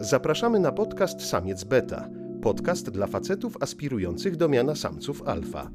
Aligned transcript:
Zapraszamy 0.00 0.60
na 0.60 0.72
podcast 0.72 1.28
Samiec 1.28 1.64
Beta, 1.64 2.08
podcast 2.42 2.90
dla 2.90 3.06
facetów 3.06 3.56
aspirujących 3.62 4.36
do 4.36 4.48
miana 4.48 4.74
samców 4.74 5.22
alfa. 5.22 5.70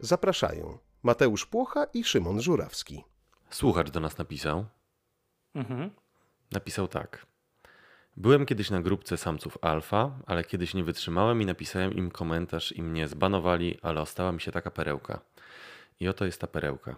Zapraszają 0.00 0.78
Mateusz 1.02 1.46
Płocha 1.46 1.84
i 1.84 2.04
Szymon 2.04 2.40
Żurawski. 2.40 3.04
Słuchacz 3.50 3.90
do 3.90 4.00
nas 4.00 4.18
napisał. 4.18 4.64
Mhm. 5.54 5.90
Napisał 6.52 6.88
tak. 6.88 7.26
Byłem 8.16 8.46
kiedyś 8.46 8.70
na 8.70 8.82
grupce 8.82 9.16
samców 9.16 9.58
alfa, 9.60 10.18
ale 10.26 10.44
kiedyś 10.44 10.74
nie 10.74 10.84
wytrzymałem 10.84 11.42
i 11.42 11.46
napisałem 11.46 11.94
im 11.94 12.10
komentarz 12.10 12.72
i 12.72 12.82
mnie 12.82 13.08
zbanowali, 13.08 13.78
ale 13.82 14.00
ostała 14.00 14.32
mi 14.32 14.40
się 14.40 14.52
taka 14.52 14.70
perełka. 14.70 15.20
I 16.00 16.08
oto 16.08 16.24
jest 16.24 16.40
ta 16.40 16.46
perełka. 16.46 16.96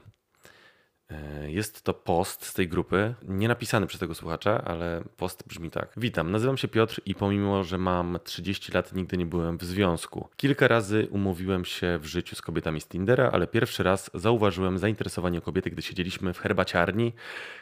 E, 1.11 1.51
Jest 1.51 1.83
to 1.83 1.95
post 1.95 2.47
z 2.47 2.55
tej 2.55 2.69
grupy, 2.69 3.15
nie 3.23 3.49
napisany 3.49 3.87
przez 3.87 4.01
tego 4.01 4.15
słuchacza, 4.15 4.65
ale 4.65 5.03
post 5.17 5.45
brzmi 5.47 5.71
tak. 5.71 5.93
Witam, 5.97 6.31
nazywam 6.31 6.57
się 6.57 6.69
Piotr 6.69 7.01
i 7.07 7.15
pomimo, 7.15 7.65
że 7.65 7.79
mam 7.79 8.19
30 8.25 8.73
lat, 8.73 8.93
nigdy 8.93 9.17
nie 9.17 9.27
byłem 9.27 9.59
w 9.59 9.65
związku. 9.65 10.29
Kilka 10.37 10.69
razy 10.69 11.09
umówiłem 11.11 11.65
się 11.65 11.99
w 11.99 12.07
życiu 12.07 12.37
z 12.37 12.43
kobietami 12.43 12.81
z 12.81 12.89
Tindera, 12.89 13.31
ale 13.33 13.47
pierwszy 13.47 13.83
raz 13.83 14.11
zauważyłem 14.15 14.79
zainteresowanie 14.79 15.41
kobiety, 15.41 15.71
gdy 15.71 15.83
siedzieliśmy 15.83 16.35
w 16.35 16.39
herbaciarni. 16.39 17.13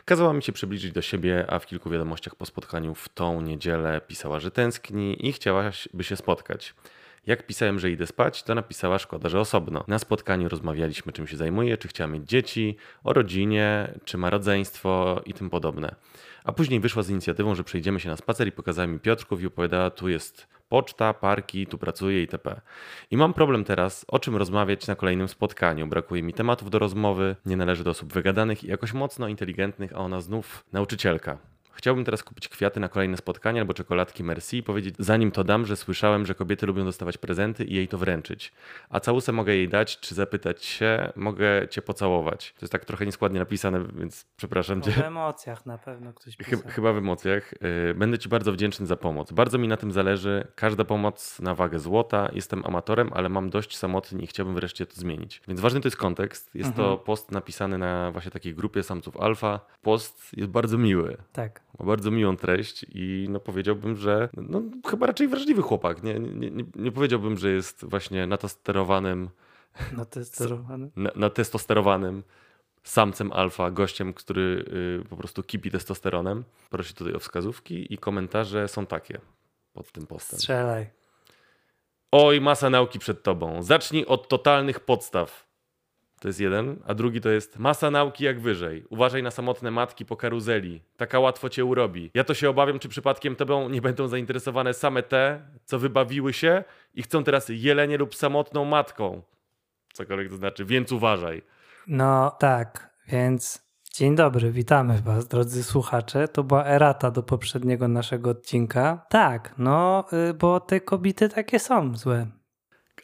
Kazała 0.04 0.32
mi 0.32 0.42
się 0.42 0.52
przybliżyć 0.52 0.92
do 0.92 1.02
siebie, 1.02 1.45
a 1.48 1.59
w 1.59 1.66
kilku 1.66 1.90
wiadomościach 1.90 2.34
po 2.34 2.46
spotkaniu 2.46 2.95
w 2.95 3.09
tą 3.09 3.40
niedzielę 3.40 4.01
pisała, 4.06 4.40
że 4.40 4.51
tęskni 4.51 5.26
i 5.26 5.32
chciałaby 5.32 6.04
się 6.04 6.16
spotkać. 6.16 6.74
Jak 7.27 7.47
pisałem, 7.47 7.79
że 7.79 7.91
idę 7.91 8.07
spać, 8.07 8.43
to 8.43 8.55
napisała 8.55 8.98
szkoda, 8.98 9.29
że 9.29 9.41
osobno. 9.41 9.85
Na 9.89 9.98
spotkaniu 9.98 10.48
rozmawialiśmy, 10.48 11.12
czym 11.12 11.27
się 11.27 11.37
zajmuje, 11.37 11.79
czy 11.79 11.89
chciała 11.89 12.09
mieć 12.09 12.29
dzieci, 12.29 12.77
o 13.05 13.13
rodzinie, 13.13 13.95
czy 14.05 14.18
ma 14.18 14.30
rodzeństwo 14.30 15.23
i 15.27 15.35
tym 15.35 15.51
podobne. 15.51 15.95
A 16.45 16.52
później 16.52 16.80
wyszła 16.80 17.02
z 17.02 17.10
inicjatywą, 17.10 17.55
że 17.55 17.65
przejdziemy 17.65 18.01
się 18.01 18.09
na 18.09 18.16
spacer 18.16 18.49
i 18.49 18.52
pokazała 18.52 18.87
mi 18.87 18.99
Piotrków 18.99 19.43
i 19.43 19.46
opowiadała, 19.46 19.91
tu 19.91 20.09
jest 20.09 20.49
poczta, 20.68 21.15
parki, 21.15 21.66
tu 21.66 21.79
pracuję 21.79 22.21
itp. 22.21 22.60
I 23.10 23.16
mam 23.16 23.35
problem 23.35 23.65
teraz, 23.65 24.05
o 24.09 24.18
czym 24.18 24.37
rozmawiać 24.37 24.87
na 24.87 24.95
kolejnym 24.95 25.29
spotkaniu. 25.29 25.87
Brakuje 25.87 26.23
mi 26.23 26.33
tematów 26.33 26.71
do 26.71 26.79
rozmowy, 26.79 27.37
nie 27.46 27.57
należy 27.57 27.85
do 27.85 27.90
osób 27.90 28.13
wygadanych 28.13 28.65
i 28.65 28.68
jakoś 28.68 28.93
mocno 28.93 29.29
inteligentnych, 29.29 29.93
a 29.93 29.96
ona 29.96 30.21
znów 30.21 30.65
nauczycielka. 30.73 31.55
Chciałbym 31.77 32.05
teraz 32.05 32.23
kupić 32.23 32.49
kwiaty 32.49 32.80
na 32.80 32.88
kolejne 32.88 33.16
spotkanie 33.16 33.60
albo 33.60 33.74
czekoladki 33.74 34.24
Merci 34.24 34.57
i 34.57 34.63
powiedzieć, 34.63 34.95
zanim 34.99 35.30
to 35.30 35.45
dam, 35.45 35.66
że 35.66 35.77
słyszałem, 35.77 36.27
że 36.27 36.35
kobiety 36.35 36.66
lubią 36.66 36.85
dostawać 36.85 37.18
prezenty 37.18 37.65
i 37.65 37.74
jej 37.74 37.88
to 37.88 37.99
wręczyć. 37.99 38.52
A 38.91 39.01
całusę 39.01 39.33
mogę 39.33 39.55
jej 39.55 39.68
dać, 39.68 40.01
czy 40.01 40.15
zapytać 40.15 40.65
się, 40.65 41.13
mogę 41.16 41.68
cię 41.68 41.83
pocałować. 41.83 42.52
To 42.52 42.59
jest 42.65 42.73
tak 42.73 42.85
trochę 42.85 43.07
nieskładnie 43.07 43.38
napisane, 43.41 43.85
więc 43.95 44.27
przepraszam 44.37 44.83
cię. 44.83 44.91
W 44.91 44.99
emocjach 44.99 45.66
na 45.66 45.79
pewno 45.79 46.13
ktoś 46.13 46.37
pisał. 46.37 46.59
Chyba, 46.68 46.93
w 46.93 46.96
emocjach. 46.96 47.55
Yy, 47.87 47.95
Będę 47.95 48.18
Ci 48.18 48.29
bardzo 48.29 48.52
wdzięczny 48.52 48.87
za 48.87 48.96
pomoc. 48.96 49.33
Bardzo 49.33 49.59
mi 49.59 49.68
na 49.68 49.77
tym 49.77 49.93
zależy. 49.93 50.46
Każda 50.55 50.85
pomoc 50.85 51.40
na 51.40 51.55
wagę 51.55 51.79
złota. 51.79 52.29
Jestem 52.33 52.66
amatorem, 52.66 53.11
ale 53.15 53.29
mam 53.29 53.51
dość 53.51 53.77
samotny 53.77 54.23
i 54.23 54.27
chciałbym 54.27 54.55
wreszcie 54.55 54.87
to 54.87 54.95
zmienić. 54.95 55.43
Więc 55.49 55.61
ważny 55.61 55.80
to 55.80 55.87
jest 55.87 55.96
kontekst. 55.96 56.55
Jest 56.55 56.74
to 56.74 56.83
Mhm. 56.83 56.99
post 57.05 57.30
napisany 57.30 57.79
na 57.79 58.11
właśnie 58.11 58.30
takiej 58.30 58.55
grupie 58.55 58.83
samców 58.83 59.16
alfa. 59.16 59.61
Post 59.83 60.37
jest 60.37 60.51
bardzo 60.51 60.79
miły. 60.79 61.16
Tak. 61.33 61.61
Ma 61.79 61.87
bardzo 61.87 62.10
miłą 62.10 62.37
treść 62.37 62.87
i 62.88 63.27
no 63.30 63.41
powiedziałbym, 63.41 63.96
że 63.96 64.28
no, 64.37 64.62
chyba 64.87 65.06
raczej 65.06 65.28
wrażliwy 65.28 65.62
chłopak. 65.62 66.03
Nie, 66.03 66.15
nie, 66.19 66.50
nie, 66.50 66.65
nie 66.77 66.93
powiedziałbym, 66.93 67.38
że 67.38 67.50
jest 67.50 67.84
właśnie 67.84 68.27
natesterowanym, 68.27 69.31
No 69.97 70.05
to 70.05 70.19
jest 70.19 70.34
sterowany. 70.34 70.91
na, 70.97 71.10
natestosterowanym 71.16 72.22
samcem 72.83 73.33
alfa, 73.33 73.71
gościem, 73.71 74.15
który 74.15 74.65
y, 75.03 75.09
po 75.09 75.16
prostu 75.16 75.43
kipi 75.43 75.71
testosteronem. 75.71 76.45
Prosi 76.71 76.95
tutaj 76.95 77.15
o 77.15 77.19
wskazówki 77.19 77.95
i 77.95 77.99
komentarze 77.99 78.69
są 78.69 78.87
takie 78.87 79.21
pod 79.73 79.93
tym 79.93 80.06
postem. 80.06 80.39
Strzelaj. 80.39 80.91
Oj, 82.12 82.41
masa 82.41 82.71
nauki 82.71 82.99
przed 82.99 83.23
tobą. 83.23 83.62
Zacznij 83.62 84.05
od 84.06 84.29
totalnych 84.29 84.81
podstaw. 84.81 85.46
To 86.21 86.28
jest 86.28 86.41
jeden, 86.41 86.77
a 86.87 86.94
drugi 86.94 87.21
to 87.21 87.28
jest 87.28 87.59
masa 87.59 87.91
nauki 87.91 88.25
jak 88.25 88.41
wyżej. 88.41 88.84
Uważaj 88.88 89.22
na 89.22 89.31
samotne 89.31 89.71
matki 89.71 90.04
po 90.04 90.16
karuzeli. 90.16 90.82
Taka 90.97 91.21
łatwo 91.21 91.49
cię 91.49 91.65
urobi. 91.65 92.10
Ja 92.15 92.25
to 92.25 92.34
się 92.34 92.50
obawiam, 92.50 92.78
czy 92.78 92.88
przypadkiem 92.88 93.37
tobą 93.37 93.69
nie 93.69 93.81
będą 93.81 94.09
zainteresowane 94.09 94.75
same 94.75 95.03
te, 95.03 95.41
co 95.65 95.78
wybawiły 95.78 96.32
się 96.32 96.65
i 96.94 97.03
chcą 97.03 97.25
teraz 97.25 97.47
jelenie 97.49 97.99
lub 97.99 98.15
samotną 98.15 98.65
matką. 98.65 99.22
Cokolwiek 99.93 100.28
to 100.28 100.37
znaczy, 100.37 100.65
więc 100.65 100.93
uważaj. 100.93 101.43
No 101.87 102.31
tak, 102.31 102.91
więc 103.09 103.66
dzień 103.93 104.15
dobry, 104.16 104.53
witamy 104.53 105.03
was, 105.05 105.28
drodzy 105.28 105.65
słuchacze. 105.65 106.28
To 106.28 106.44
była 106.44 106.66
erata 106.66 107.10
do 107.10 107.22
poprzedniego 107.22 107.88
naszego 107.88 108.31
odcinka. 108.31 109.06
Tak, 109.10 109.55
no, 109.59 110.05
y, 110.31 110.34
bo 110.34 110.60
te 110.60 110.81
kobiety 110.81 111.28
takie 111.28 111.59
są 111.59 111.97
złe. 111.97 112.26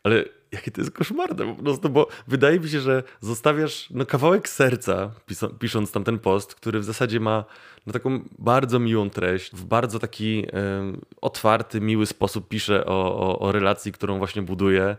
Ale 0.05 0.25
jakie 0.53 0.71
to 0.71 0.81
jest 0.81 0.91
koszmarne 0.91 1.55
po 1.55 1.63
prostu, 1.63 1.89
bo 1.89 2.07
wydaje 2.29 2.61
mi 2.61 2.69
się, 2.69 2.81
że 2.81 3.03
zostawiasz 3.21 3.89
no, 3.91 4.07
kawałek 4.07 4.49
serca, 4.49 5.11
pisząc 5.59 5.93
tam 5.93 6.05
ten 6.05 6.19
post, 6.19 6.55
który 6.55 6.81
w 6.81 6.85
zasadzie 6.85 7.21
ma 7.21 7.45
no, 7.87 7.93
taką 7.93 8.21
bardzo 8.39 8.79
miłą 8.79 9.11
treść, 9.11 9.53
w 9.53 9.65
bardzo 9.65 9.99
taki 9.99 10.47
em, 10.53 11.01
otwarty, 11.21 11.81
miły 11.81 12.07
sposób 12.07 12.49
pisze 12.49 12.87
o, 12.87 13.17
o, 13.17 13.39
o 13.39 13.53
relacji, 13.53 13.93
którą 13.93 14.19
właśnie 14.19 14.43
buduje, 14.43 14.97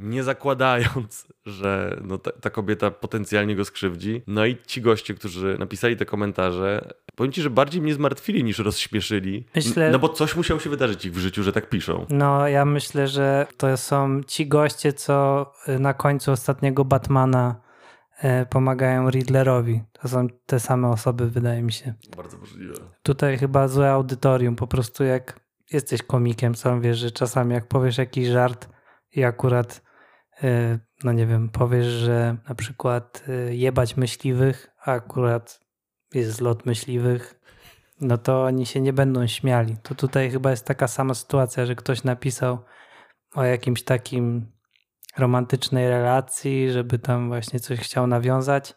nie 0.00 0.22
zakładając, 0.22 1.26
że 1.46 2.00
no, 2.04 2.18
ta, 2.18 2.32
ta 2.32 2.50
kobieta 2.50 2.90
potencjalnie 2.90 3.56
go 3.56 3.64
skrzywdzi. 3.64 4.22
No 4.26 4.46
i 4.46 4.56
ci 4.66 4.80
goście, 4.82 5.14
którzy 5.14 5.56
napisali 5.58 5.96
te 5.96 6.04
komentarze, 6.06 6.92
powiem 7.14 7.32
ci, 7.32 7.42
że 7.42 7.50
bardziej 7.50 7.82
mnie 7.82 7.94
zmartwili 7.94 8.44
niż 8.44 8.58
rozśmieszyli. 8.58 9.46
Myślę- 9.54 9.90
No 9.90 9.98
bo 9.98 10.08
coś 10.08 10.36
musiało 10.36 10.60
się 10.60 10.70
wydarzyć 10.70 11.04
ich 11.04 11.12
w 11.12 11.18
życiu, 11.18 11.42
że 11.42 11.52
tak 11.52 11.68
piszą. 11.68 12.06
No, 12.08 12.48
ja 12.48 12.64
myślę, 12.64 13.08
że 13.08 13.46
to 13.56 13.76
są 13.76 14.20
ci 14.26 14.46
goście, 14.46 14.92
co 14.92 15.46
y, 15.68 15.78
na 15.78 15.94
końcu 15.94 16.32
ostatniego 16.32 16.84
Batmana 16.84 17.60
y, 18.24 18.46
pomagają 18.46 19.10
Riddlerowi. 19.10 19.82
To 19.92 20.08
są 20.08 20.26
te 20.46 20.60
same 20.60 20.88
osoby, 20.88 21.30
wydaje 21.30 21.62
mi 21.62 21.72
się. 21.72 21.94
Bardzo 22.16 22.38
możliwe. 22.38 22.74
Tutaj 23.02 23.38
chyba 23.38 23.68
złe 23.68 23.90
audytorium. 23.90 24.56
Po 24.56 24.66
prostu 24.66 25.04
jak 25.04 25.40
jesteś 25.72 26.02
komikiem, 26.02 26.54
sam 26.54 26.80
wiesz, 26.80 26.98
że 26.98 27.10
czasami 27.10 27.54
jak 27.54 27.68
powiesz 27.68 27.98
jakiś 27.98 28.28
żart 28.28 28.68
i 29.16 29.24
akurat, 29.24 29.82
no 31.04 31.12
nie 31.12 31.26
wiem, 31.26 31.48
powiesz, 31.48 31.86
że 31.86 32.36
na 32.48 32.54
przykład 32.54 33.24
y, 33.28 33.56
jebać 33.56 33.96
myśliwych, 33.96 34.70
a 34.84 34.92
akurat 34.92 35.60
jest 36.14 36.30
zlot 36.30 36.66
myśliwych, 36.66 37.40
no 38.00 38.18
to 38.18 38.44
oni 38.44 38.66
się 38.66 38.80
nie 38.80 38.92
będą 38.92 39.26
śmiali. 39.26 39.76
To 39.82 39.94
tutaj 39.94 40.30
chyba 40.30 40.50
jest 40.50 40.64
taka 40.64 40.88
sama 40.88 41.14
sytuacja, 41.14 41.66
że 41.66 41.74
ktoś 41.74 42.04
napisał 42.04 42.58
o 43.34 43.44
jakimś 43.44 43.82
takim 43.82 44.52
romantycznej 45.18 45.88
relacji, 45.88 46.70
żeby 46.70 46.98
tam 46.98 47.28
właśnie 47.28 47.60
coś 47.60 47.80
chciał 47.80 48.06
nawiązać, 48.06 48.74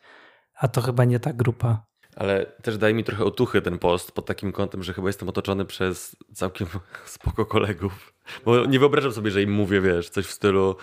a 0.55 0.67
to 0.67 0.81
chyba 0.81 1.05
nie 1.05 1.19
ta 1.19 1.33
grupa. 1.33 1.85
Ale 2.15 2.45
też 2.45 2.77
daje 2.77 2.93
mi 2.93 3.03
trochę 3.03 3.23
otuchy 3.23 3.61
ten 3.61 3.79
post 3.79 4.11
pod 4.11 4.25
takim 4.25 4.51
kątem, 4.51 4.83
że 4.83 4.93
chyba 4.93 5.09
jestem 5.09 5.29
otoczony 5.29 5.65
przez 5.65 6.15
całkiem 6.33 6.67
spoko 7.05 7.45
kolegów. 7.45 8.13
Bo 8.45 8.65
nie 8.65 8.79
wyobrażam 8.79 9.11
sobie, 9.11 9.31
że 9.31 9.41
im 9.41 9.51
mówię, 9.51 9.81
wiesz, 9.81 10.09
coś 10.09 10.25
w 10.25 10.31
stylu, 10.31 10.75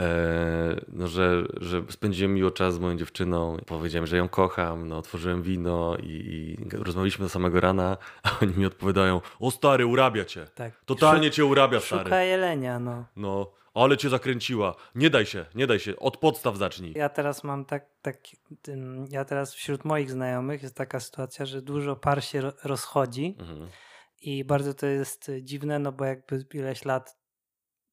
e, 0.00 0.76
no, 0.88 1.08
że, 1.08 1.44
że 1.60 1.82
spędziłem 1.90 2.34
miło 2.34 2.50
czas 2.50 2.74
z 2.74 2.78
moją 2.78 2.96
dziewczyną, 2.96 3.56
powiedziałem, 3.66 4.06
że 4.06 4.16
ją 4.16 4.28
kocham, 4.28 4.88
no, 4.88 4.98
otworzyłem 4.98 5.42
wino 5.42 5.96
i, 6.02 6.08
i 6.08 6.76
rozmawialiśmy 6.76 7.24
do 7.24 7.28
samego 7.28 7.60
rana, 7.60 7.96
a 8.22 8.30
oni 8.42 8.52
mi 8.56 8.66
odpowiadają, 8.66 9.20
o 9.40 9.50
stary, 9.50 9.86
urabia 9.86 10.24
cię. 10.24 10.46
Tak. 10.54 10.72
Totalnie 10.84 11.30
cię 11.30 11.44
urabia, 11.44 11.80
Szuka 11.80 12.04
stary. 12.04 12.26
jelenia, 12.26 12.78
no. 12.78 13.04
No, 13.16 13.52
ale 13.74 13.96
cię 13.96 14.08
zakręciła. 14.08 14.74
Nie 14.94 15.10
daj 15.10 15.26
się, 15.26 15.46
nie 15.54 15.66
daj 15.66 15.80
się. 15.80 15.96
Od 15.96 16.16
podstaw 16.16 16.56
zacznij. 16.56 16.92
Ja 16.96 17.08
teraz 17.08 17.44
mam 17.44 17.64
tak, 17.64 17.86
tak 18.02 18.18
ja 19.10 19.24
teraz 19.24 19.54
wśród 19.54 19.84
moich 19.84 20.10
znajomych 20.10 20.62
jest 20.62 20.76
taka 20.76 21.00
sytuacja, 21.00 21.46
że 21.46 21.62
dużo 21.62 21.96
par 21.96 22.24
się 22.24 22.40
ro- 22.40 22.52
rozchodzi 22.64 23.36
Mhm. 23.38 23.68
i 24.20 24.44
bardzo 24.44 24.74
to 24.74 24.86
jest 24.86 25.30
dziwne, 25.42 25.78
no 25.78 25.92
bo 25.92 26.04
jakby 26.04 26.46
ileś 26.54 26.84
lat 26.84 27.16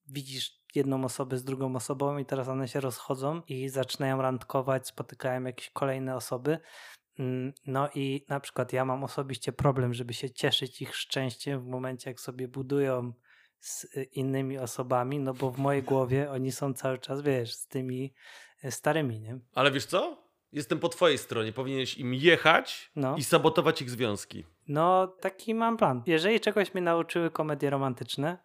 widzisz 0.07 0.59
jedną 0.75 1.03
osobę 1.05 1.37
z 1.37 1.43
drugą 1.43 1.75
osobą 1.75 2.17
i 2.17 2.25
teraz 2.25 2.47
one 2.47 2.67
się 2.67 2.79
rozchodzą 2.79 3.41
i 3.47 3.69
zaczynają 3.69 4.21
randkować, 4.21 4.87
spotykają 4.87 5.43
jakieś 5.43 5.69
kolejne 5.69 6.15
osoby. 6.15 6.59
Mm, 7.19 7.53
No 7.65 7.89
i 7.95 8.25
na 8.29 8.39
przykład 8.39 8.73
ja 8.73 8.85
mam 8.85 9.03
osobiście 9.03 9.51
problem, 9.53 9.93
żeby 9.93 10.13
się 10.13 10.29
cieszyć 10.31 10.81
ich 10.81 10.95
szczęściem 10.95 11.61
w 11.61 11.67
momencie, 11.67 12.09
jak 12.09 12.19
sobie 12.19 12.47
budują 12.47 13.13
z 13.59 13.83
y, 13.83 14.03
innymi 14.03 14.57
osobami, 14.57 15.19
no 15.19 15.33
bo 15.33 15.51
w 15.51 15.57
mojej 15.57 15.83
głowie 15.83 16.31
oni 16.31 16.51
są 16.51 16.73
cały 16.73 16.97
czas, 16.97 17.21
wiesz, 17.21 17.53
z 17.53 17.67
tymi 17.67 18.13
y, 18.65 18.71
starymi, 18.71 19.19
nie? 19.19 19.39
Ale 19.55 19.71
wiesz 19.71 19.85
co? 19.85 20.29
Jestem 20.53 20.79
po 20.79 20.89
twojej 20.89 21.17
stronie. 21.17 21.53
Powinieneś 21.53 21.97
im 21.97 22.13
jechać 22.13 22.91
No. 22.95 23.15
i 23.17 23.23
sabotować 23.23 23.81
ich 23.81 23.89
związki. 23.89 24.45
No, 24.67 25.07
taki 25.07 25.55
mam 25.55 25.77
plan. 25.77 26.03
Jeżeli 26.05 26.39
czegoś 26.39 26.73
mnie 26.73 26.83
nauczyły 26.83 27.31
komedie 27.31 27.69
romantyczne, 27.69 28.37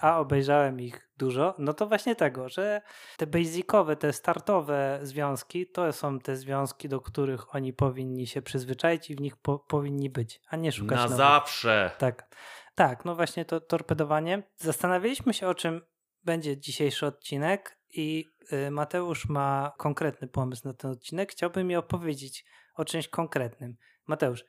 a 0.00 0.18
obejrzałem 0.20 0.80
ich 0.80 1.08
dużo, 1.18 1.54
no 1.58 1.74
to 1.74 1.86
właśnie 1.86 2.16
tego, 2.16 2.48
że 2.48 2.82
te 3.16 3.26
basicowe, 3.26 3.96
te 3.96 4.12
startowe 4.12 4.98
związki 5.02 5.66
to 5.66 5.92
są 5.92 6.18
te 6.18 6.36
związki, 6.36 6.88
do 6.88 7.00
których 7.00 7.54
oni 7.54 7.72
powinni 7.72 8.26
się 8.26 8.42
przyzwyczaić 8.42 9.10
i 9.10 9.14
w 9.16 9.20
nich 9.20 9.36
po, 9.36 9.58
powinni 9.58 10.10
być, 10.10 10.40
a 10.48 10.56
nie 10.56 10.72
szukać 10.72 10.96
Na 10.96 11.02
nowych. 11.02 11.16
zawsze. 11.16 11.90
Tak, 11.98 12.36
tak, 12.78 13.04
no 13.04 13.14
właśnie 13.14 13.44
to 13.44 13.60
torpedowanie. 13.60 14.42
Zastanawialiśmy 14.56 15.34
się, 15.34 15.48
o 15.48 15.54
czym 15.54 15.80
będzie 16.24 16.58
dzisiejszy 16.58 17.06
odcinek 17.06 17.78
i 17.90 18.24
y, 18.52 18.70
Mateusz 18.70 19.28
ma 19.28 19.72
konkretny 19.78 20.28
pomysł 20.28 20.62
na 20.64 20.74
ten 20.74 20.90
odcinek. 20.90 21.32
Chciałbym 21.32 21.66
mi 21.66 21.76
opowiedzieć 21.76 22.44
o 22.74 22.84
czymś 22.84 23.08
konkretnym. 23.08 23.76
Mateusz, 24.06 24.44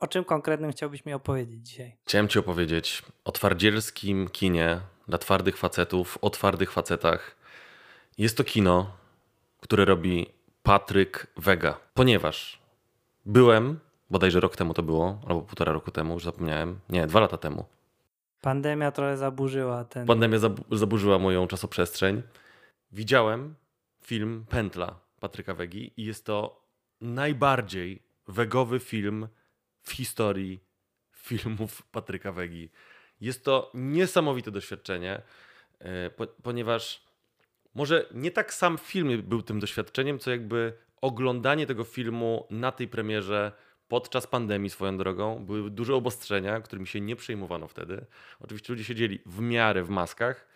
o 0.00 0.06
czym 0.06 0.24
konkretnym 0.24 0.72
chciałbyś 0.72 1.04
mi 1.04 1.12
opowiedzieć 1.12 1.66
dzisiaj? 1.66 1.98
Chciałem 2.06 2.28
ci 2.28 2.38
opowiedzieć 2.38 3.02
o 3.24 3.32
twardzielskim 3.32 4.28
kinie 4.28 4.80
dla 5.08 5.18
twardych 5.18 5.56
facetów, 5.56 6.18
o 6.20 6.30
twardych 6.30 6.72
facetach. 6.72 7.36
Jest 8.18 8.36
to 8.36 8.44
kino, 8.44 8.96
które 9.60 9.84
robi 9.84 10.26
Patryk 10.62 11.26
Wega, 11.36 11.80
ponieważ 11.94 12.62
byłem, 13.26 13.80
bodajże 14.12 14.40
rok 14.40 14.56
temu 14.56 14.74
to 14.74 14.82
było, 14.82 15.20
albo 15.28 15.40
półtora 15.40 15.72
roku 15.72 15.90
temu, 15.90 16.14
już 16.14 16.24
zapomniałem, 16.24 16.80
nie, 16.88 17.06
dwa 17.06 17.20
lata 17.20 17.38
temu. 17.38 17.64
Pandemia 18.40 18.92
trochę 18.92 19.16
zaburzyła 19.16 19.84
ten. 19.84 20.06
Pandemia 20.06 20.38
zab- 20.38 20.76
zaburzyła 20.76 21.18
moją 21.18 21.46
czasoprzestrzeń. 21.46 22.22
Widziałem 22.92 23.54
film 24.04 24.44
Pętla 24.48 24.98
Patryka 25.20 25.54
Wegi 25.54 25.92
i 25.96 26.04
jest 26.04 26.26
to 26.26 26.62
najbardziej 27.00 28.02
wegowy 28.28 28.80
film 28.80 29.28
w 29.82 29.92
historii 29.92 30.60
filmów 31.12 31.82
Patryka 31.82 32.32
Wegi. 32.32 32.70
Jest 33.20 33.44
to 33.44 33.70
niesamowite 33.74 34.50
doświadczenie, 34.50 35.22
e, 35.78 36.10
po, 36.10 36.26
ponieważ 36.26 37.02
może 37.74 38.06
nie 38.14 38.30
tak 38.30 38.54
sam 38.54 38.78
film 38.78 39.22
był 39.22 39.42
tym 39.42 39.60
doświadczeniem, 39.60 40.18
co 40.18 40.30
jakby 40.30 40.72
oglądanie 41.00 41.66
tego 41.66 41.84
filmu 41.84 42.46
na 42.50 42.72
tej 42.72 42.88
premierze 42.88 43.52
podczas 43.92 44.26
pandemii 44.26 44.70
swoją 44.70 44.96
drogą. 44.96 45.44
Były 45.44 45.70
duże 45.70 45.94
obostrzenia, 45.94 46.60
którymi 46.60 46.86
się 46.86 47.00
nie 47.00 47.16
przejmowano 47.16 47.68
wtedy. 47.68 48.06
Oczywiście 48.40 48.72
ludzie 48.72 48.84
siedzieli 48.84 49.18
w 49.26 49.40
miarę 49.40 49.84
w 49.84 49.90
maskach, 49.90 50.46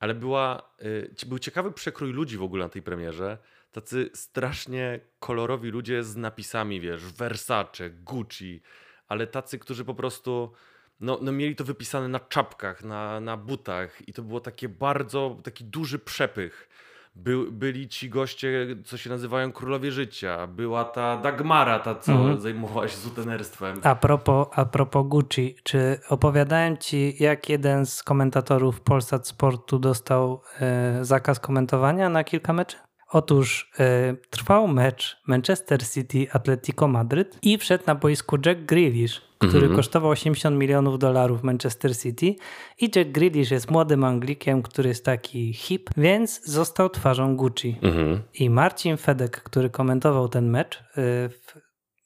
ale 0.00 0.14
była, 0.14 0.70
y, 0.82 1.26
był 1.26 1.38
ciekawy 1.38 1.72
przekrój 1.72 2.12
ludzi 2.12 2.36
w 2.36 2.42
ogóle 2.42 2.64
na 2.64 2.68
tej 2.68 2.82
premierze. 2.82 3.38
Tacy 3.72 4.10
strasznie 4.14 5.00
kolorowi 5.18 5.70
ludzie 5.70 6.04
z 6.04 6.16
napisami, 6.16 6.80
wiesz, 6.80 7.04
Versace, 7.04 7.90
Gucci, 7.90 8.62
ale 9.08 9.26
tacy, 9.26 9.58
którzy 9.58 9.84
po 9.84 9.94
prostu 9.94 10.52
no, 11.00 11.18
no 11.22 11.32
mieli 11.32 11.56
to 11.56 11.64
wypisane 11.64 12.08
na 12.08 12.20
czapkach, 12.20 12.84
na, 12.84 13.20
na 13.20 13.36
butach 13.36 14.08
i 14.08 14.12
to 14.12 14.22
było 14.22 14.40
takie 14.40 14.68
bardzo, 14.68 15.40
taki 15.44 15.64
duży 15.64 15.98
przepych. 15.98 16.68
By, 17.14 17.50
byli 17.50 17.88
ci 17.88 18.08
goście, 18.10 18.66
co 18.84 18.96
się 18.96 19.10
nazywają 19.10 19.52
królowie 19.52 19.92
życia. 19.92 20.46
Była 20.46 20.84
ta 20.84 21.16
Dagmara, 21.16 21.78
ta 21.78 21.94
co 21.94 22.12
Mhm. 22.12 22.40
zajmowała 22.40 22.88
się 22.88 22.96
sutenerstwem. 22.96 23.80
A 23.82 23.94
propos, 23.94 24.46
a 24.52 24.64
propos 24.64 25.06
Gucci, 25.08 25.56
czy 25.62 25.98
opowiadałem 26.08 26.76
ci, 26.78 27.16
jak 27.22 27.48
jeden 27.48 27.86
z 27.86 28.02
komentatorów 28.02 28.80
Polsat 28.80 29.28
Sportu 29.28 29.78
dostał 29.78 30.42
e, 30.60 30.98
zakaz 31.04 31.40
komentowania 31.40 32.08
na 32.08 32.24
kilka 32.24 32.52
meczy? 32.52 32.76
Otóż 33.12 33.70
e, 33.80 34.14
trwał 34.30 34.68
mecz 34.68 35.16
Manchester 35.26 35.88
City 35.88 36.26
Atletico 36.32 36.88
Madryt 36.88 37.38
i 37.42 37.58
wszedł 37.58 37.84
na 37.86 37.94
boisku 37.94 38.36
Jack 38.46 38.60
Grealish, 38.60 39.22
który 39.38 39.58
Mhm. 39.58 39.76
kosztował 39.76 40.10
80 40.10 40.56
milionów 40.56 40.98
dolarów 40.98 41.42
Manchester 41.42 41.98
City 41.98 42.34
i 42.80 42.90
Jack 42.96 43.10
Grealish 43.10 43.50
jest 43.50 43.70
młodym 43.70 44.04
Anglikiem, 44.04 44.62
który 44.62 44.88
jest 44.88 45.04
taki 45.04 45.52
hip, 45.52 45.90
więc 45.96 46.44
został 46.44 46.90
twarzą 46.90 47.36
Gucci. 47.36 47.78
Mhm. 47.82 48.22
I 48.34 48.50
Marcin 48.50 48.96
Fedek, 48.96 49.42
który 49.42 49.70
komentował 49.70 50.28
ten 50.28 50.50
mecz 50.50 50.76
y, 50.76 50.82
w, 51.28 51.54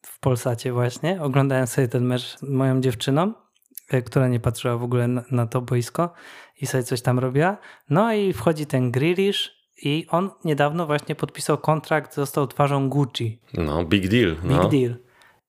w 0.03 0.21
Polsacie 0.21 0.73
właśnie, 0.73 1.23
oglądałem 1.23 1.67
sobie 1.67 1.89
ten 1.89 2.05
mecz 2.05 2.39
z 2.39 2.43
moją 2.43 2.81
dziewczyną, 2.81 3.33
y, 3.95 4.03
która 4.03 4.29
nie 4.29 4.41
patrzyła 4.41 4.77
w 4.77 4.83
ogóle 4.83 5.09
na, 5.09 5.23
na 5.31 5.47
to 5.47 5.61
boisko 5.61 6.13
i 6.61 6.67
sobie 6.67 6.85
coś 6.85 7.03
tam 7.03 7.19
robiła. 7.19 7.57
No 7.91 8.13
i 8.13 8.33
wchodzi 8.33 8.67
ten 8.67 8.91
Grealish 8.91 9.56
i 9.83 10.07
on 10.11 10.31
niedawno 10.45 10.87
właśnie 10.87 11.15
podpisał 11.15 11.59
kontrakt, 11.59 12.15
został 12.15 12.47
twarzą 12.47 12.89
Gucci. 12.89 13.41
No, 13.55 13.85
big 13.85 14.09
deal. 14.09 14.35
Big 14.37 14.51
No. 14.51 14.69
deal. 14.69 14.97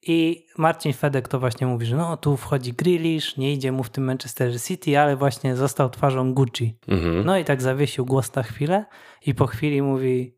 I 0.01 0.45
Marcin 0.57 0.93
Fedek 0.93 1.27
to 1.27 1.39
właśnie 1.39 1.67
mówi, 1.67 1.85
że 1.85 1.95
no 1.95 2.17
tu 2.17 2.37
wchodzi 2.37 2.73
Grealish, 2.73 3.37
nie 3.37 3.53
idzie 3.53 3.71
mu 3.71 3.83
w 3.83 3.89
tym 3.89 4.03
Manchester 4.03 4.61
City, 4.61 4.99
ale 4.99 5.15
właśnie 5.15 5.55
został 5.55 5.89
twarzą 5.89 6.33
Gucci. 6.33 6.79
Mhm. 6.87 7.25
No 7.25 7.37
i 7.37 7.45
tak 7.45 7.61
zawiesił 7.61 8.05
głos 8.05 8.35
na 8.35 8.43
chwilę 8.43 8.85
i 9.25 9.35
po 9.35 9.47
chwili 9.47 9.81
mówi: 9.81 10.37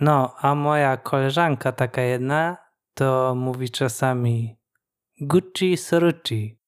No, 0.00 0.34
a 0.38 0.54
moja 0.54 0.96
koleżanka 0.96 1.72
taka 1.72 2.02
jedna 2.02 2.56
to 2.94 3.34
mówi 3.36 3.70
czasami 3.70 4.56
Gucci 5.20 5.76
Sorucci. 5.76 6.58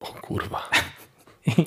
O 0.00 0.06
kurwa. 0.06 0.68
I, 1.46 1.66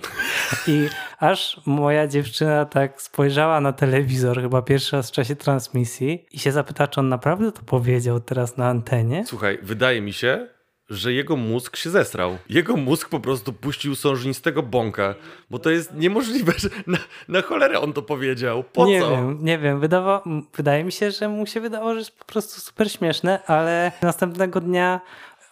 I 0.71 0.89
aż 1.19 1.61
moja 1.65 2.07
dziewczyna 2.07 2.65
tak 2.65 3.01
spojrzała 3.01 3.61
na 3.61 3.73
telewizor, 3.73 4.41
chyba 4.41 4.61
pierwszy 4.61 4.95
raz 4.95 5.09
w 5.09 5.11
czasie 5.11 5.35
transmisji, 5.35 6.25
i 6.31 6.39
się 6.39 6.51
zapyta, 6.51 6.87
czy 6.87 6.99
on 6.99 7.09
naprawdę 7.09 7.51
to 7.51 7.61
powiedział 7.61 8.19
teraz 8.19 8.57
na 8.57 8.67
antenie. 8.67 9.23
Słuchaj, 9.25 9.59
wydaje 9.61 10.01
mi 10.01 10.13
się, 10.13 10.47
że 10.89 11.13
jego 11.13 11.35
mózg 11.35 11.77
się 11.77 11.89
zesrał. 11.89 12.37
Jego 12.49 12.77
mózg 12.77 13.09
po 13.09 13.19
prostu 13.19 13.53
puścił 13.53 13.95
sążnistego 13.95 14.63
bąka, 14.63 15.15
bo 15.49 15.59
to 15.59 15.69
jest 15.69 15.93
niemożliwe, 15.93 16.53
że 16.57 16.69
na, 16.87 16.97
na 17.27 17.41
cholerę 17.41 17.79
on 17.79 17.93
to 17.93 18.01
powiedział. 18.01 18.63
Po 18.63 18.85
nie 18.85 19.01
co? 19.01 19.11
wiem, 19.11 19.37
nie 19.41 19.57
wiem. 19.57 19.79
Wydawa, 19.79 20.23
wydaje 20.55 20.83
mi 20.83 20.91
się, 20.91 21.11
że 21.11 21.29
mu 21.29 21.45
się 21.45 21.61
wydało, 21.61 21.93
że 21.93 21.99
jest 21.99 22.19
po 22.19 22.25
prostu 22.25 22.61
super 22.61 22.91
śmieszne, 22.91 23.43
ale 23.45 23.91
następnego 24.01 24.61
dnia 24.61 25.01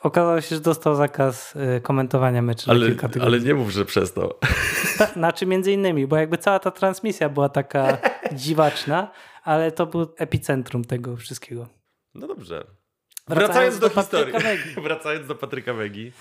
okazało 0.01 0.41
się, 0.41 0.55
że 0.55 0.61
dostał 0.61 0.95
zakaz 0.95 1.55
y, 1.55 1.81
komentowania 1.81 2.41
meczu 2.41 2.67
na 2.67 2.73
Ale, 2.73 2.87
kilka 2.87 3.09
tygodni. 3.09 3.35
ale 3.35 3.45
nie 3.45 3.53
mów, 3.53 3.69
że 3.69 3.85
przestał. 3.85 4.33
Ta, 4.97 5.05
znaczy 5.05 5.45
między 5.45 5.71
innymi, 5.71 6.07
bo 6.07 6.17
jakby 6.17 6.37
cała 6.37 6.59
ta 6.59 6.71
transmisja 6.71 7.29
była 7.29 7.49
taka 7.49 7.97
dziwaczna, 8.31 9.11
ale 9.43 9.71
to 9.71 9.85
był 9.85 10.13
epicentrum 10.17 10.85
tego 10.85 11.17
wszystkiego. 11.17 11.67
No 12.15 12.27
dobrze. 12.27 12.65
Wracając 13.27 13.47
Wracając, 13.47 13.79
do 13.79 13.89
do, 13.89 14.01
historii. 14.01 14.33
Wracając 14.83 15.27
do 15.27 15.35
Patryka 15.35 15.73
Wegi. 15.73 16.11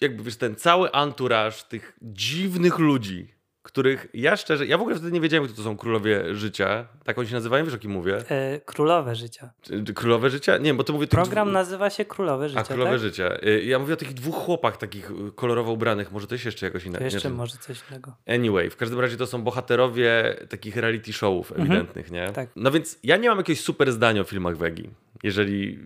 Jakby 0.00 0.22
wiesz, 0.22 0.36
ten 0.36 0.56
cały 0.56 0.92
anturaż 0.92 1.64
tych 1.64 1.98
dziwnych 2.02 2.78
ludzi, 2.78 3.34
których 3.76 4.06
ja 4.14 4.36
szczerze, 4.36 4.66
ja 4.66 4.78
w 4.78 4.80
ogóle 4.80 4.96
wtedy 4.96 5.12
nie 5.12 5.20
wiedziałem, 5.20 5.46
kto 5.48 5.56
to 5.56 5.62
są 5.62 5.76
królowie 5.76 6.34
życia. 6.34 6.86
Tak 7.04 7.18
oni 7.18 7.28
się 7.28 7.34
nazywają, 7.34 7.64
wiesz 7.64 7.74
o 7.74 7.78
kim 7.78 7.90
mówię? 7.90 8.18
E, 8.30 8.60
Królowe 8.60 9.14
Życia. 9.14 9.50
Czy, 9.62 9.84
królowe 9.94 10.30
życia? 10.30 10.56
Nie, 10.58 10.74
bo 10.74 10.84
to 10.84 10.92
mówię 10.92 11.06
Program 11.06 11.48
dwóch- 11.48 11.52
nazywa 11.52 11.90
się 11.90 12.04
Królowe 12.04 12.48
Życia, 12.48 12.60
A 12.60 12.64
królowe 12.64 12.90
tak? 12.90 13.00
życia. 13.00 13.38
Y, 13.46 13.62
Ja 13.64 13.78
mówię 13.78 13.94
o 13.94 13.96
tych 13.96 14.14
dwóch 14.14 14.34
chłopach 14.34 14.76
takich 14.76 15.10
y, 15.10 15.14
kolorowo 15.34 15.72
ubranych, 15.72 16.12
może 16.12 16.26
to 16.26 16.34
jest 16.34 16.44
jeszcze 16.44 16.66
jakoś 16.66 16.84
inaczej. 16.86 17.04
jeszcze 17.04 17.30
może 17.30 17.56
coś 17.56 17.82
innego. 17.90 18.12
Anyway, 18.28 18.70
w 18.70 18.76
każdym 18.76 19.00
razie 19.00 19.16
to 19.16 19.26
są 19.26 19.42
bohaterowie 19.42 20.36
takich 20.48 20.76
reality 20.76 21.12
showów 21.12 21.52
ewidentnych, 21.52 22.10
nie? 22.10 22.28
tak. 22.32 22.48
No 22.56 22.70
więc 22.70 22.98
ja 23.02 23.16
nie 23.16 23.28
mam 23.28 23.38
jakiegoś 23.38 23.60
super 23.60 23.92
zdania 23.92 24.20
o 24.20 24.24
filmach 24.24 24.56
Wegi. 24.56 24.90
Jeżeli, 25.22 25.78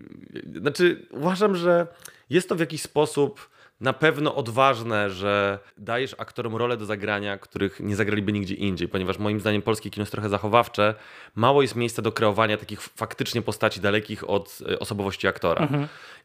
znaczy 0.61 1.05
uważam, 1.11 1.55
że 1.55 1.87
jest 2.29 2.49
to 2.49 2.55
w 2.55 2.59
jakiś 2.59 2.81
sposób 2.81 3.49
na 3.81 3.93
pewno 3.93 4.35
odważne, 4.35 5.09
że 5.09 5.59
dajesz 5.77 6.15
aktorom 6.17 6.55
rolę 6.55 6.77
do 6.77 6.85
zagrania, 6.85 7.37
których 7.37 7.79
nie 7.79 7.95
zagraliby 7.95 8.31
nigdzie 8.31 8.55
indziej, 8.55 8.87
ponieważ 8.87 9.17
moim 9.17 9.39
zdaniem 9.39 9.61
polskie 9.61 9.89
kino 9.89 10.01
jest 10.01 10.11
trochę 10.11 10.29
zachowawcze. 10.29 10.95
Mało 11.35 11.61
jest 11.61 11.75
miejsca 11.75 12.01
do 12.01 12.11
kreowania 12.11 12.57
takich 12.57 12.81
faktycznie 12.81 13.41
postaci 13.41 13.81
dalekich 13.81 14.29
od 14.29 14.59
e, 14.71 14.79
osobowości 14.79 15.27
aktora. 15.27 15.67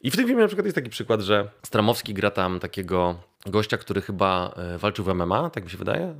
I 0.00 0.10
w 0.10 0.16
tym 0.16 0.26
filmie 0.26 0.42
na 0.42 0.46
przykład 0.46 0.66
jest 0.66 0.74
taki 0.74 0.90
przykład, 0.90 1.20
że 1.20 1.50
Stramowski 1.66 2.14
gra 2.14 2.30
tam 2.30 2.60
takiego 2.60 3.20
gościa, 3.46 3.76
który 3.76 4.00
chyba 4.02 4.54
e, 4.56 4.78
walczył 4.78 5.04
w 5.04 5.14
MMA, 5.14 5.50
tak 5.50 5.64
mi 5.64 5.70
się 5.70 5.78
wydaje. 5.78 6.14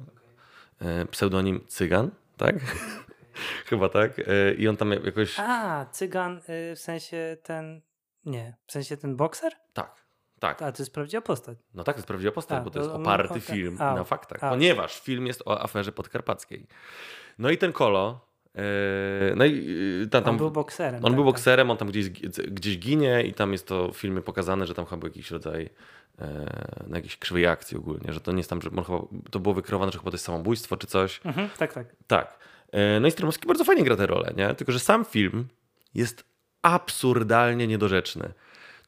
E, 0.80 1.06
Pseudonim 1.06 1.60
Cygan, 1.68 2.10
tak? 2.36 2.56
chyba 3.70 3.88
tak. 3.88 4.20
I 4.58 4.68
on 4.68 4.76
tam 4.76 4.90
jakoś... 4.92 5.40
A, 5.40 5.86
cygan 5.92 6.40
y, 6.48 6.76
w 6.76 6.78
sensie 6.78 7.36
ten... 7.42 7.80
Nie, 8.24 8.56
w 8.66 8.72
sensie 8.72 8.96
ten 8.96 9.16
bokser? 9.16 9.52
Tak, 9.72 10.05
tak. 10.38 10.62
A, 10.62 10.72
to 10.72 10.82
jest 10.82 10.92
prawdziwa 10.92 11.20
postać. 11.20 11.58
No 11.74 11.84
tak, 11.84 11.94
to 11.94 11.98
jest 11.98 12.08
prawdziwa 12.08 12.32
postać, 12.32 12.58
A, 12.58 12.60
bo 12.60 12.70
to 12.70 12.78
to 12.78 12.84
jest 12.84 12.90
oparty 12.96 13.28
okej. 13.28 13.40
film 13.40 13.76
A, 13.80 13.94
na 13.94 14.04
faktach. 14.04 14.44
a. 14.44 14.50
Ponieważ 14.50 15.00
film 15.00 15.26
jest 15.26 15.42
o 15.44 15.62
aferze 15.62 15.92
podkarpackiej. 15.92 16.66
No 17.38 17.50
i 17.50 17.58
ten 17.58 17.72
Kolo, 17.72 18.20
e, 18.54 18.60
no 19.36 19.44
i 19.44 19.76
e, 20.02 20.06
ta, 20.06 20.22
tam, 20.22 20.30
On 20.30 20.36
był 20.38 20.50
bokserem. 20.50 20.94
on 20.94 21.02
tak, 21.02 21.14
był 21.14 21.24
tak. 21.24 21.34
bokserem, 21.34 21.70
on 21.70 21.76
tam 21.76 21.88
gdzieś, 21.88 22.10
gdzieś 22.50 22.78
ginie 22.78 23.22
i 23.22 23.34
tam 23.34 23.52
jest 23.52 23.66
to 23.66 23.88
w 23.92 23.96
filmie 23.96 24.22
pokazane, 24.22 24.66
że 24.66 24.74
tam 24.74 24.84
chyba 24.84 24.96
był 24.96 25.08
jakiś 25.08 25.30
rodzaj 25.30 25.70
e, 26.18 26.26
na 26.86 26.96
jakiejś 26.96 27.16
krzywej 27.16 27.46
akcji 27.46 27.76
ogólnie, 27.76 28.12
że 28.12 28.20
to 28.20 28.32
nie 28.32 28.38
jest 28.38 28.50
tam, 28.50 28.62
że 28.62 28.70
chyba, 28.70 28.82
to 29.30 29.40
było 29.40 29.54
wykreowane, 29.54 29.92
że 29.92 29.98
chyba 29.98 30.10
to 30.10 30.14
jest 30.14 30.24
samobójstwo 30.24 30.76
czy 30.76 30.86
coś. 30.86 31.20
Mhm, 31.24 31.48
tak, 31.58 31.72
tak. 31.72 31.86
Tak. 32.06 32.38
No 33.00 33.08
i 33.08 33.10
Stromowski 33.10 33.48
bardzo 33.48 33.64
fajnie 33.64 33.84
gra 33.84 33.96
tę 33.96 34.06
rolę, 34.06 34.32
nie? 34.36 34.54
Tylko, 34.54 34.72
że 34.72 34.78
sam 34.78 35.04
film 35.04 35.48
jest 35.94 36.24
absurdalnie 36.62 37.66
niedorzeczny. 37.66 38.32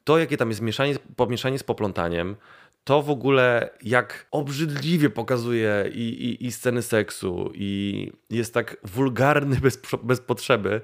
To, 0.05 0.19
jakie 0.19 0.37
tam 0.37 0.49
jest 0.49 0.61
mieszanie, 0.61 0.95
pomieszanie 1.17 1.59
z 1.59 1.63
poplątaniem, 1.63 2.37
to 2.85 3.03
w 3.03 3.11
ogóle 3.11 3.71
jak 3.83 4.27
obrzydliwie 4.31 5.11
pokazuje 5.11 5.91
i, 5.95 6.01
i, 6.01 6.47
i 6.47 6.53
sceny 6.53 6.83
seksu 6.83 7.53
i 7.55 8.13
jest 8.31 8.55
tak 8.55 8.77
wulgarny 8.85 9.57
bez, 9.65 9.81
bez 10.03 10.21
potrzeby, 10.21 10.81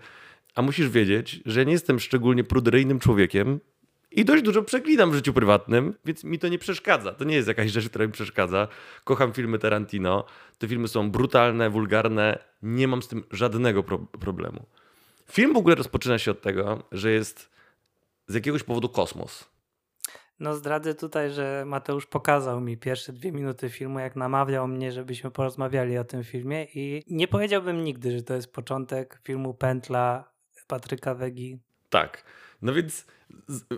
a 0.54 0.62
musisz 0.62 0.88
wiedzieć, 0.88 1.40
że 1.46 1.66
nie 1.66 1.72
jestem 1.72 2.00
szczególnie 2.00 2.44
pruderyjnym 2.44 2.98
człowiekiem 2.98 3.60
i 4.16 4.24
dość 4.24 4.42
dużo 4.42 4.62
przeklinam 4.62 5.10
w 5.10 5.14
życiu 5.14 5.32
prywatnym, 5.32 5.94
więc 6.04 6.24
mi 6.24 6.38
to 6.38 6.48
nie 6.48 6.58
przeszkadza. 6.58 7.12
To 7.12 7.24
nie 7.24 7.34
jest 7.34 7.48
jakaś 7.48 7.70
rzecz, 7.70 7.88
która 7.88 8.06
mi 8.06 8.12
przeszkadza. 8.12 8.68
Kocham 9.04 9.32
filmy 9.32 9.58
Tarantino. 9.58 10.24
Te 10.58 10.68
filmy 10.68 10.88
są 10.88 11.10
brutalne, 11.10 11.70
wulgarne. 11.70 12.38
Nie 12.62 12.88
mam 12.88 13.02
z 13.02 13.08
tym 13.08 13.24
żadnego 13.30 13.82
pro 13.82 13.98
problemu. 13.98 14.66
Film 15.30 15.52
w 15.52 15.56
ogóle 15.56 15.74
rozpoczyna 15.74 16.18
się 16.18 16.30
od 16.30 16.40
tego, 16.40 16.82
że 16.92 17.10
jest 17.10 17.53
z 18.26 18.34
jakiegoś 18.34 18.62
powodu 18.62 18.88
kosmos. 18.88 19.54
No 20.40 20.54
zdradzę 20.54 20.94
tutaj, 20.94 21.30
że 21.30 21.64
Mateusz 21.66 22.06
pokazał 22.06 22.60
mi 22.60 22.76
pierwsze 22.76 23.12
dwie 23.12 23.32
minuty 23.32 23.70
filmu, 23.70 23.98
jak 23.98 24.16
namawiał 24.16 24.68
mnie, 24.68 24.92
żebyśmy 24.92 25.30
porozmawiali 25.30 25.98
o 25.98 26.04
tym 26.04 26.24
filmie 26.24 26.64
i 26.64 27.02
nie 27.10 27.28
powiedziałbym 27.28 27.84
nigdy, 27.84 28.12
że 28.12 28.22
to 28.22 28.34
jest 28.34 28.52
początek 28.52 29.20
filmu 29.24 29.54
Pętla 29.54 30.34
Patryka 30.66 31.14
Wegi. 31.14 31.58
Tak. 31.90 32.24
No 32.62 32.74
więc 32.74 33.06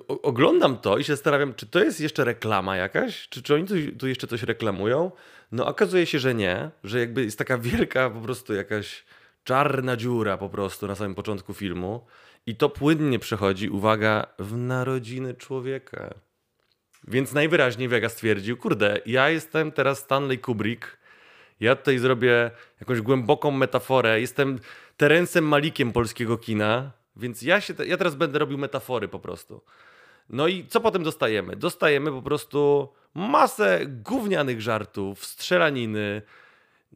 oglądam 0.09 0.79
to 0.79 0.99
i 0.99 1.05
się 1.05 1.13
zastanawiam, 1.13 1.55
czy 1.55 1.67
to 1.67 1.85
jest 1.85 2.01
jeszcze 2.01 2.25
reklama 2.25 2.77
jakaś? 2.77 3.29
Czy, 3.29 3.43
czy 3.43 3.55
oni 3.55 3.65
tu, 3.65 3.75
tu 3.99 4.09
jeszcze 4.09 4.27
coś 4.27 4.43
reklamują? 4.43 5.11
No 5.53 5.67
okazuje 5.67 6.07
się, 6.07 6.19
że 6.19 6.35
nie, 6.35 6.71
że 6.85 7.01
jakby 7.01 7.25
jest 7.25 7.39
taka 7.39 7.59
wielka 7.59 8.11
po 8.11 8.21
prostu 8.21 8.55
jakaś 8.55 9.05
czarna 9.45 9.97
dziura 9.97 10.39
po 10.39 10.49
prostu 10.49 10.87
na 10.87 10.95
samym 10.95 11.15
początku 11.15 11.55
filmu 11.55 12.07
i 12.47 12.57
to 12.57 12.69
płynnie 12.69 13.19
przechodzi, 13.19 13.71
uwaga, 13.71 14.27
w 14.39 14.57
narodziny 14.57 15.35
człowieka. 15.35 16.15
Więc 17.09 17.33
najwyraźniej 17.33 17.89
Vega 17.89 18.09
stwierdził, 18.09 18.57
kurde, 18.57 19.01
ja 19.07 19.31
jestem 19.31 19.73
teraz 19.73 19.99
Stanley 19.99 20.39
Kubrick, 20.39 20.99
ja 21.61 21.77
tutaj 21.77 21.99
zrobię 21.99 22.51
jakąś 22.81 23.01
głęboką 23.01 23.51
metaforę, 23.51 24.21
jestem 24.21 24.59
Terencem 24.97 25.45
Malikiem 25.49 25.93
polskiego 25.93 26.39
kina, 26.39 26.93
więc 27.17 27.43
ja, 27.43 27.61
się, 27.61 27.75
ja 27.87 27.97
teraz 27.97 28.15
będę 28.15 28.39
robił 28.39 28.59
metafory 28.59 29.09
po 29.09 29.19
prostu. 29.19 29.63
No 30.29 30.49
i 30.49 30.67
co 30.67 30.81
potem 30.81 31.03
dostajemy? 31.03 31.57
Dostajemy 31.57 32.13
po 32.13 32.23
prostu 32.23 32.89
masę 33.15 33.81
gównianych 33.87 34.61
żartów, 34.61 35.25
strzelaniny, 35.25 36.23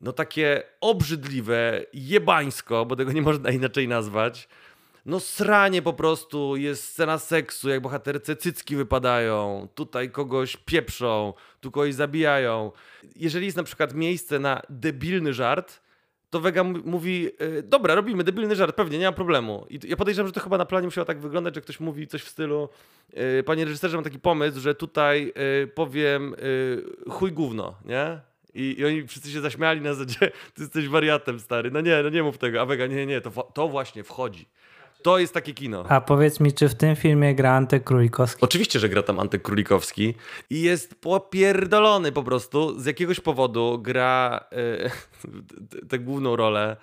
no 0.01 0.13
takie 0.13 0.63
obrzydliwe, 0.81 1.85
jebańsko, 1.93 2.87
bo 2.87 2.97
tego 2.97 3.13
nie 3.13 3.23
można 3.23 3.51
inaczej 3.51 3.89
nazwać. 3.89 4.49
No 5.07 5.21
sranie 5.21 5.83
po 5.83 5.93
prostu, 5.93 6.57
jest 6.57 6.85
scena 6.85 7.19
seksu, 7.19 7.69
jak 7.69 7.81
bohaterce 7.81 8.37
cycki 8.37 8.77
wypadają, 8.77 9.69
tutaj 9.75 10.11
kogoś 10.11 10.57
pieprzą, 10.57 11.35
tu 11.61 11.71
kogoś 11.71 11.95
zabijają. 11.95 12.73
Jeżeli 13.17 13.47
jest 13.47 13.57
na 13.57 13.63
przykład 13.63 13.95
miejsce 13.95 14.39
na 14.39 14.63
debilny 14.69 15.35
żart, 15.35 15.81
to 16.31 16.41
Vega 16.41 16.65
mówi, 16.65 17.31
e, 17.39 17.63
dobra, 17.63 17.95
robimy 17.95 18.25
debilny 18.25 18.57
żart, 18.57 18.77
pewnie, 18.77 18.99
nie 18.99 19.07
ma 19.07 19.13
problemu. 19.13 19.67
I 19.71 19.79
ja 19.89 19.97
podejrzewam, 19.97 20.27
że 20.29 20.33
to 20.33 20.41
chyba 20.41 20.59
na 20.59 20.67
planie 20.67 20.87
musiało 20.87 21.05
tak 21.05 21.21
wyglądać, 21.21 21.55
że 21.55 21.61
ktoś 21.61 21.81
mówi 21.81 22.07
coś 22.07 22.23
w 22.23 22.29
stylu, 22.29 22.69
e, 23.15 23.43
panie 23.43 23.65
reżyserze, 23.65 23.97
mam 23.97 24.05
taki 24.05 24.19
pomysł, 24.19 24.61
że 24.61 24.75
tutaj 24.75 25.33
e, 25.63 25.67
powiem 25.67 26.35
chuj 27.11 27.33
gówno, 27.33 27.75
nie? 27.85 28.21
I, 28.55 28.77
I, 28.79 28.85
oni 28.85 29.07
wszyscy 29.07 29.31
się 29.31 29.41
zaśmiali 29.41 29.81
na 29.81 29.95
zasadzie, 29.95 30.19
ty 30.55 30.63
jesteś 30.63 30.89
wariatem, 30.89 31.41
stary. 31.41 31.71
No 31.71 31.81
nie, 31.81 32.03
no 32.03 32.09
nie 32.09 32.23
mów 32.23 32.39
tego. 32.39 32.61
A 32.61 32.67
Vega, 32.67 32.87
nie, 32.87 33.07
nie, 33.07 33.21
to, 33.21 33.31
to 33.55 33.69
właśnie 33.69 34.05
wchodzi. 34.05 34.47
To 35.03 35.19
jest 35.19 35.35
takie 35.35 35.55
kino. 35.55 35.85
A 35.89 36.01
powiedz 36.01 36.41
mi, 36.41 36.53
czy 36.53 36.69
w 36.69 36.75
tym 36.75 36.97
filmie 36.97 37.35
gra 37.35 37.53
Antek 37.53 37.85
Królikowski? 37.85 38.41
Oczywiście, 38.45 38.79
że 38.79 38.89
gra 38.89 39.03
tam 39.03 39.21
Antek 39.21 39.43
Królikowski 39.43 40.15
i 40.51 40.63
jest 40.63 40.95
popierdolony 40.95 42.13
po 42.13 42.23
prostu. 42.23 42.81
Z 42.81 42.87
jakiegoś 42.87 43.21
powodu 43.21 43.79
gra 43.83 44.45
e, 44.53 44.91
tę 45.89 45.99
główną 45.99 46.37
rolę. 46.37 46.77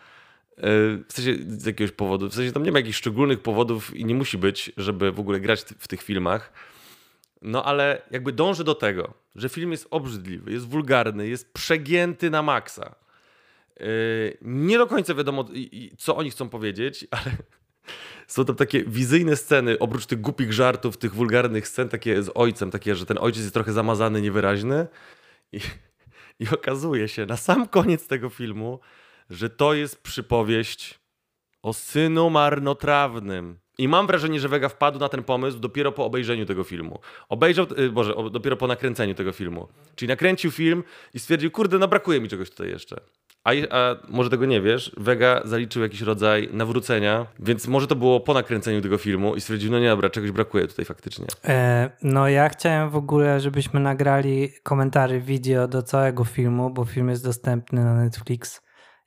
E, 0.58 0.62
w 1.08 1.14
sensie 1.14 1.36
z 1.48 1.66
jakiegoś 1.66 1.92
powodu. 1.92 2.30
W 2.30 2.34
sensie 2.34 2.52
tam 2.52 2.64
nie 2.64 2.72
ma 2.72 2.80
jakichś 2.80 2.98
szczególnych 2.98 3.40
powodów 3.40 3.96
i 3.96 4.06
nie 4.06 4.16
musi 4.16 4.38
być, 4.38 4.72
żeby 4.78 5.12
w 5.12 5.20
ogóle 5.20 5.40
grać 5.40 5.62
w 5.80 5.88
tych 5.88 6.02
filmach. 6.02 6.54
No 7.42 7.64
ale 7.64 8.02
jakby 8.12 8.32
dąży 8.32 8.64
do 8.64 8.76
tego, 8.76 9.14
że 9.36 9.50
film 9.50 9.72
jest 9.72 9.88
obrzydliwy, 9.92 10.52
jest 10.52 10.68
wulgarny, 10.68 11.28
jest 11.28 11.54
przegięty 11.54 12.30
na 12.30 12.42
maksa. 12.42 12.96
E, 13.80 13.86
nie 14.42 14.78
do 14.78 14.88
końca 14.88 15.14
wiadomo, 15.14 15.46
co 15.98 16.16
oni 16.16 16.32
chcą 16.32 16.50
powiedzieć, 16.50 17.08
ale 17.12 17.32
są 18.27 18.46
tam 18.46 18.56
takie 18.56 18.84
wizyjne 18.84 19.36
sceny, 19.36 19.79
oprócz 19.79 20.06
tych 20.06 20.22
głupich 20.22 20.53
żartów, 20.53 20.98
tych 20.98 21.15
wulgarnych 21.15 21.67
scen, 21.67 21.89
takie 21.89 22.24
z 22.24 22.32
ojcem, 22.36 22.72
takie, 22.72 22.96
że 22.96 23.06
ten 23.06 23.17
ojciec 23.22 23.41
jest 23.41 23.53
trochę 23.53 23.74
zamazany, 23.74 24.22
niewyraźny. 24.22 24.88
I, 25.51 25.60
i 26.39 26.50
okazuje 26.53 27.08
się 27.08 27.25
na 27.25 27.38
sam 27.38 27.67
koniec 27.67 28.08
tego 28.08 28.29
filmu, 28.29 28.79
że 29.29 29.50
to 29.50 29.74
jest 29.74 30.01
przypowieść 30.01 31.00
o 31.63 31.74
synu 31.74 32.29
marnotrawnym. 32.29 33.60
I 33.77 33.88
mam 33.88 34.08
wrażenie, 34.08 34.39
że 34.39 34.50
Vega 34.50 34.70
wpadł 34.70 35.00
na 35.00 35.10
ten 35.10 35.24
pomysł 35.24 35.60
dopiero 35.60 35.91
po 35.91 36.06
obejrzeniu 36.06 36.46
tego 36.46 36.63
filmu. 36.63 37.00
Obejrzał, 37.29 37.67
y, 37.79 37.89
Boże, 37.89 38.13
dopiero 38.32 38.58
po 38.58 38.67
nakręceniu 38.67 39.13
tego 39.13 39.32
filmu. 39.32 39.67
Czyli 39.96 40.10
nakręcił 40.10 40.51
film 40.51 40.84
i 41.13 41.20
stwierdził, 41.20 41.51
kurde, 41.51 41.77
no 41.77 41.88
brakuje 41.88 42.22
mi 42.22 42.29
czegoś 42.29 42.50
tutaj 42.50 42.70
jeszcze. 42.70 43.01
A, 43.48 43.51
a, 43.77 43.96
może 44.08 44.30
tego 44.30 44.46
nie 44.46 44.62
wiesz, 44.62 44.92
Vega 44.98 45.42
zaliczył 45.46 45.82
jakiś 45.82 46.01
rodzaj 46.01 46.50
nawrócenia, 46.54 47.25
więc 47.39 47.68
może 47.68 47.88
to 47.88 47.96
było 47.96 48.20
po 48.20 48.34
nakręceniu 48.34 48.82
tego 48.82 48.98
filmu 48.98 49.36
i 49.36 49.42
stwierdził, 49.42 49.72
no 49.72 49.80
nie 49.80 49.89
dobra, 49.89 50.10
czegoś 50.10 50.32
brakuje 50.32 50.68
tutaj 50.68 50.86
faktycznie. 50.86 51.25
E, 51.46 51.89
no 52.04 52.27
ja 52.27 52.50
chciałem 52.50 52.89
w 52.89 52.96
ogóle, 52.96 53.39
żebyśmy 53.39 53.80
nagrali 53.80 54.50
komentarze 54.63 55.20
wideo 55.20 55.68
do 55.68 55.84
całego 55.84 56.24
filmu, 56.24 56.70
bo 56.70 56.86
film 56.86 57.10
jest 57.10 57.24
dostępny 57.24 57.84
na 57.84 57.94
Netflix 57.94 58.62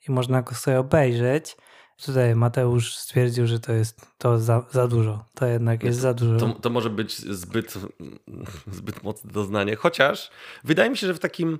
i 0.07 0.11
można 0.11 0.41
go 0.41 0.55
sobie 0.55 0.79
obejrzeć. 0.79 1.57
Tutaj 2.05 2.35
Mateusz 2.35 2.95
stwierdził, 2.95 3.47
że 3.47 3.59
to 3.59 3.73
jest 3.73 4.07
to 4.17 4.39
za, 4.39 4.65
za 4.71 4.87
dużo. 4.87 5.25
To 5.35 5.45
jednak 5.45 5.83
jest 5.83 5.99
za 5.99 6.13
dużo. 6.13 6.39
To, 6.39 6.53
to 6.53 6.69
może 6.69 6.89
być 6.89 7.17
zbyt, 7.17 7.73
zbyt 8.67 9.03
mocne 9.03 9.31
doznanie. 9.31 9.75
Chociaż 9.75 10.31
wydaje 10.63 10.89
mi 10.89 10.97
się, 10.97 11.07
że 11.07 11.13
w 11.13 11.19
takim 11.19 11.59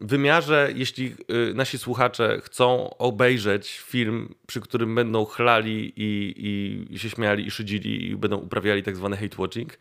wymiarze, 0.00 0.68
jeśli 0.74 1.14
y, 1.50 1.54
nasi 1.54 1.78
słuchacze 1.78 2.40
chcą 2.40 2.96
obejrzeć 2.98 3.78
film, 3.78 4.34
przy 4.46 4.60
którym 4.60 4.94
będą 4.94 5.24
chlali 5.24 5.92
i, 5.96 6.94
i 6.94 6.98
się 6.98 7.10
śmiali 7.10 7.46
i 7.46 7.50
szydzili 7.50 8.10
i 8.10 8.16
będą 8.16 8.36
uprawiali 8.36 8.82
tak 8.82 8.96
zwany 8.96 9.16
hate 9.16 9.36
watching, 9.38 9.78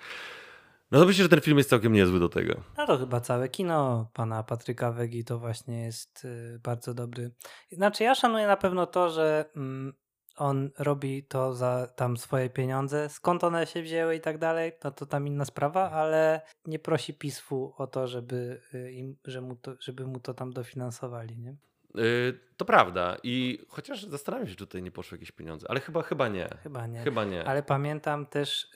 no 0.92 1.00
to 1.00 1.06
myślę, 1.06 1.24
że 1.24 1.30
ten 1.30 1.42
film 1.42 1.58
jest 1.58 1.70
całkiem 1.70 1.94
niezły 1.94 2.20
do 2.20 2.30
tego. 2.30 2.56
No 2.78 2.88
to 2.88 2.98
chyba 2.98 3.22
całe 3.22 3.50
kino 3.50 4.10
pana 4.14 4.44
Patryka 4.44 4.92
Wegi 4.92 5.24
to 5.24 5.40
właśnie 5.40 5.84
jest 5.86 6.26
y, 6.26 6.60
bardzo 6.64 6.94
dobry. 6.94 7.32
Znaczy 7.72 8.04
ja 8.04 8.16
szanuję 8.16 8.48
na 8.48 8.58
pewno 8.58 8.86
to, 8.86 9.10
że 9.10 9.46
mm, 9.56 9.94
on 10.38 10.72
robi 10.78 11.24
to 11.24 11.54
za 11.54 11.88
tam 11.96 12.18
swoje 12.18 12.50
pieniądze, 12.50 13.10
skąd 13.10 13.44
one 13.44 13.68
się 13.68 13.82
wzięły 13.82 14.16
i 14.16 14.22
tak 14.22 14.38
dalej, 14.38 14.72
no 14.84 14.92
to 14.92 15.06
tam 15.06 15.28
inna 15.28 15.46
sprawa, 15.46 15.92
ale 15.92 16.42
nie 16.66 16.80
prosi 16.80 17.14
PiSu 17.14 17.74
o 17.78 17.88
to, 17.88 18.08
żeby, 18.08 18.62
y, 18.74 18.92
im, 18.92 19.16
że 19.26 19.42
mu 19.42 19.56
to, 19.56 19.76
żeby 19.80 20.08
mu 20.08 20.20
to 20.20 20.34
tam 20.34 20.54
dofinansowali, 20.54 21.40
nie? 21.40 21.56
Yy, 21.96 22.40
to 22.58 22.66
prawda. 22.66 23.18
I 23.24 23.66
chociaż 23.70 24.04
zastanawiam 24.04 24.48
się, 24.48 24.52
czy 24.52 24.58
tutaj 24.58 24.84
nie 24.84 24.92
poszły 24.92 25.16
jakieś 25.16 25.32
pieniądze, 25.32 25.68
ale 25.70 25.80
chyba, 25.80 26.02
chyba 26.02 26.28
nie. 26.28 26.50
Chyba 26.64 26.88
nie. 26.88 27.04
Chyba 27.04 27.26
nie. 27.26 27.46
Ale 27.46 27.64
pamiętam 27.64 28.26
też 28.26 28.72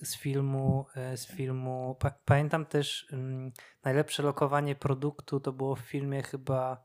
yy, 0.00 0.06
z 0.06 0.16
filmu, 0.16 0.86
z 1.16 1.26
filmu 1.26 1.96
pa, 2.00 2.10
pamiętam 2.24 2.66
też 2.66 3.06
mm, 3.12 3.52
najlepsze 3.84 4.22
lokowanie 4.22 4.74
produktu 4.74 5.40
to 5.40 5.52
było 5.52 5.76
w 5.76 5.80
filmie 5.80 6.22
chyba 6.22 6.84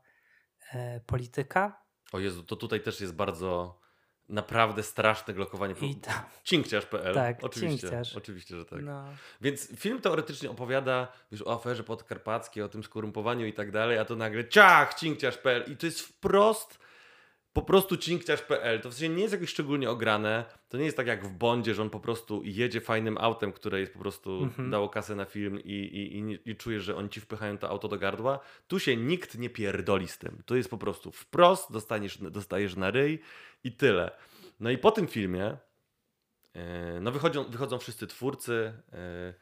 y, 0.74 1.00
Polityka. 1.06 1.84
O 2.12 2.18
Jezu, 2.18 2.42
to 2.42 2.56
tutaj 2.56 2.80
też 2.80 3.00
jest 3.00 3.14
bardzo 3.14 3.83
naprawdę 4.28 4.82
straszne 4.82 5.34
blokowanie. 5.34 5.74
I 5.82 5.94
tam. 5.94 6.14
Cinkciarz.pl. 6.44 7.14
Tak, 7.14 7.44
oczywiście, 7.44 7.78
cinkciarz. 7.78 8.16
oczywiście, 8.16 8.56
że 8.56 8.64
tak. 8.64 8.82
No. 8.82 9.04
Więc 9.40 9.68
film 9.76 10.00
teoretycznie 10.00 10.50
opowiada 10.50 11.08
już 11.30 11.42
o 11.42 11.52
aferze 11.52 11.84
podkarpackiej, 11.84 12.62
o 12.62 12.68
tym 12.68 12.82
skorumpowaniu 12.82 13.46
i 13.46 13.52
tak 13.52 13.70
dalej, 13.70 13.98
a 13.98 14.04
to 14.04 14.16
nagle 14.16 14.48
ciach, 14.48 14.94
cinkciarz.pl 14.94 15.72
i 15.72 15.76
to 15.76 15.86
jest 15.86 16.00
wprost 16.00 16.83
po 17.54 17.62
prostu 17.62 17.96
cinkciarz.pl. 17.96 18.80
To 18.80 18.90
w 18.90 18.94
sensie 18.94 19.14
nie 19.14 19.22
jest 19.22 19.34
jakoś 19.34 19.50
szczególnie 19.50 19.90
ograne. 19.90 20.44
To 20.68 20.78
nie 20.78 20.84
jest 20.84 20.96
tak 20.96 21.06
jak 21.06 21.26
w 21.26 21.30
Bondzie, 21.30 21.74
że 21.74 21.82
on 21.82 21.90
po 21.90 22.00
prostu 22.00 22.42
jedzie 22.44 22.80
fajnym 22.80 23.18
autem, 23.18 23.52
które 23.52 23.80
jest 23.80 23.92
po 23.92 23.98
prostu 23.98 24.42
mhm. 24.42 24.70
dało 24.70 24.88
kasę 24.88 25.14
na 25.14 25.24
film 25.24 25.60
i, 25.64 25.72
i, 25.72 26.18
i, 26.18 26.50
i 26.50 26.56
czujesz, 26.56 26.82
że 26.82 26.96
oni 26.96 27.08
ci 27.08 27.20
wpychają 27.20 27.58
to 27.58 27.68
auto 27.68 27.88
do 27.88 27.98
gardła. 27.98 28.40
Tu 28.68 28.78
się 28.78 28.96
nikt 28.96 29.38
nie 29.38 29.50
pierdoli 29.50 30.08
z 30.08 30.18
tym. 30.18 30.42
To 30.46 30.56
jest 30.56 30.70
po 30.70 30.78
prostu 30.78 31.12
wprost, 31.12 31.72
dostaniesz, 31.72 32.18
dostajesz 32.18 32.76
na 32.76 32.90
ryj 32.90 33.20
i 33.64 33.72
tyle. 33.72 34.10
No 34.60 34.70
i 34.70 34.78
po 34.78 34.90
tym 34.90 35.06
filmie 35.06 35.56
e, 36.54 37.00
no 37.00 37.12
wychodzą, 37.12 37.44
wychodzą 37.44 37.78
wszyscy 37.78 38.06
twórcy. 38.06 38.72
E, 38.92 39.34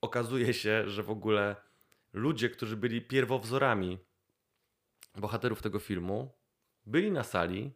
okazuje 0.00 0.54
się, 0.54 0.88
że 0.88 1.02
w 1.02 1.10
ogóle 1.10 1.56
ludzie, 2.12 2.48
którzy 2.48 2.76
byli 2.76 3.02
pierwowzorami 3.02 3.98
bohaterów 5.16 5.62
tego 5.62 5.78
filmu, 5.78 6.39
byli 6.86 7.10
na 7.12 7.22
sali 7.22 7.72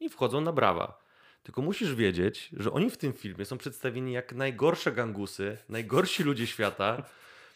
i 0.00 0.08
wchodzą 0.08 0.40
na 0.40 0.52
brawa. 0.52 1.04
Tylko 1.42 1.62
musisz 1.62 1.94
wiedzieć, 1.94 2.50
że 2.52 2.72
oni 2.72 2.90
w 2.90 2.96
tym 2.96 3.12
filmie 3.12 3.44
są 3.44 3.58
przedstawieni 3.58 4.12
jak 4.12 4.32
najgorsze 4.32 4.92
gangusy, 4.92 5.58
najgorsi 5.68 6.22
ludzie 6.22 6.46
świata, 6.46 7.04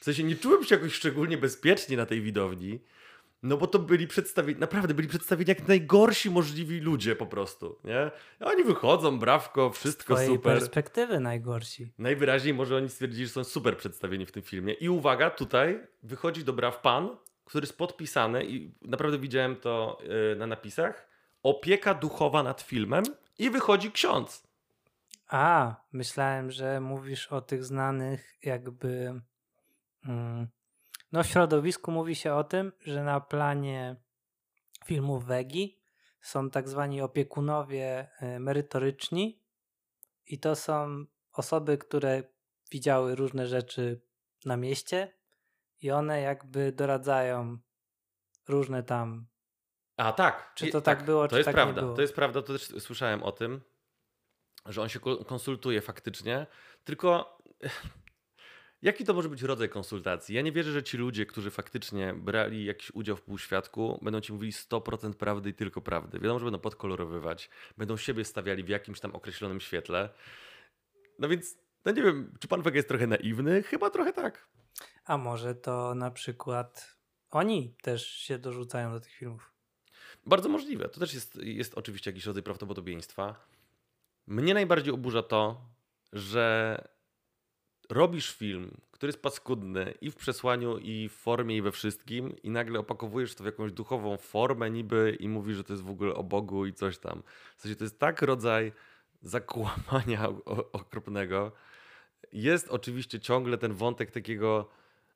W 0.02 0.04
sensie 0.04 0.22
nie 0.22 0.36
czułem 0.36 0.64
się 0.64 0.74
jakoś 0.74 0.94
szczególnie 0.94 1.38
bezpiecznie 1.38 1.96
na 1.96 2.06
tej 2.06 2.20
widowni, 2.20 2.80
no 3.42 3.56
bo 3.56 3.66
to 3.66 3.78
byli 3.78 4.06
przedstawieni, 4.08 4.60
naprawdę 4.60 4.94
byli 4.94 5.08
przedstawieni 5.08 5.48
jak 5.48 5.68
najgorsi 5.68 6.30
możliwi 6.30 6.80
ludzie 6.80 7.16
po 7.16 7.26
prostu, 7.26 7.78
nie? 7.84 8.10
Oni 8.40 8.64
wychodzą, 8.64 9.18
brawko, 9.18 9.70
wszystko 9.70 10.16
Z 10.16 10.26
super. 10.26 10.58
perspektywy 10.58 11.20
najgorsi. 11.20 11.92
Najwyraźniej 11.98 12.54
może 12.54 12.76
oni 12.76 12.88
stwierdzili, 12.88 13.26
że 13.26 13.32
są 13.32 13.44
super 13.44 13.76
przedstawieni 13.76 14.26
w 14.26 14.32
tym 14.32 14.42
filmie. 14.42 14.72
I 14.72 14.88
uwaga, 14.88 15.30
tutaj 15.30 15.80
wychodzi 16.02 16.44
do 16.44 16.52
braw 16.52 16.80
pan, 16.80 17.16
który 17.52 17.64
jest 17.64 17.78
podpisany 17.78 18.44
i 18.44 18.74
naprawdę 18.82 19.18
widziałem 19.18 19.56
to 19.56 19.98
yy, 20.02 20.36
na 20.36 20.46
napisach. 20.46 21.08
Opieka 21.42 21.94
duchowa 21.94 22.42
nad 22.42 22.62
filmem 22.62 23.04
i 23.38 23.50
wychodzi 23.50 23.92
ksiądz. 23.92 24.46
A, 25.28 25.74
myślałem, 25.92 26.50
że 26.50 26.80
mówisz 26.80 27.26
o 27.26 27.40
tych 27.40 27.64
znanych 27.64 28.38
jakby... 28.42 29.20
Mm, 30.04 30.48
no 31.12 31.22
w 31.22 31.26
środowisku 31.26 31.90
mówi 31.90 32.14
się 32.14 32.34
o 32.34 32.44
tym, 32.44 32.72
że 32.80 33.04
na 33.04 33.20
planie 33.20 33.96
filmów 34.84 35.24
Wegi 35.24 35.78
są 36.20 36.50
tak 36.50 36.68
zwani 36.68 37.00
opiekunowie 37.00 38.08
y, 38.22 38.40
merytoryczni 38.40 39.42
i 40.26 40.38
to 40.38 40.56
są 40.56 41.04
osoby, 41.32 41.78
które 41.78 42.22
widziały 42.70 43.14
różne 43.14 43.46
rzeczy 43.46 44.00
na 44.44 44.56
mieście 44.56 45.21
i 45.82 45.90
one 45.90 46.20
jakby 46.20 46.72
doradzają 46.72 47.58
różne 48.48 48.82
tam. 48.82 49.26
A 49.96 50.12
tak. 50.12 50.52
Czy 50.54 50.70
to 50.70 50.80
tak 50.80 51.04
było, 51.04 51.22
To 51.22 51.28
czy 51.30 51.36
jest 51.36 51.44
tak 51.44 51.54
nie 51.56 51.62
prawda. 51.62 51.82
było? 51.82 51.94
To 51.94 52.02
jest 52.02 52.14
prawda, 52.14 52.42
to 52.42 52.52
też 52.52 52.62
słyszałem 52.66 53.22
o 53.22 53.32
tym, 53.32 53.60
że 54.66 54.82
on 54.82 54.88
się 54.88 55.00
ko- 55.00 55.24
konsultuje 55.24 55.80
faktycznie, 55.80 56.46
tylko 56.84 57.38
jaki 58.82 59.04
to 59.04 59.14
może 59.14 59.28
być 59.28 59.42
rodzaj 59.42 59.68
konsultacji? 59.68 60.34
Ja 60.34 60.42
nie 60.42 60.52
wierzę, 60.52 60.72
że 60.72 60.82
ci 60.82 60.96
ludzie, 60.96 61.26
którzy 61.26 61.50
faktycznie 61.50 62.14
brali 62.14 62.64
jakiś 62.64 62.90
udział 62.90 63.16
w 63.16 63.22
półświadku, 63.22 63.98
będą 64.02 64.20
ci 64.20 64.32
mówili 64.32 64.52
100% 64.52 65.14
prawdy 65.14 65.50
i 65.50 65.54
tylko 65.54 65.80
prawdy. 65.80 66.18
Wiadomo, 66.18 66.38
że 66.38 66.44
będą 66.44 66.58
podkolorowywać, 66.58 67.50
będą 67.76 67.96
siebie 67.96 68.24
stawiali 68.24 68.64
w 68.64 68.68
jakimś 68.68 69.00
tam 69.00 69.14
określonym 69.14 69.60
świetle. 69.60 70.08
No 71.18 71.28
więc, 71.28 71.58
no 71.84 71.92
nie 71.92 72.02
wiem, 72.02 72.34
czy 72.40 72.48
pan 72.48 72.62
Wega 72.62 72.76
jest 72.76 72.88
trochę 72.88 73.06
naiwny? 73.06 73.62
Chyba 73.62 73.90
trochę 73.90 74.12
tak. 74.12 74.48
A 75.04 75.18
może 75.18 75.54
to 75.54 75.94
na 75.94 76.10
przykład 76.10 76.96
oni 77.30 77.74
też 77.82 78.06
się 78.06 78.38
dorzucają 78.38 78.92
do 78.92 79.00
tych 79.00 79.12
filmów. 79.12 79.52
Bardzo 80.26 80.48
możliwe. 80.48 80.88
To 80.88 81.00
też 81.00 81.14
jest, 81.14 81.36
jest 81.36 81.74
oczywiście 81.74 82.10
jakiś 82.10 82.26
rodzaj 82.26 82.42
prawdopodobieństwa. 82.42 83.46
Mnie 84.26 84.54
najbardziej 84.54 84.94
oburza 84.94 85.22
to, 85.22 85.60
że 86.12 86.78
robisz 87.88 88.36
film, 88.36 88.76
który 88.90 89.08
jest 89.08 89.22
paskudny 89.22 89.94
i 90.00 90.10
w 90.10 90.16
przesłaniu, 90.16 90.78
i 90.78 91.08
w 91.08 91.12
formie, 91.12 91.56
i 91.56 91.62
we 91.62 91.72
wszystkim, 91.72 92.36
i 92.42 92.50
nagle 92.50 92.78
opakowujesz 92.78 93.34
to 93.34 93.42
w 93.42 93.46
jakąś 93.46 93.72
duchową 93.72 94.16
formę 94.16 94.70
niby 94.70 95.16
i 95.20 95.28
mówisz, 95.28 95.56
że 95.56 95.64
to 95.64 95.72
jest 95.72 95.82
w 95.82 95.90
ogóle 95.90 96.14
o 96.14 96.22
Bogu 96.22 96.66
i 96.66 96.72
coś 96.72 96.98
tam. 96.98 97.22
W 97.56 97.62
sensie 97.62 97.76
to 97.76 97.84
jest 97.84 97.98
tak 97.98 98.22
rodzaj 98.22 98.72
zakłamania 99.22 100.28
okropnego. 100.72 101.52
Jest 102.32 102.68
oczywiście 102.68 103.20
ciągle 103.20 103.58
ten 103.58 103.72
wątek 103.74 104.10
takiego 104.10 104.68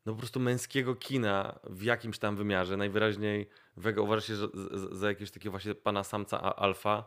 no 0.07 0.13
po 0.13 0.19
prostu 0.19 0.41
męskiego 0.41 0.95
kina 0.95 1.59
w 1.65 1.83
jakimś 1.83 2.19
tam 2.19 2.37
wymiarze. 2.37 2.77
Najwyraźniej 2.77 3.49
Vega 3.77 4.03
uważa 4.03 4.27
się 4.27 4.37
za, 4.37 4.49
za, 4.93 5.09
jakiegoś 5.09 5.31
takiego 5.31 5.51
właśnie 5.51 5.75
pana 5.75 6.05
samca 6.05 6.57
alfa. 6.57 7.05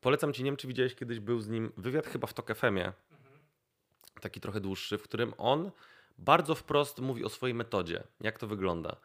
Polecam 0.00 0.32
ci, 0.32 0.42
nie 0.42 0.50
wiem 0.50 0.56
czy 0.56 0.68
widziałeś 0.68 0.94
kiedyś, 0.94 1.20
był 1.20 1.40
z 1.40 1.48
nim 1.48 1.72
wywiad 1.76 2.06
chyba 2.06 2.26
w 2.26 2.34
Tok 2.34 2.54
FM-ie, 2.54 2.92
taki 4.20 4.40
trochę 4.40 4.60
dłuższy, 4.60 4.98
w 4.98 5.02
którym 5.02 5.34
on 5.38 5.70
bardzo 6.18 6.54
wprost 6.54 7.00
mówi 7.00 7.24
o 7.24 7.28
swojej 7.28 7.54
metodzie, 7.54 8.04
jak 8.20 8.38
to 8.38 8.46
wygląda. 8.46 8.96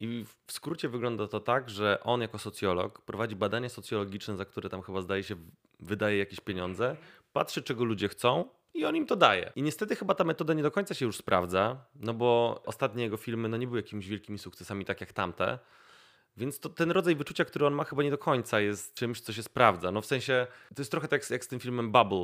I 0.00 0.24
w 0.46 0.52
skrócie 0.52 0.88
wygląda 0.88 1.28
to 1.28 1.40
tak, 1.40 1.70
że 1.70 2.00
on 2.02 2.20
jako 2.20 2.38
socjolog 2.38 3.02
prowadzi 3.02 3.36
badania 3.36 3.68
socjologiczne, 3.68 4.36
za 4.36 4.44
które 4.44 4.68
tam 4.68 4.82
chyba 4.82 5.00
zdaje 5.00 5.22
się 5.22 5.36
wydaje 5.80 6.18
jakieś 6.18 6.40
pieniądze, 6.40 6.96
patrzy 7.32 7.62
czego 7.62 7.84
ludzie 7.84 8.08
chcą 8.08 8.48
i 8.74 8.84
on 8.84 8.96
im 8.96 9.06
to 9.06 9.16
daje. 9.16 9.52
I 9.56 9.62
niestety 9.62 9.96
chyba 9.96 10.14
ta 10.14 10.24
metoda 10.24 10.54
nie 10.54 10.62
do 10.62 10.70
końca 10.70 10.94
się 10.94 11.06
już 11.06 11.16
sprawdza, 11.16 11.84
no 11.96 12.14
bo 12.14 12.62
ostatnie 12.66 13.02
jego 13.04 13.16
filmy 13.16 13.48
no 13.48 13.56
nie 13.56 13.66
były 13.66 13.78
jakimiś 13.78 14.08
wielkimi 14.08 14.38
sukcesami 14.38 14.84
tak 14.84 15.00
jak 15.00 15.12
tamte. 15.12 15.58
Więc 16.36 16.60
to, 16.60 16.68
ten 16.68 16.90
rodzaj 16.90 17.16
wyczucia, 17.16 17.44
który 17.44 17.66
on 17.66 17.74
ma, 17.74 17.84
chyba 17.84 18.02
nie 18.02 18.10
do 18.10 18.18
końca 18.18 18.60
jest 18.60 18.94
czymś, 18.94 19.20
co 19.20 19.32
się 19.32 19.42
sprawdza. 19.42 19.90
No 19.92 20.00
w 20.00 20.06
sensie, 20.06 20.46
to 20.74 20.82
jest 20.82 20.90
trochę 20.90 21.08
tak 21.08 21.12
jak 21.18 21.24
z- 21.24 21.30
jak 21.30 21.44
z 21.44 21.48
tym 21.48 21.60
filmem 21.60 21.92
Bubble 21.92 22.18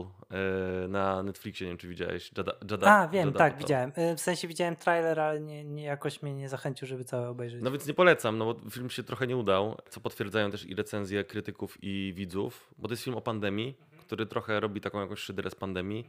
yy, 0.83 0.89
na 0.89 1.23
Netflixie, 1.23 1.67
nie 1.67 1.71
wiem 1.71 1.79
czy 1.79 1.89
widziałeś. 1.89 2.31
Jada, 2.37 2.53
Jada, 2.71 2.97
A, 2.99 3.09
wiem, 3.09 3.27
Jada 3.27 3.39
tak, 3.39 3.53
Apatow. 3.53 3.69
widziałem. 3.69 3.93
Y, 3.99 4.17
W 4.17 4.21
sensie 4.21 4.49
widziałem 4.49 4.77
trailer, 4.77 5.21
ale 5.21 5.41
nie, 5.41 5.65
nie 5.65 5.83
jakoś 5.85 6.23
mnie 6.23 6.35
nie 6.35 6.49
zachęcił, 6.49 6.89
żeby 6.89 7.05
całe 7.05 7.29
obejrzeć. 7.29 7.63
No 7.63 7.71
więc 7.71 7.87
nie 7.87 7.95
polecam, 7.95 8.39
no 8.39 8.55
bo 8.55 8.71
film 8.71 8.91
się 8.91 9.03
trochę 9.03 9.27
nie 9.27 9.37
udał, 9.37 9.79
co 9.91 10.01
potwierdzają 10.01 10.51
też 10.51 10.65
i 10.67 10.75
recenzje 10.75 11.25
krytyków 11.25 11.79
i 11.83 12.13
widzów, 12.17 12.75
bo 12.79 12.89
to 12.89 12.93
jest 12.93 13.05
film 13.05 13.17
o 13.17 13.21
pandemii, 13.21 13.77
który 14.15 14.27
trochę 14.27 14.61
robi 14.61 14.81
taką 14.81 15.01
jakąś 15.01 15.19
szyderę 15.19 15.51
z 15.51 15.55
pandemii. 15.55 16.09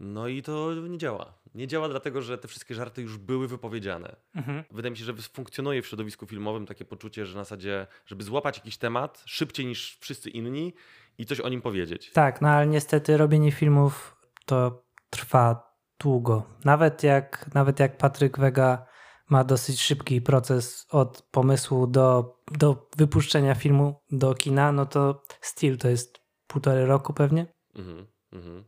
No 0.00 0.28
i 0.28 0.42
to 0.42 0.74
nie 0.74 0.98
działa. 0.98 1.34
Nie 1.54 1.66
działa 1.66 1.88
dlatego, 1.88 2.22
że 2.22 2.38
te 2.38 2.48
wszystkie 2.48 2.74
żarty 2.74 3.02
już 3.02 3.18
były 3.18 3.48
wypowiedziane. 3.48 4.16
Mhm. 4.34 4.64
Wydaje 4.70 4.90
mi 4.90 4.96
się, 4.96 5.04
że 5.04 5.14
funkcjonuje 5.14 5.82
w 5.82 5.86
środowisku 5.86 6.26
filmowym 6.26 6.66
takie 6.66 6.84
poczucie, 6.84 7.26
że 7.26 7.38
na 7.38 7.44
zasadzie, 7.44 7.86
żeby 8.06 8.24
złapać 8.24 8.56
jakiś 8.56 8.76
temat 8.76 9.22
szybciej 9.26 9.66
niż 9.66 9.98
wszyscy 10.00 10.30
inni 10.30 10.72
i 11.18 11.26
coś 11.26 11.40
o 11.40 11.48
nim 11.48 11.62
powiedzieć. 11.62 12.10
Tak, 12.10 12.40
no 12.40 12.48
ale 12.48 12.66
niestety 12.66 13.16
robienie 13.16 13.52
filmów 13.52 14.16
to 14.46 14.84
trwa 15.10 15.76
długo. 16.00 16.46
Nawet 16.64 17.02
jak, 17.02 17.50
nawet 17.54 17.80
jak 17.80 17.98
Patryk 17.98 18.38
Wega 18.38 18.86
ma 19.28 19.44
dosyć 19.44 19.80
szybki 19.80 20.20
proces 20.20 20.86
od 20.90 21.22
pomysłu 21.22 21.86
do, 21.86 22.36
do 22.58 22.88
wypuszczenia 22.96 23.54
filmu 23.54 24.00
do 24.10 24.34
kina, 24.34 24.72
no 24.72 24.86
to 24.86 25.22
Steel 25.40 25.78
to 25.78 25.88
jest 25.88 26.19
półtorej 26.50 26.84
roku 26.84 27.12
pewnie. 27.12 27.46
Mhm, 27.76 28.06
mhm. 28.32 28.64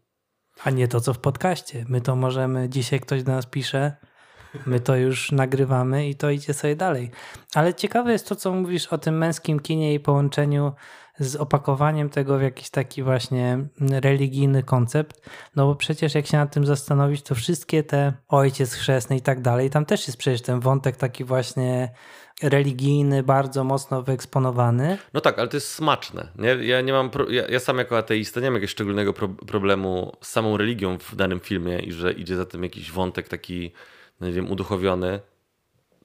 A 0.65 0.71
nie 0.71 0.89
to, 0.89 1.01
co 1.01 1.15
w 1.15 1.19
podcaście. 1.19 1.85
My 1.89 2.01
to 2.01 2.17
możemy, 2.17 2.69
dzisiaj 2.69 3.01
ktoś 3.01 3.23
do 3.23 3.33
nas 3.33 3.47
pisze, 3.47 3.97
my 4.67 4.81
to 4.81 4.97
już 4.97 5.33
nagrywamy 5.33 6.09
i 6.09 6.15
to 6.15 6.31
idzie 6.31 6.55
sobie 6.55 6.77
dalej. 6.77 7.11
Ale 7.55 7.75
ciekawe 7.75 8.13
jest 8.13 8.29
to, 8.29 8.37
co 8.37 8.53
mówisz 8.53 8.87
o 8.87 8.99
tym 8.99 9.19
męskim 9.19 9.61
kinie 9.61 9.95
i 9.95 10.01
połączeniu 10.01 10.73
z 11.19 11.37
opakowaniem 11.37 12.11
tego 12.11 12.39
w 12.39 12.43
jakiś 12.43 12.71
taki 12.71 13.03
właśnie 13.03 13.59
religijny 13.81 14.63
koncept. 14.63 15.31
No 15.57 15.67
bo 15.67 15.75
przecież 15.75 16.15
jak 16.15 16.27
się 16.27 16.37
nad 16.37 16.55
tym 16.55 16.67
zastanowić, 16.67 17.23
to 17.23 17.35
wszystkie 17.35 17.83
te 17.83 18.13
ojciec 18.29 18.75
chrzestny 18.75 19.17
i 19.17 19.21
tak 19.21 19.41
dalej, 19.41 19.71
tam 19.71 19.85
też 19.85 20.07
jest 20.07 20.19
przecież 20.19 20.43
ten 20.43 20.61
wątek 20.61 20.97
taki 20.97 21.25
właśnie 21.25 21.93
religijny, 22.43 23.23
bardzo 23.23 23.65
mocno 23.65 24.03
wyeksponowany. 24.03 24.99
No 25.15 25.21
tak, 25.21 25.39
ale 25.39 25.49
to 25.49 25.57
jest 25.57 25.69
smaczne. 25.69 26.29
Nie? 26.39 26.49
Ja 26.49 26.81
nie 26.81 26.93
mam, 26.93 27.11
pro, 27.11 27.31
ja, 27.31 27.49
ja 27.49 27.61
sam 27.61 27.79
jako 27.79 27.99
ateista 27.99 28.41
nie 28.41 28.47
mam 28.47 28.55
jakiegoś 28.55 28.71
szczególnego 28.71 29.13
pro, 29.13 29.29
problemu 29.29 30.13
z 30.21 30.29
samą 30.29 30.57
religią 30.57 30.99
w 30.99 31.17
danym 31.17 31.41
filmie 31.41 31.79
i 31.79 31.93
że 31.93 32.13
idzie 32.13 32.37
za 32.37 32.47
tym 32.47 32.63
jakiś 32.63 32.91
wątek 32.91 33.29
taki, 33.29 33.73
no 34.21 34.27
nie 34.27 34.33
wiem, 34.33 34.51
uduchowiony. 34.51 35.21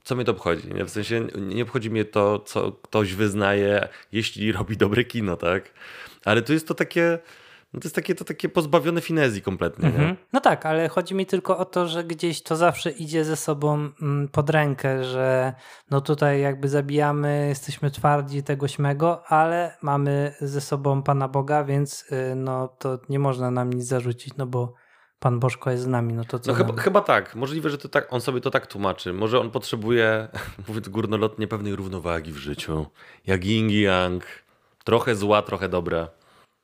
Co 0.03 0.15
mnie 0.15 0.25
to 0.25 0.31
obchodzi? 0.31 0.73
Nie? 0.73 0.85
W 0.85 0.89
sensie 0.89 1.27
nie 1.35 1.63
obchodzi 1.63 1.89
mnie 1.89 2.05
to, 2.05 2.39
co 2.39 2.71
ktoś 2.71 3.13
wyznaje, 3.13 3.87
jeśli 4.11 4.51
robi 4.51 4.77
dobre 4.77 5.03
kino, 5.03 5.37
tak? 5.37 5.73
Ale 6.25 6.41
tu 6.41 6.53
jest 6.53 6.67
to 6.67 6.73
takie, 6.73 7.19
no 7.77 7.81
to 7.81 7.85
jest 7.85 7.95
takie, 7.95 8.15
to 8.15 8.25
takie 8.25 8.49
pozbawione 8.49 9.01
finezji 9.01 9.41
kompletnie. 9.41 9.89
Nie? 9.89 9.95
Mhm. 9.95 10.17
No 10.33 10.41
tak, 10.41 10.65
ale 10.65 10.89
chodzi 10.89 11.15
mi 11.15 11.25
tylko 11.25 11.57
o 11.57 11.65
to, 11.65 11.87
że 11.87 12.03
gdzieś 12.03 12.41
to 12.41 12.55
zawsze 12.55 12.91
idzie 12.91 13.25
ze 13.25 13.35
sobą 13.35 13.89
mm, 14.01 14.27
pod 14.27 14.49
rękę, 14.49 15.03
że 15.03 15.53
no 15.91 16.01
tutaj 16.01 16.41
jakby 16.41 16.69
zabijamy, 16.69 17.45
jesteśmy 17.49 17.91
twardzi 17.91 18.43
tego 18.43 18.67
śmego, 18.67 19.23
ale 19.27 19.77
mamy 19.81 20.33
ze 20.41 20.61
sobą 20.61 21.03
Pana 21.03 21.27
Boga, 21.27 21.63
więc 21.63 22.05
y, 22.11 22.35
no 22.35 22.67
to 22.67 22.99
nie 23.09 23.19
można 23.19 23.51
nam 23.51 23.73
nic 23.73 23.85
zarzucić, 23.85 24.37
no 24.37 24.45
bo 24.45 24.73
Pan 25.19 25.39
Bożko 25.39 25.71
jest 25.71 25.83
z 25.83 25.87
nami, 25.87 26.13
no 26.13 26.23
to 26.23 26.39
co 26.39 26.51
No 26.51 26.57
chyba, 26.57 26.81
chyba 26.81 27.01
tak. 27.01 27.35
Możliwe, 27.35 27.69
że 27.69 27.77
to 27.77 27.89
tak, 27.89 28.13
on 28.13 28.21
sobie 28.21 28.41
to 28.41 28.51
tak 28.51 28.67
tłumaczy. 28.67 29.13
Może 29.13 29.39
on 29.39 29.51
potrzebuje, 29.51 30.27
mówiąc 30.67 30.89
górnolotnie, 30.89 31.47
pewnej 31.47 31.75
równowagi 31.75 32.31
w 32.31 32.37
życiu. 32.37 32.85
Jak 33.25 33.45
yin 33.45 33.69
i 33.69 33.81
yang. 33.81 34.23
Trochę 34.83 35.15
zła, 35.15 35.41
trochę 35.41 35.69
dobra. 35.69 36.07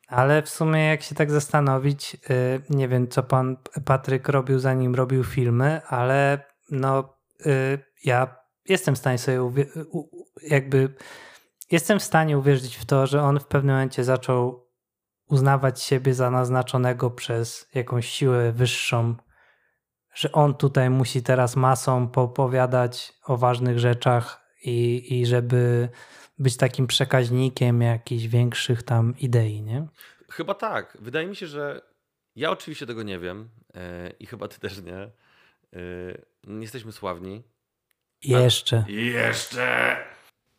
Ale 0.07 0.41
w 0.41 0.49
sumie 0.49 0.85
jak 0.85 1.01
się 1.01 1.15
tak 1.15 1.31
zastanowić, 1.31 2.17
y, 2.29 2.61
nie 2.69 2.87
wiem 2.87 3.07
co 3.07 3.23
Pan 3.23 3.57
Patryk 3.85 4.29
robił 4.29 4.59
zanim 4.59 4.95
robił 4.95 5.23
filmy, 5.23 5.81
ale 5.87 6.45
no 6.71 7.17
y, 7.45 7.79
ja 8.03 8.35
jestem 8.69 8.95
w 8.95 8.97
stanie 8.97 9.17
sobie 9.17 9.65
jakby 10.43 10.93
jestem 11.71 11.99
w 11.99 12.03
stanie 12.03 12.37
uwierzyć 12.37 12.75
w 12.75 12.85
to, 12.85 13.07
że 13.07 13.21
on 13.21 13.39
w 13.39 13.45
pewnym 13.45 13.75
momencie 13.75 14.03
zaczął 14.03 14.67
uznawać 15.29 15.81
siebie 15.81 16.13
za 16.13 16.31
naznaczonego 16.31 17.11
przez 17.11 17.67
jakąś 17.73 18.09
siłę 18.09 18.51
wyższą, 18.51 19.15
że 20.13 20.31
on 20.31 20.53
tutaj 20.53 20.89
musi 20.89 21.23
teraz 21.23 21.55
masą 21.55 22.07
popowiadać 22.07 23.13
o 23.25 23.37
ważnych 23.37 23.79
rzeczach 23.79 24.41
i, 24.63 25.07
i 25.09 25.25
żeby 25.25 25.89
być 26.43 26.57
takim 26.57 26.87
przekaźnikiem 26.87 27.81
jakichś 27.81 28.25
większych 28.25 28.83
tam 28.83 29.13
idei, 29.19 29.61
nie? 29.61 29.87
Chyba 30.29 30.53
tak. 30.53 30.97
Wydaje 30.99 31.27
mi 31.27 31.35
się, 31.35 31.47
że 31.47 31.81
ja 32.35 32.51
oczywiście 32.51 32.85
tego 32.85 33.03
nie 33.03 33.19
wiem 33.19 33.49
e, 33.75 34.09
i 34.19 34.25
chyba 34.25 34.47
ty 34.47 34.59
też 34.59 34.81
nie. 34.81 34.97
E, 34.97 35.11
jesteśmy 36.61 36.91
sławni. 36.91 37.43
Jeszcze. 38.23 38.85
Jeszcze! 38.87 39.97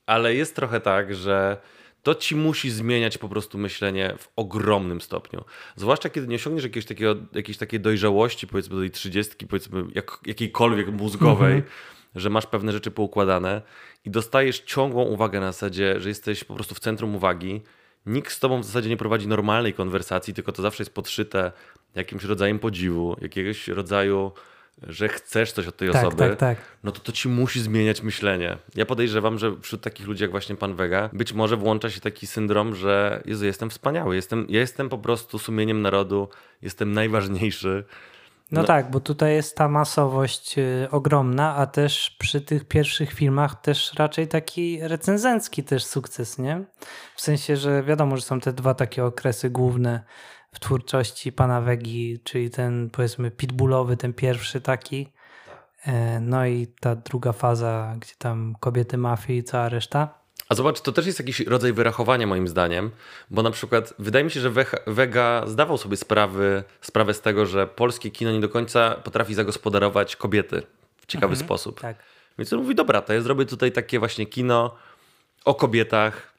Ale 0.07 0.35
jest 0.35 0.57
trochę 0.57 0.81
tak, 0.81 1.15
że 1.15 1.57
to 2.03 2.15
ci 2.15 2.37
musi 2.37 2.71
zmieniać 2.71 3.19
po 3.19 3.29
prostu 3.29 3.59
myślenie 3.59 4.15
w 4.19 4.29
ogromnym 4.37 5.01
stopniu. 5.01 5.45
Zwłaszcza 5.77 6.11
kiedy 6.11 6.27
nie 6.27 6.37
osiągniesz 6.37 6.65
jakiegoś 6.65 6.87
takiego, 6.87 7.17
jakiejś 7.33 7.59
takiej 7.59 7.81
dojrzałości, 7.81 8.47
powiedzmy 8.47 8.75
do 8.75 8.81
tej 8.81 8.91
trzydziestki, 8.91 9.47
powiedzmy 9.47 9.85
jak, 9.95 10.19
jakiejkolwiek 10.27 10.89
mózgowej, 10.89 11.55
Mhm. 11.55 11.73
Że 12.15 12.31
masz 12.31 12.47
pewne 12.47 12.73
rzeczy 12.73 12.91
poukładane 12.91 13.63
i 14.05 14.11
dostajesz 14.11 14.61
ciągłą 14.61 15.03
uwagę 15.05 15.41
na 15.41 15.53
zasadzie, 15.53 16.01
że 16.01 16.09
jesteś 16.09 16.45
po 16.45 16.55
prostu 16.55 16.75
w 16.75 16.81
centrum 16.81 17.17
uwagi. 17.17 17.63
Nikt 18.07 18.33
z 18.33 18.41
tobą 18.41 18.61
w 18.61 18.65
zasadzie 18.65 18.89
nie 18.89 18.97
prowadzi 18.97 19.29
normalnej 19.29 19.75
konwersacji, 19.75 20.35
tylko 20.35 20.53
to 20.53 20.63
zawsze 20.63 20.83
jest 20.83 20.95
podszyte 20.95 21.53
jakimś 21.95 22.25
rodzajem 22.25 22.59
podziwu, 22.59 23.17
jakiegoś 23.21 23.69
rodzaju, 23.69 24.33
że 24.83 25.09
chcesz 25.09 25.53
coś 25.53 25.67
od 25.67 25.77
tej 25.77 25.91
Tak, 25.91 26.05
osoby 26.05 26.17
tak, 26.17 26.37
tak. 26.39 26.59
no 26.85 26.93
to 26.93 27.01
to 27.01 27.13
ci 27.13 27.29
musi 27.29 27.61
zmieniać 27.61 28.03
myślenie. 28.03 28.57
Ja 28.75 28.87
podejrzewam, 28.87 29.39
że 29.39 29.57
wśród 29.61 29.81
takich 29.81 30.07
ludzi 30.07 30.23
jak 30.23 30.31
właśnie 30.31 30.57
pan 30.57 30.75
Vega, 30.75 31.11
być 31.13 31.33
może 31.33 31.57
włącza 31.57 31.91
się 31.91 32.01
taki 32.01 32.27
syndrom, 32.27 32.75
że 32.75 33.23
Jezu, 33.27 33.47
jestem 33.47 33.71
wspaniały, 33.71 34.17
jestem, 34.17 34.47
ja 34.49 34.61
jestem 34.61 34.89
po 34.89 34.99
prostu 34.99 35.39
sumieniem 35.39 35.83
narodu, 35.83 36.29
jestem 36.63 36.93
najważniejszy. 36.93 37.85
No, 38.55 38.61
No. 38.61 38.67
tak, 38.67 38.91
bo 38.91 39.01
tutaj 39.01 39.35
jest 39.35 39.57
ta 39.57 39.69
masowość 39.69 40.59
y, 40.59 40.89
ogromna, 40.91 41.57
a 41.57 41.67
też 41.67 42.17
przy 42.19 42.41
tych 42.41 42.65
pierwszych 42.69 43.13
filmach 43.13 43.61
też 43.61 43.95
raczej 43.95 44.29
taki 44.29 44.79
recenzencki 44.83 45.65
też 45.65 45.85
sukces, 45.85 46.39
nie? 46.39 46.65
W 47.17 47.21
sensie, 47.21 47.57
że 47.57 47.83
wiadomo, 47.83 48.17
że 48.17 48.23
są 48.23 48.41
te 48.41 48.53
dwa 48.53 48.75
takie 48.75 49.05
okresy 49.05 49.51
główne 49.51 50.05
w 50.53 50.61
twórczości 50.61 51.33
pana 51.33 51.61
Wegi, 51.61 52.21
czyli 52.25 52.51
ten 52.51 52.91
powiedzmy 52.91 53.31
pitbullowy, 53.31 53.97
ten 53.97 54.13
pierwszy 54.13 54.61
taki, 54.61 55.13
e, 55.87 56.21
no 56.21 56.47
i 56.47 56.67
ta 56.81 56.95
druga 56.97 57.33
faza, 57.33 57.95
gdzie 58.01 58.15
tam 58.19 58.55
kobiety 58.61 58.99
mafii 58.99 59.39
i 59.39 59.45
cała 59.45 59.69
reszta. 59.69 60.24
A 60.49 60.55
zobacz, 60.55 60.81
to 60.81 60.93
też 60.93 61.07
jest 61.07 61.19
jakiś 61.19 61.41
rodzaj 61.41 61.73
wyrachowania 61.73 62.27
moim 62.27 62.49
zdaniem, 62.49 62.91
bo 63.31 63.43
na 63.43 63.51
przykład 63.51 63.95
wydaje 63.99 64.25
mi 64.25 64.31
się, 64.31 64.41
że 64.41 64.51
Vega 64.87 65.47
zdawał 65.47 65.79
sobie 65.79 65.97
sprawy, 65.97 66.65
sprawę 66.81 67.15
z 67.15 67.21
tego, 67.21 67.47
że 67.47 67.67
polskie 67.67 68.11
kino 68.11 68.33
nie 68.33 68.41
do 68.41 68.49
końca 68.49 68.95
potrafi 68.95 69.35
zagospodarować 69.35 70.17
kobiety 70.17 70.63
w 70.97 71.07
ciekawy 71.07 71.37
sposób. 71.37 71.81
Tak. 71.81 71.97
Więc 72.39 72.53
on 72.53 72.59
mówi, 72.59 72.75
dobra, 72.75 73.03
to 73.03 73.13
ja 73.13 73.21
zrobię 73.21 73.47
tutaj 73.47 73.73
takie 73.73 73.99
właśnie 73.99 74.27
kino 74.27 74.77
o 75.45 75.55
kobietach, 75.55 76.35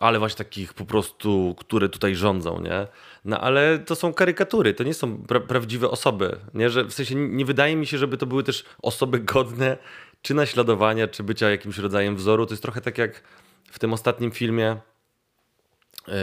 ale 0.00 0.18
właśnie 0.18 0.38
takich 0.38 0.74
po 0.74 0.84
prostu, 0.84 1.54
które 1.58 1.88
tutaj 1.88 2.14
rządzą, 2.14 2.60
nie? 2.60 2.86
No 3.24 3.40
ale 3.40 3.78
to 3.78 3.94
są 3.94 4.14
karykatury, 4.14 4.74
to 4.74 4.84
nie 4.84 4.94
są 4.94 5.18
pra 5.18 5.40
prawdziwe 5.40 5.90
osoby, 5.90 6.36
nie? 6.54 6.70
Że 6.70 6.84
w 6.84 6.92
sensie 6.92 7.14
nie 7.14 7.44
wydaje 7.44 7.76
mi 7.76 7.86
się, 7.86 7.98
żeby 7.98 8.16
to 8.16 8.26
były 8.26 8.44
też 8.44 8.64
osoby 8.82 9.20
godne 9.20 9.78
czy 10.22 10.34
naśladowania, 10.34 11.08
czy 11.08 11.22
bycia 11.22 11.50
jakimś 11.50 11.78
rodzajem 11.78 12.16
wzoru. 12.16 12.46
To 12.46 12.52
jest 12.52 12.62
trochę 12.62 12.80
tak 12.80 12.98
jak 12.98 13.22
w 13.70 13.78
tym 13.78 13.92
ostatnim 13.92 14.30
filmie 14.30 14.76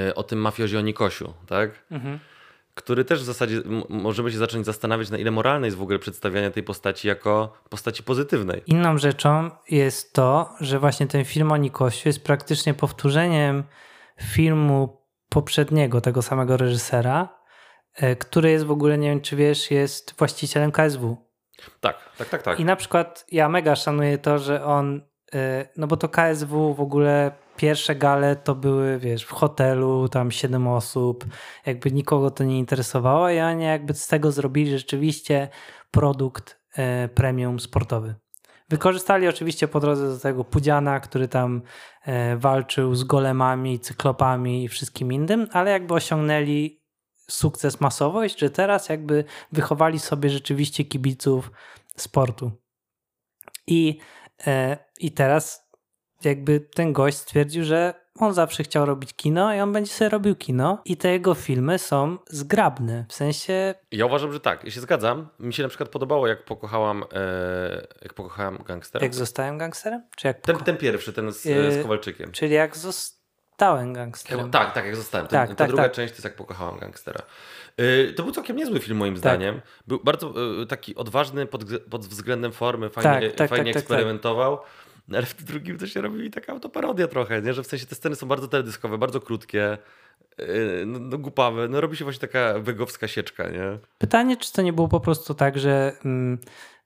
y, 0.09 0.15
o 0.15 0.23
tym 0.23 0.39
mafiozie 0.39 0.79
o 0.79 0.81
Nikosiu, 0.81 1.33
tak? 1.47 1.85
Mhm. 1.91 2.19
Który 2.73 3.05
też 3.05 3.19
w 3.19 3.23
zasadzie 3.23 3.61
możemy 3.89 4.31
się 4.31 4.37
zacząć 4.37 4.65
zastanawiać, 4.65 5.09
na 5.09 5.17
ile 5.17 5.31
moralne 5.31 5.67
jest 5.67 5.77
w 5.77 5.81
ogóle 5.81 5.99
przedstawianie 5.99 6.51
tej 6.51 6.63
postaci 6.63 7.07
jako 7.07 7.53
postaci 7.69 8.03
pozytywnej. 8.03 8.63
Inną 8.65 8.97
rzeczą 8.97 9.51
jest 9.69 10.13
to, 10.13 10.49
że 10.59 10.79
właśnie 10.79 11.07
ten 11.07 11.25
film 11.25 11.51
o 11.51 11.57
Nikosiu 11.57 12.09
jest 12.09 12.23
praktycznie 12.23 12.73
powtórzeniem 12.73 13.63
filmu 14.21 15.01
poprzedniego, 15.29 16.01
tego 16.01 16.21
samego 16.21 16.57
reżysera, 16.57 17.29
e, 17.93 18.15
który 18.15 18.51
jest 18.51 18.65
w 18.65 18.71
ogóle, 18.71 18.97
nie 18.97 19.09
wiem 19.09 19.21
czy 19.21 19.35
wiesz, 19.35 19.71
jest 19.71 20.15
właścicielem 20.17 20.71
KSW. 20.71 21.26
Tak, 21.79 21.97
tak, 22.17 22.29
tak, 22.29 22.41
tak. 22.43 22.59
I 22.59 22.65
na 22.65 22.75
przykład 22.75 23.25
ja 23.31 23.49
mega 23.49 23.75
szanuję 23.75 24.17
to, 24.17 24.39
że 24.39 24.65
on, 24.65 25.01
e, 25.33 25.67
no 25.77 25.87
bo 25.87 25.97
to 25.97 26.09
KSW 26.09 26.73
w 26.73 26.81
ogóle 26.81 27.31
pierwsze 27.57 27.95
gale 27.95 28.35
to 28.35 28.55
były, 28.55 28.99
wiesz, 28.99 29.23
w 29.23 29.31
hotelu, 29.31 30.09
tam 30.09 30.31
siedem 30.31 30.67
osób, 30.67 31.25
jakby 31.65 31.91
nikogo 31.91 32.31
to 32.31 32.43
nie 32.43 32.59
interesowało 32.59 33.29
i 33.29 33.39
oni 33.39 33.63
jakby 33.63 33.93
z 33.93 34.07
tego 34.07 34.31
zrobili 34.31 34.71
rzeczywiście 34.71 35.47
produkt 35.91 36.59
e, 36.75 37.07
premium 37.07 37.59
sportowy. 37.59 38.15
Wykorzystali 38.69 39.27
oczywiście 39.27 39.67
po 39.67 39.79
drodze 39.79 40.07
do 40.07 40.19
tego 40.19 40.43
Pudziana, 40.43 40.99
który 40.99 41.27
tam 41.27 41.61
e, 42.05 42.37
walczył 42.37 42.95
z 42.95 43.03
golemami, 43.03 43.79
cyklopami 43.79 44.63
i 44.63 44.67
wszystkim 44.67 45.13
innym, 45.13 45.47
ale 45.51 45.71
jakby 45.71 45.93
osiągnęli 45.93 46.81
sukces, 47.31 47.81
masowość, 47.81 48.39
że 48.39 48.49
teraz 48.49 48.89
jakby 48.89 49.23
wychowali 49.51 49.99
sobie 49.99 50.29
rzeczywiście 50.29 50.85
kibiców 50.85 51.51
sportu. 51.97 52.51
I, 53.67 53.99
e, 54.47 54.77
I 54.99 55.11
teraz 55.11 55.67
jakby 56.23 56.59
ten 56.59 56.93
gość 56.93 57.17
stwierdził, 57.17 57.63
że 57.63 57.93
on 58.19 58.33
zawsze 58.33 58.63
chciał 58.63 58.85
robić 58.85 59.13
kino 59.13 59.53
i 59.53 59.59
on 59.59 59.73
będzie 59.73 59.91
sobie 59.91 60.09
robił 60.09 60.35
kino 60.35 60.81
i 60.85 60.97
te 60.97 61.11
jego 61.11 61.33
filmy 61.33 61.79
są 61.79 62.17
zgrabne. 62.27 63.05
W 63.09 63.13
sensie 63.13 63.75
Ja 63.91 64.05
uważam, 64.05 64.33
że 64.33 64.39
tak. 64.39 64.63
Ja 64.63 64.71
się 64.71 64.81
zgadzam. 64.81 65.29
Mi 65.39 65.53
się 65.53 65.63
na 65.63 65.69
przykład 65.69 65.89
podobało, 65.89 66.27
jak 66.27 66.45
pokochałam, 66.45 67.03
e, 67.13 67.87
jak 68.01 68.13
pokochałam 68.13 68.57
gangstera. 68.65 69.05
jak 69.05 69.15
zostałem 69.15 69.57
gangsterem? 69.57 70.03
Czy 70.15 70.27
jak 70.27 70.41
ten, 70.41 70.55
poko- 70.55 70.63
ten 70.63 70.77
pierwszy, 70.77 71.13
ten 71.13 71.31
z, 71.31 71.45
Yy, 71.45 71.71
z 71.71 71.81
Kowalczykiem. 71.81 72.31
Czyli 72.31 72.53
jak 72.53 72.77
zostałem 72.77 73.16
gangsterem. 73.93 74.51
Tak, 74.51 74.73
tak, 74.73 74.85
jak 74.85 74.95
zostałem. 74.95 75.27
Tak, 75.27 75.49
ta 75.49 75.55
tak, 75.55 75.67
druga 75.67 75.83
tak. 75.83 75.91
część 75.91 76.13
to 76.13 76.15
jest 76.15 76.23
jak 76.23 76.35
pokochałam 76.35 76.79
gangstera. 76.79 77.21
Yy, 77.77 78.13
to 78.13 78.23
był 78.23 78.31
całkiem 78.31 78.57
niezły 78.57 78.79
film 78.79 78.97
moim 78.97 79.17
zdaniem. 79.17 79.61
Był 79.87 79.99
bardzo 80.03 80.33
yy, 80.59 80.65
taki 80.65 80.95
odważny 80.95 81.45
pod, 81.45 81.63
pod 81.89 82.05
względem 82.05 82.51
formy, 82.51 82.89
fajnie, 82.89 83.27
Tak, 83.27 83.37
tak, 83.37 83.49
fajnie 83.49 83.73
tak, 83.73 83.73
tak, 83.73 83.91
eksperymentował. 83.91 84.59
Ale 85.13 85.25
w 85.25 85.43
drugim 85.43 85.77
to 85.77 85.87
się 85.87 86.01
robi 86.01 86.31
taka 86.31 86.53
autoparodia 86.53 87.07
trochę, 87.07 87.41
nie? 87.41 87.53
że 87.53 87.63
w 87.63 87.67
sensie 87.67 87.85
te 87.85 87.95
sceny 87.95 88.15
są 88.15 88.27
bardzo 88.27 88.47
teledyskowe, 88.47 88.97
bardzo 88.97 89.19
krótkie, 89.19 89.77
yy, 90.37 90.83
no, 90.85 90.99
no 90.99 91.17
głupawe. 91.17 91.67
No 91.67 91.81
robi 91.81 91.97
się 91.97 92.03
właśnie 92.03 92.27
taka 92.27 92.59
wegowska 92.59 93.07
sieczka, 93.07 93.49
nie? 93.49 93.79
Pytanie, 93.97 94.37
czy 94.37 94.53
to 94.53 94.61
nie 94.61 94.73
było 94.73 94.87
po 94.87 94.99
prostu 94.99 95.33
tak, 95.33 95.59
że 95.59 95.93
mm, 96.05 96.39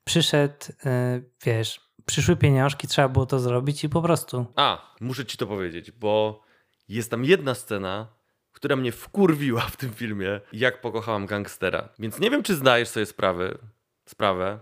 przyszedł, 0.04 0.56
y, 0.86 1.24
wiesz, 1.44 1.92
przyszły 2.06 2.36
pieniążki, 2.36 2.88
trzeba 2.88 3.08
było 3.08 3.26
to 3.26 3.40
zrobić 3.40 3.84
i 3.84 3.90
po 3.90 4.02
prostu. 4.02 4.46
A, 4.56 4.96
muszę 5.02 5.26
ci 5.26 5.38
to 5.38 5.48
powiedzieć, 5.48 5.92
bo 5.92 6.42
jest 6.88 7.12
tam 7.12 7.26
jedna 7.26 7.56
scena, 7.56 8.08
która 8.52 8.76
mnie 8.76 8.91
wkurwiła 8.91 9.62
w 9.62 9.78
tym 9.78 9.94
filmie, 9.94 10.41
jak 10.54 10.82
pokochałam 10.82 11.26
gangstera. 11.26 11.89
Więc 12.00 12.20
nie 12.20 12.30
wiem, 12.30 12.44
czy 12.44 12.56
zdajesz 12.56 12.89
sobie 12.89 13.06
sprawy, 13.06 13.58
sprawę, 14.06 14.60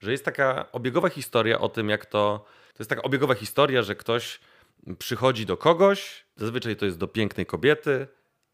że 0.00 0.12
jest 0.12 0.24
taka 0.24 0.72
obiegowa 0.72 1.08
historia 1.08 1.58
o 1.58 1.68
tym, 1.68 1.88
jak 1.88 2.06
to. 2.06 2.44
To 2.74 2.82
jest 2.82 2.90
taka 2.90 3.02
obiegowa 3.02 3.34
historia, 3.34 3.82
że 3.82 3.94
ktoś 3.94 4.40
przychodzi 4.98 5.46
do 5.46 5.56
kogoś, 5.56 6.24
zazwyczaj 6.36 6.76
to 6.76 6.86
jest 6.86 6.98
do 6.98 7.08
pięknej 7.08 7.46
kobiety, 7.46 8.06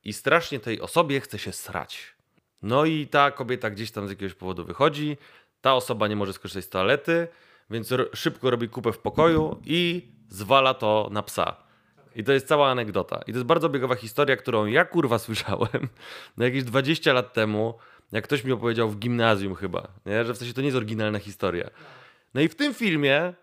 i 0.04 0.12
strasznie 0.12 0.60
tej 0.60 0.80
osobie 0.80 1.20
chce 1.20 1.38
się 1.38 1.52
srać. 1.52 2.14
No 2.62 2.84
i 2.84 3.06
ta 3.06 3.30
kobieta 3.30 3.70
gdzieś 3.70 3.90
tam 3.90 4.06
z 4.06 4.10
jakiegoś 4.10 4.34
powodu 4.34 4.64
wychodzi, 4.64 5.16
ta 5.60 5.74
osoba 5.74 6.08
nie 6.08 6.16
może 6.16 6.32
skorzystać 6.32 6.64
z 6.64 6.68
toalety, 6.68 7.28
więc 7.70 7.94
szybko 8.12 8.50
robi 8.50 8.68
kupę 8.68 8.92
w 8.92 8.98
pokoju 8.98 9.60
i 9.64 10.12
zwala 10.28 10.74
to 10.74 11.08
na 11.12 11.22
psa. 11.22 11.63
I 12.14 12.24
to 12.24 12.33
jest 12.33 12.48
cała 12.48 12.70
anegdota. 12.70 13.16
I 13.27 13.33
to 13.33 13.38
jest 13.38 13.46
bardzo 13.46 13.68
biegowa 13.68 13.94
historia, 13.94 14.37
którą 14.37 14.66
ja 14.66 14.85
kurwa 14.85 15.18
słyszałem 15.29 15.88
no 16.37 16.44
jakieś 16.44 16.64
20 16.64 17.12
lat 17.12 17.33
temu, 17.33 17.74
jak 18.12 18.24
ktoś 18.24 18.44
mi 18.44 18.53
opowiedział 18.53 18.90
w 18.90 18.98
gimnazjum 18.98 19.55
chyba, 19.55 19.88
nie? 20.07 20.24
że 20.24 20.35
w 20.35 20.38
sensie 20.38 20.55
to 20.55 20.61
nie 20.61 20.66
jest 20.66 20.77
oryginalna 20.77 21.18
historia. 21.18 21.70
No 22.35 22.40
i 22.40 22.48
w 22.48 22.55
tym 22.55 22.74
filmie 22.74 23.35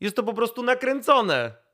jest 0.00 0.16
to 0.16 0.22
po 0.22 0.34
prostu 0.34 0.62
nakręcone. 0.62 1.67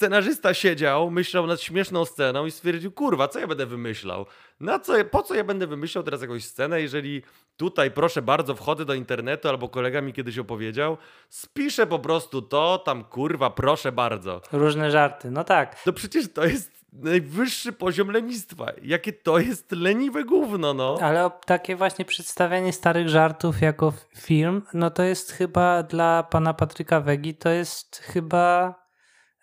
Scenarzysta 0.00 0.54
siedział, 0.54 1.10
myślał 1.10 1.46
nad 1.46 1.60
śmieszną 1.60 2.04
sceną 2.04 2.46
i 2.46 2.50
stwierdził, 2.50 2.92
kurwa, 2.92 3.28
co 3.28 3.38
ja 3.38 3.46
będę 3.46 3.66
wymyślał? 3.66 4.26
Na 4.60 4.78
co, 4.78 5.04
po 5.10 5.22
co 5.22 5.34
ja 5.34 5.44
będę 5.44 5.66
wymyślał 5.66 6.04
teraz 6.04 6.20
jakąś 6.20 6.44
scenę, 6.44 6.80
jeżeli 6.80 7.22
tutaj, 7.56 7.90
proszę 7.90 8.22
bardzo, 8.22 8.54
wchodzę 8.54 8.84
do 8.84 8.94
internetu, 8.94 9.48
albo 9.48 9.68
kolega 9.68 10.00
mi 10.00 10.12
kiedyś 10.12 10.38
opowiedział, 10.38 10.96
spiszę 11.28 11.86
po 11.86 11.98
prostu 11.98 12.42
to, 12.42 12.78
tam 12.78 13.04
kurwa, 13.04 13.50
proszę 13.50 13.92
bardzo. 13.92 14.40
Różne 14.52 14.90
żarty. 14.90 15.30
No 15.30 15.44
tak. 15.44 15.82
To 15.82 15.92
przecież 15.92 16.32
to 16.32 16.44
jest 16.44 16.84
najwyższy 16.92 17.72
poziom 17.72 18.10
lenistwa. 18.10 18.66
Jakie 18.82 19.12
to 19.12 19.38
jest 19.38 19.72
leniwe 19.72 20.24
gówno, 20.24 20.74
no. 20.74 20.98
Ale 21.02 21.30
takie 21.46 21.76
właśnie 21.76 22.04
przedstawianie 22.04 22.72
starych 22.72 23.08
żartów 23.08 23.60
jako 23.60 23.92
film, 24.16 24.62
no 24.74 24.90
to 24.90 25.02
jest 25.02 25.32
chyba 25.32 25.82
dla 25.82 26.22
pana 26.22 26.54
Patryka 26.54 27.00
Wegi, 27.00 27.34
to 27.34 27.48
jest 27.48 27.96
chyba 27.96 28.74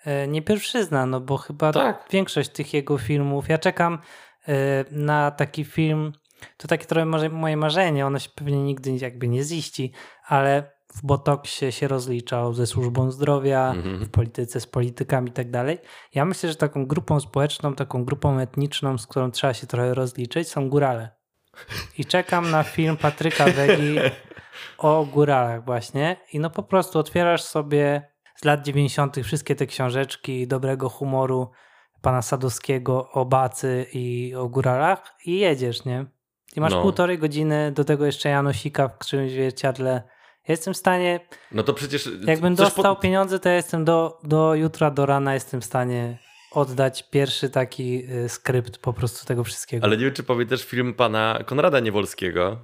e, 0.08 0.28
nie 0.28 0.42
pierwszyzna, 0.42 1.06
no 1.06 1.22
bo 1.22 1.38
chyba 1.38 1.74
Tak. 1.74 2.08
większość 2.12 2.50
tych 2.50 2.74
jego 2.74 2.98
filmów, 2.98 3.50
ja 3.50 3.58
czekam 3.58 4.00
e, 4.48 4.52
na 4.92 5.32
taki 5.32 5.66
film, 5.66 6.12
to 6.58 6.68
takie 6.68 6.86
trochę 6.86 7.30
moje 7.30 7.58
marzenie, 7.58 8.06
ono 8.06 8.20
się 8.20 8.30
pewnie 8.36 8.64
nigdy 8.64 8.92
jakby 9.02 9.28
nie 9.28 9.44
ziści, 9.44 9.92
ale 10.28 10.78
w 10.96 11.06
Botoksie 11.06 11.72
się 11.72 11.88
rozliczał 11.88 12.54
ze 12.54 12.68
służbą 12.68 13.12
zdrowia, 13.12 13.72
Mhm. 13.76 14.06
w 14.06 14.10
polityce 14.10 14.60
z 14.60 14.68
politykami 14.68 15.30
i 15.30 15.34
tak 15.34 15.52
dalej. 15.52 15.78
Ja 16.16 16.26
myślę, 16.26 16.50
że 16.50 16.56
taką 16.56 16.86
grupą 16.86 17.20
społeczną, 17.20 17.76
taką 17.76 18.06
grupą 18.06 18.40
etniczną, 18.40 18.98
z 18.98 19.08
którą 19.08 19.32
trzeba 19.32 19.54
się 19.54 19.68
trochę 19.68 19.94
rozliczyć, 19.94 20.50
są 20.50 20.70
górale. 20.70 21.10
I 21.98 22.06
czekam 22.06 22.52
na 22.52 22.64
film 22.64 22.98
Patryka 22.98 23.46
Wegi 23.46 23.96
o 24.78 25.06
góralach 25.06 25.66
właśnie 25.66 26.16
i 26.34 26.40
no 26.40 26.50
po 26.50 26.64
prostu 26.64 27.00
otwierasz 27.00 27.42
sobie 27.44 28.12
z 28.42 28.46
lat 28.46 28.62
90. 28.66 29.16
wszystkie 29.24 29.56
te 29.56 29.66
książeczki 29.66 30.48
dobrego 30.48 30.90
humoru 30.90 31.52
pana 32.02 32.22
Sadowskiego 32.22 33.10
o 33.12 33.26
Bacy 33.26 33.86
i 33.94 34.36
o 34.36 34.48
góralach 34.50 35.16
i 35.26 35.40
jedziesz, 35.40 35.86
nie? 35.86 36.06
I 36.56 36.62
masz 36.62 36.72
No. 36.74 36.82
półtorej 36.82 37.18
godziny, 37.20 37.72
do 37.72 37.84
tego 37.84 38.06
jeszcze 38.06 38.30
Janosika 38.30 38.88
w 38.88 38.98
krzywym 38.98 39.30
zwierciadle. 39.30 39.92
Ja 40.48 40.54
jestem 40.54 40.74
w 40.74 40.78
stanie, 40.78 41.20
No 41.52 41.64
to 41.64 41.74
przecież... 41.74 42.10
jakbym 42.26 42.56
dostał 42.56 42.96
po- 42.96 43.02
pieniądze, 43.02 43.40
to 43.40 43.50
ja 43.50 43.56
jestem 43.56 43.86
do, 43.86 44.20
do 44.24 44.56
jutra, 44.56 44.92
do 44.92 45.06
rana 45.06 45.34
jestem 45.34 45.62
w 45.62 45.66
stanie 45.66 46.18
oddać 46.52 47.04
pierwszy 47.10 47.50
taki 47.50 48.12
y, 48.12 48.30
skrypt 48.30 48.78
po 48.78 48.94
prostu 48.94 49.26
tego 49.26 49.44
wszystkiego. 49.44 49.86
Ale 49.86 49.98
nie 49.98 50.06
wiem, 50.06 50.14
czy 50.14 50.24
pamiętasz 50.24 50.64
film 50.66 50.94
pana 50.94 51.40
Konrada 51.46 51.80
Niewolskiego, 51.80 52.58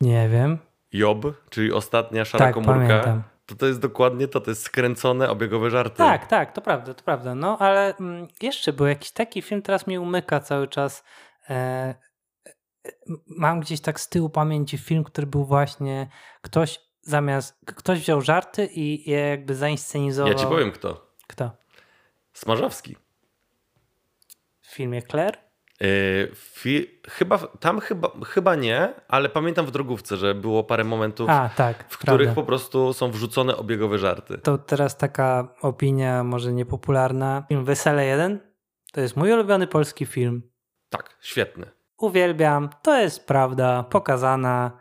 Nie 0.00 0.28
wiem. 0.28 0.58
Job, 0.92 1.18
czyli 1.50 1.72
Ostatnia 1.72 2.24
Szara 2.24 2.44
Tak, 2.44 2.54
Komórka. 2.54 2.74
pamiętam. 2.74 3.22
To 3.46 3.54
to 3.54 3.66
jest 3.66 3.80
dokładnie 3.80 4.28
to, 4.28 4.40
to 4.40 4.50
jest 4.50 4.62
skręcone, 4.62 5.30
obiegowe 5.30 5.70
żarty. 5.70 5.96
Tak, 5.96 6.26
tak, 6.26 6.52
to 6.52 6.60
prawda, 6.60 6.94
to 6.94 7.04
prawda. 7.04 7.34
No 7.34 7.58
ale 7.58 7.96
mm, 7.96 8.28
jeszcze 8.42 8.72
był 8.72 8.86
jakiś 8.86 9.10
taki 9.10 9.42
film, 9.42 9.62
teraz 9.62 9.86
mi 9.86 9.98
umyka 9.98 10.40
cały 10.40 10.68
czas. 10.68 11.04
E, 11.50 11.54
e, 11.54 11.94
mam 13.26 13.60
gdzieś 13.60 13.80
tak 13.80 14.00
z 14.00 14.08
tyłu 14.08 14.30
pamięci 14.30 14.78
film, 14.78 15.04
który 15.04 15.26
był 15.26 15.44
właśnie 15.44 16.08
ktoś 16.42 16.80
zamiast, 17.02 17.60
ktoś 17.66 18.00
wziął 18.00 18.20
żarty 18.20 18.66
i 18.66 19.10
je 19.10 19.18
jakby 19.18 19.54
zainscenizował. 19.54 20.32
Ja 20.32 20.38
ci 20.38 20.46
powiem 20.46 20.72
kto. 20.72 21.10
Kto? 21.26 21.50
Smarzowski. 22.32 22.96
W 24.60 24.74
filmie 24.74 25.02
Claire? 25.02 25.45
Yy, 25.80 26.32
chyba, 27.08 27.38
tam 27.38 27.80
chyba, 27.80 28.10
chyba 28.26 28.54
nie, 28.54 28.94
ale 29.08 29.28
pamiętam 29.28 29.66
w 29.66 29.70
drogówce, 29.70 30.16
że 30.16 30.34
było 30.34 30.64
parę 30.64 30.84
momentów, 30.84 31.30
A, 31.30 31.50
tak, 31.56 31.84
w 31.88 31.98
których 31.98 32.26
prawda. 32.26 32.42
po 32.42 32.46
prostu 32.46 32.92
są 32.92 33.10
wrzucone 33.10 33.56
obiegowe 33.56 33.98
żarty. 33.98 34.38
To 34.38 34.58
teraz 34.58 34.96
taka 34.96 35.54
opinia, 35.62 36.24
może 36.24 36.52
niepopularna. 36.52 37.44
Film 37.48 37.64
Wesele 37.64 38.06
1 38.06 38.40
to 38.92 39.00
jest 39.00 39.16
mój 39.16 39.32
ulubiony 39.32 39.66
polski 39.66 40.06
film. 40.06 40.42
Tak, 40.90 41.16
świetny. 41.20 41.66
Uwielbiam, 41.98 42.70
to 42.82 43.00
jest 43.00 43.26
prawda, 43.26 43.82
pokazana 43.82 44.78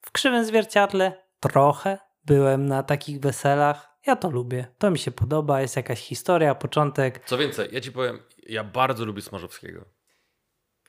w 0.00 0.12
krzywym 0.12 0.44
zwierciadle. 0.44 1.22
Trochę 1.40 1.98
byłem 2.24 2.66
na 2.66 2.82
takich 2.82 3.20
weselach. 3.20 3.98
Ja 4.06 4.16
to 4.16 4.30
lubię, 4.30 4.66
to 4.78 4.90
mi 4.90 4.98
się 4.98 5.10
podoba, 5.10 5.60
jest 5.60 5.76
jakaś 5.76 6.00
historia, 6.00 6.54
początek. 6.54 7.24
Co 7.24 7.38
więcej, 7.38 7.68
ja 7.72 7.80
ci 7.80 7.92
powiem, 7.92 8.18
ja 8.48 8.64
bardzo 8.64 9.04
lubię 9.04 9.22
Smarzowskiego. 9.22 9.84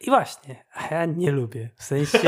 I 0.02 0.10
właśnie, 0.10 0.66
a 0.74 0.94
ja 0.96 1.06
nie 1.06 1.32
lubię. 1.32 1.70
W 1.76 1.84
sensie 1.84 2.20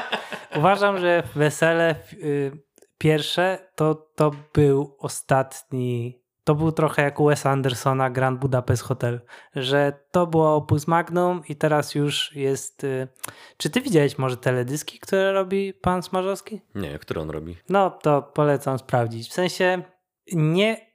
uważam, 0.58 0.98
że 0.98 1.22
wesele 1.34 1.94
y, 2.12 2.52
pierwsze 2.98 3.70
to, 3.74 3.94
to 3.94 4.30
był 4.54 4.96
ostatni. 4.98 6.20
To 6.44 6.54
był 6.54 6.72
trochę 6.72 7.02
jak 7.02 7.22
Wes 7.22 7.46
Andersona 7.46 8.10
Grand 8.10 8.40
Budapest 8.40 8.82
Hotel, 8.82 9.20
że 9.54 9.92
to 10.10 10.26
było 10.26 10.54
opus 10.56 10.86
magnum 10.86 11.42
i 11.48 11.56
teraz 11.56 11.94
już 11.94 12.36
jest. 12.36 12.84
y, 12.84 13.08
Czy 13.56 13.70
ty 13.70 13.80
widziałeś 13.80 14.18
może 14.18 14.36
teledyski, 14.36 14.98
które 14.98 15.32
robi 15.32 15.74
pan 15.74 16.02
Smarzowski? 16.02 16.60
Nie, 16.74 16.98
który 16.98 17.20
on 17.20 17.30
robi? 17.30 17.56
No 17.68 17.90
to 17.90 18.22
polecam 18.22 18.78
sprawdzić. 18.78 19.28
W 19.30 19.32
sensie 19.32 19.82
nie, 20.32 20.90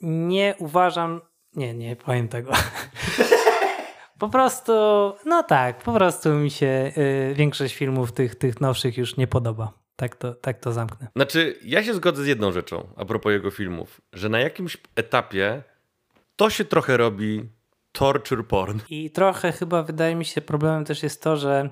nie 0.00 0.54
uważam. 0.58 1.20
Nie, 1.56 1.74
nie 1.74 1.96
powiem 1.96 2.28
tego. 2.28 2.52
po 4.24 4.28
prostu, 4.28 4.72
no 5.26 5.42
tak, 5.42 5.78
po 5.78 5.92
prostu 5.92 6.28
mi 6.28 6.50
się 6.50 6.92
y, 7.30 7.34
większość 7.34 7.74
filmów 7.74 8.12
tych, 8.12 8.34
tych 8.34 8.60
nowszych 8.60 8.98
już 8.98 9.16
nie 9.16 9.26
podoba. 9.26 9.72
Tak 9.96 10.16
to, 10.16 10.34
tak 10.34 10.60
to 10.60 10.72
zamknę. 10.72 11.08
Znaczy, 11.16 11.58
ja 11.62 11.82
się 11.84 11.94
zgodzę 11.94 12.24
z 12.24 12.26
jedną 12.26 12.52
rzeczą 12.52 12.88
a 12.96 13.04
propos 13.04 13.32
jego 13.32 13.50
filmów, 13.50 14.00
że 14.12 14.28
na 14.28 14.40
jakimś 14.40 14.76
etapie 14.96 15.62
to 16.36 16.50
się 16.50 16.64
trochę 16.64 16.96
robi 16.96 17.48
torture 17.92 18.46
porn. 18.46 18.80
I 18.88 19.10
trochę 19.10 19.52
chyba 19.52 19.82
wydaje 19.82 20.14
mi 20.14 20.24
się 20.24 20.40
problemem 20.40 20.84
też 20.84 21.02
jest 21.02 21.22
to, 21.22 21.36
że 21.36 21.70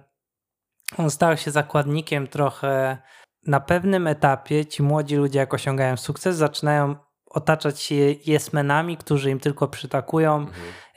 on 0.99 1.11
stał 1.11 1.37
się 1.37 1.51
zakładnikiem 1.51 2.27
trochę 2.27 2.99
na 3.47 3.61
pewnym 3.61 4.07
etapie 4.07 4.67
ci 4.67 4.83
młodzi 4.83 5.17
ludzie 5.17 5.39
jak 5.39 5.55
osiągają 5.55 5.97
sukces 5.97 6.37
zaczynają 6.37 6.97
otaczać 7.33 7.81
się 7.81 7.95
jesmenami, 8.27 8.97
którzy 8.97 9.31
im 9.31 9.41
tylko 9.41 9.69
przytakują, 9.69 10.47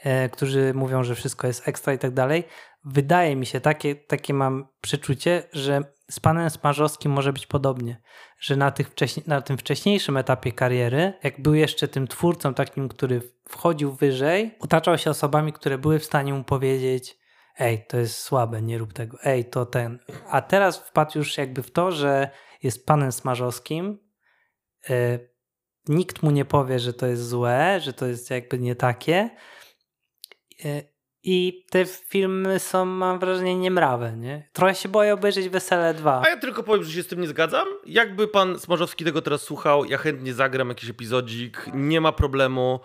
e, 0.02 0.28
którzy 0.28 0.74
mówią, 0.74 1.04
że 1.04 1.14
wszystko 1.14 1.46
jest 1.46 1.68
ekstra 1.68 1.92
i 1.92 1.98
tak 1.98 2.14
dalej. 2.14 2.44
Wydaje 2.84 3.36
mi 3.36 3.46
się, 3.46 3.60
takie, 3.60 3.94
takie 3.94 4.34
mam 4.34 4.66
przeczucie, 4.80 5.42
że 5.52 5.82
z 6.10 6.20
panem 6.20 6.50
Smarzowskim 6.50 7.12
może 7.12 7.32
być 7.32 7.46
podobnie, 7.46 8.02
że 8.40 8.56
na, 8.56 8.70
tych 8.70 8.88
wcześniej, 8.88 9.24
na 9.26 9.40
tym 9.40 9.58
wcześniejszym 9.58 10.16
etapie 10.16 10.52
kariery, 10.52 11.12
jak 11.22 11.42
był 11.42 11.54
jeszcze 11.54 11.88
tym 11.88 12.08
twórcą 12.08 12.54
takim, 12.54 12.88
który 12.88 13.22
wchodził 13.48 13.92
wyżej, 13.92 14.56
otaczał 14.60 14.98
się 14.98 15.10
osobami, 15.10 15.52
które 15.52 15.78
były 15.78 15.98
w 15.98 16.04
stanie 16.04 16.34
mu 16.34 16.44
powiedzieć 16.44 17.18
ej, 17.58 17.86
to 17.86 17.96
jest 17.96 18.18
słabe, 18.18 18.62
nie 18.62 18.78
rób 18.78 18.92
tego, 18.92 19.18
ej, 19.24 19.44
to 19.44 19.66
ten. 19.66 19.98
A 20.30 20.42
teraz 20.42 20.78
wpadł 20.78 21.18
już 21.18 21.38
jakby 21.38 21.62
w 21.62 21.70
to, 21.70 21.92
że 21.92 22.30
jest 22.62 22.86
panem 22.86 23.12
Smarzowskim, 23.12 23.98
e, 24.90 25.18
nikt 25.88 26.22
mu 26.22 26.30
nie 26.30 26.44
powie, 26.44 26.78
że 26.78 26.92
to 26.92 27.06
jest 27.06 27.28
złe, 27.28 27.80
że 27.80 27.92
to 27.92 28.06
jest 28.06 28.30
jakby 28.30 28.58
nie 28.58 28.74
takie. 28.76 29.30
E, 30.64 30.82
I 31.22 31.66
te 31.70 31.84
filmy 31.84 32.58
są, 32.58 32.84
mam 32.84 33.18
wrażenie, 33.18 33.56
niemrawe, 33.56 34.16
nie? 34.16 34.48
Trochę 34.52 34.74
się 34.74 34.88
boję 34.88 35.14
obejrzeć 35.14 35.48
Wesele 35.48 35.94
2. 35.94 36.22
A 36.26 36.28
ja 36.28 36.36
tylko 36.36 36.62
powiem, 36.62 36.84
że 36.84 36.92
się 36.92 37.02
z 37.02 37.06
tym 37.06 37.20
nie 37.20 37.28
zgadzam. 37.28 37.66
Jakby 37.86 38.28
pan 38.28 38.58
Smarzowski 38.58 39.04
tego 39.04 39.22
teraz 39.22 39.42
słuchał, 39.42 39.84
ja 39.84 39.98
chętnie 39.98 40.34
zagram 40.34 40.68
jakiś 40.68 40.90
epizodzik, 40.90 41.70
nie 41.74 42.00
ma 42.00 42.12
problemu. 42.12 42.80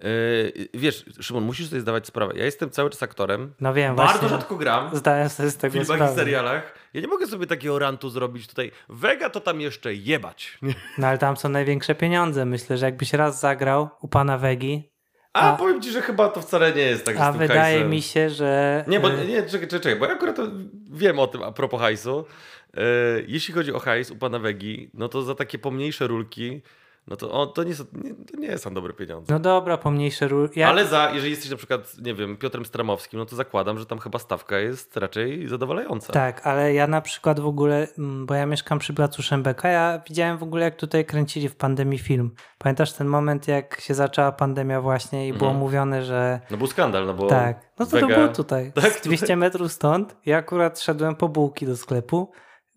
Yy, 0.00 0.68
wiesz, 0.74 1.04
Szymon, 1.20 1.44
musisz 1.44 1.68
sobie 1.68 1.80
zdawać 1.80 2.06
sprawę. 2.06 2.32
Ja 2.36 2.44
jestem 2.44 2.70
cały 2.70 2.90
czas 2.90 3.02
aktorem. 3.02 3.54
No 3.60 3.74
wiem, 3.74 3.96
Bardzo 3.96 4.12
właśnie. 4.12 4.28
rzadko 4.28 4.56
gram 4.56 4.90
Zdałem 4.96 5.28
sobie 5.28 5.48
z 5.50 5.54
w 5.54 5.58
tego 5.58 5.72
filmach 5.72 5.96
sprawę. 5.96 6.12
i 6.12 6.16
serialach. 6.16 6.74
Ja 6.94 7.00
nie 7.00 7.08
mogę 7.08 7.26
sobie 7.26 7.46
takiego 7.46 7.78
rantu 7.78 8.10
zrobić 8.10 8.46
tutaj. 8.48 8.70
Vega 8.88 9.30
to 9.30 9.40
tam 9.40 9.60
jeszcze 9.60 9.94
jebać. 9.94 10.58
No 10.98 11.06
ale 11.06 11.18
tam 11.18 11.36
są 11.36 11.48
największe 11.48 11.94
pieniądze. 11.94 12.44
Myślę, 12.44 12.76
że 12.76 12.86
jakbyś 12.86 13.12
raz 13.12 13.40
zagrał 13.40 13.88
u 14.00 14.08
pana 14.08 14.38
Wegi, 14.38 14.90
A, 15.32 15.52
A- 15.52 15.56
powiem 15.56 15.82
ci, 15.82 15.90
że 15.90 16.02
chyba 16.02 16.28
to 16.28 16.40
wcale 16.40 16.72
nie 16.72 16.82
jest 16.82 17.04
tak, 17.04 17.16
a 17.16 17.28
z 17.28 17.32
tym 17.32 17.38
wydaje 17.40 17.60
hajsem. 17.74 17.90
mi 17.90 18.02
się, 18.02 18.30
że... 18.30 18.84
Nie, 18.88 19.00
bo 19.00 19.10
e, 19.10 19.24
nie, 19.26 19.42
czekaj, 19.42 19.68
czekaj, 19.68 19.96
bo 19.96 20.06
ja 20.06 20.12
akurat 20.12 20.36
wiem 20.90 21.18
o 21.18 21.26
tym 21.26 21.42
a 21.42 21.52
propos 21.52 21.80
hajsu. 21.80 22.24
E, 22.76 22.80
jeśli 23.26 23.54
chodzi 23.54 23.72
o 23.72 23.78
hajs 23.78 24.10
u 24.10 24.16
pana 24.16 24.38
Wegi, 24.38 24.90
no 24.94 25.08
to 25.08 25.22
za 25.22 25.34
takie 25.34 25.58
pomniejsze 25.58 26.06
rulki, 26.06 26.62
no 27.06 27.16
to, 27.16 27.32
on, 27.32 27.52
to, 27.52 27.64
nie, 27.64 27.74
są, 27.74 27.84
nie, 27.92 28.14
to 28.14 28.36
nie 28.36 28.58
są 28.58 28.74
dobre 28.74 28.92
pieniądze. 28.92 29.32
No 29.32 29.38
dobra, 29.38 29.78
pomniejsze 29.78 30.28
ról. 30.28 30.50
Ja... 30.56 30.68
Ale 30.68 30.86
za, 30.86 31.10
jeżeli 31.10 31.30
jesteś 31.30 31.50
na 31.50 31.56
przykład, 31.56 31.98
nie 31.98 32.14
wiem, 32.14 32.36
Piotrem 32.36 32.64
Stramowskim, 32.64 33.18
no 33.18 33.26
to 33.26 33.36
zakładam, 33.36 33.78
że 33.78 33.86
tam 33.86 33.98
chyba 33.98 34.18
stawka 34.18 34.58
jest 34.58 34.96
raczej 34.96 35.48
zadowalająca. 35.48 36.12
Tak, 36.12 36.46
ale 36.46 36.74
ja 36.74 36.86
na 36.86 37.00
przykład 37.00 37.40
w 37.40 37.46
ogóle, 37.46 37.88
mm, 37.98 38.26
bo 38.26 38.34
ja 38.34 38.46
mieszkam 38.46 38.78
przy 38.78 38.94
placu 38.94 39.22
Szembeka, 39.22 39.68
ja 39.68 40.02
widziałem 40.08 40.38
w 40.38 40.42
ogóle 40.42 40.64
jak 40.64 40.76
tutaj 40.76 41.04
kręcili 41.04 41.48
w 41.48 41.56
pandemii 41.56 41.98
film. 41.98 42.30
Pamiętasz 42.58 42.92
ten 42.92 43.06
moment, 43.06 43.48
jak 43.48 43.80
się 43.80 43.94
zaczęła 43.94 44.32
pandemia 44.32 44.80
właśnie 44.80 45.28
i 45.28 45.32
było 45.32 45.50
Mhm. 45.50 45.58
mówione, 45.58 46.02
że 46.04 46.40
No 46.50 46.56
był 46.56 46.66
skandal, 46.66 47.06
no 47.06 47.14
bo 47.14 47.26
tak, 47.26 47.70
no 47.78 47.86
to 47.86 48.00
to 48.00 48.06
było 48.06 48.28
tutaj, 48.28 48.72
Tak, 48.82 48.92
z 48.92 49.00
200 49.00 49.36
metrów 49.36 49.72
stąd. 49.72 50.16
Ja 50.26 50.36
akurat 50.36 50.80
szedłem 50.80 51.16
po 51.16 51.28
bułki 51.28 51.66
do 51.66 51.76
sklepu, 51.76 52.30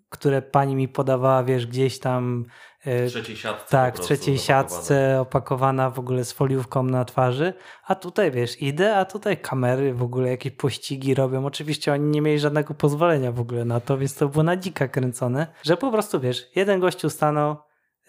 które 0.10 0.42
pani 0.42 0.76
mi 0.76 0.88
podawała, 0.88 1.44
wiesz, 1.44 1.68
gdzieś 1.68 2.00
tam 2.00 2.46
w 2.86 3.10
trzeciej 3.10 3.36
siatce. 3.36 3.72
tak, 3.72 3.98
w 3.98 4.00
trzeciej 4.00 4.38
siatce 4.38 5.22
opakowana 5.22 5.90
w 5.90 6.00
ogóle 6.00 6.24
z 6.26 6.32
foliówką 6.32 6.84
na 6.84 7.06
twarzy, 7.06 7.54
a 7.86 7.96
tutaj 7.96 8.32
wiesz, 8.32 8.62
idę, 8.62 8.98
a 8.98 9.06
tutaj 9.06 9.38
kamery 9.38 9.94
w 9.94 10.04
ogóle 10.04 10.30
jakieś 10.30 10.52
pościgi 10.52 11.14
robią. 11.14 11.46
Oczywiście 11.46 11.94
oni 11.94 12.10
nie 12.10 12.22
mieli 12.22 12.40
żadnego 12.40 12.74
pozwolenia 12.74 13.32
w 13.32 13.40
ogóle 13.40 13.66
na 13.66 13.80
to, 13.80 13.98
więc 13.98 14.16
to 14.16 14.30
było 14.30 14.44
na 14.44 14.58
dzika 14.58 14.88
kręcone, 14.88 15.48
że 15.64 15.78
po 15.78 15.92
prostu 15.92 16.20
wiesz, 16.20 16.48
jeden 16.56 16.80
gościu 16.80 17.10
stanął, 17.10 17.56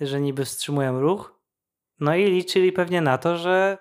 że 0.01 0.21
niby 0.21 0.45
wstrzymują 0.45 1.01
ruch, 1.01 1.41
no 2.01 2.15
i 2.15 2.25
liczyli 2.25 2.73
pewnie 2.73 3.01
na 3.01 3.19
to, 3.19 3.37
że 3.37 3.79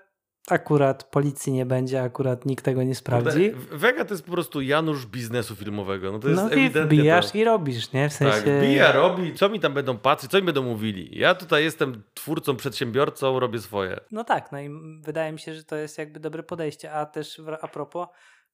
akurat 0.49 1.03
policji 1.03 1.53
nie 1.53 1.65
będzie, 1.65 2.01
akurat 2.01 2.45
nikt 2.45 2.65
tego 2.65 2.83
nie 2.83 2.95
sprawdzi. 2.95 3.51
Kurde, 3.51 3.77
Vega 3.77 4.05
to 4.05 4.13
jest 4.13 4.25
po 4.25 4.31
prostu 4.31 4.61
Janusz 4.61 5.05
biznesu 5.05 5.55
filmowego. 5.55 6.11
No 6.11 6.19
to 6.19 6.29
jest 6.29 6.41
No 6.41 6.49
i 6.49 6.53
ewidentnie 6.53 6.97
wbijasz 6.97 7.31
to. 7.31 7.37
i 7.37 7.43
robisz, 7.43 7.91
nie? 7.91 8.09
W 8.09 8.13
sensie... 8.13 8.41
Tak, 8.41 8.61
bija, 8.61 8.91
robi, 8.91 9.33
co 9.33 9.49
mi 9.49 9.59
tam 9.59 9.73
będą 9.73 9.97
patrzeć, 9.97 10.31
co 10.31 10.37
mi 10.37 10.43
będą 10.43 10.63
mówili. 10.63 11.19
Ja 11.19 11.35
tutaj 11.35 11.63
jestem 11.63 12.03
twórcą, 12.13 12.55
przedsiębiorcą, 12.55 13.39
robię 13.39 13.59
swoje. 13.59 13.99
No 14.11 14.23
tak, 14.23 14.51
no 14.51 14.59
i 14.59 14.69
wydaje 15.01 15.31
mi 15.31 15.39
się, 15.39 15.55
że 15.55 15.63
to 15.63 15.75
jest 15.75 15.97
jakby 15.97 16.19
dobre 16.19 16.43
podejście. 16.43 16.91
A 16.91 17.05
też 17.05 17.41
a 17.61 17.67
propos, 17.67 18.07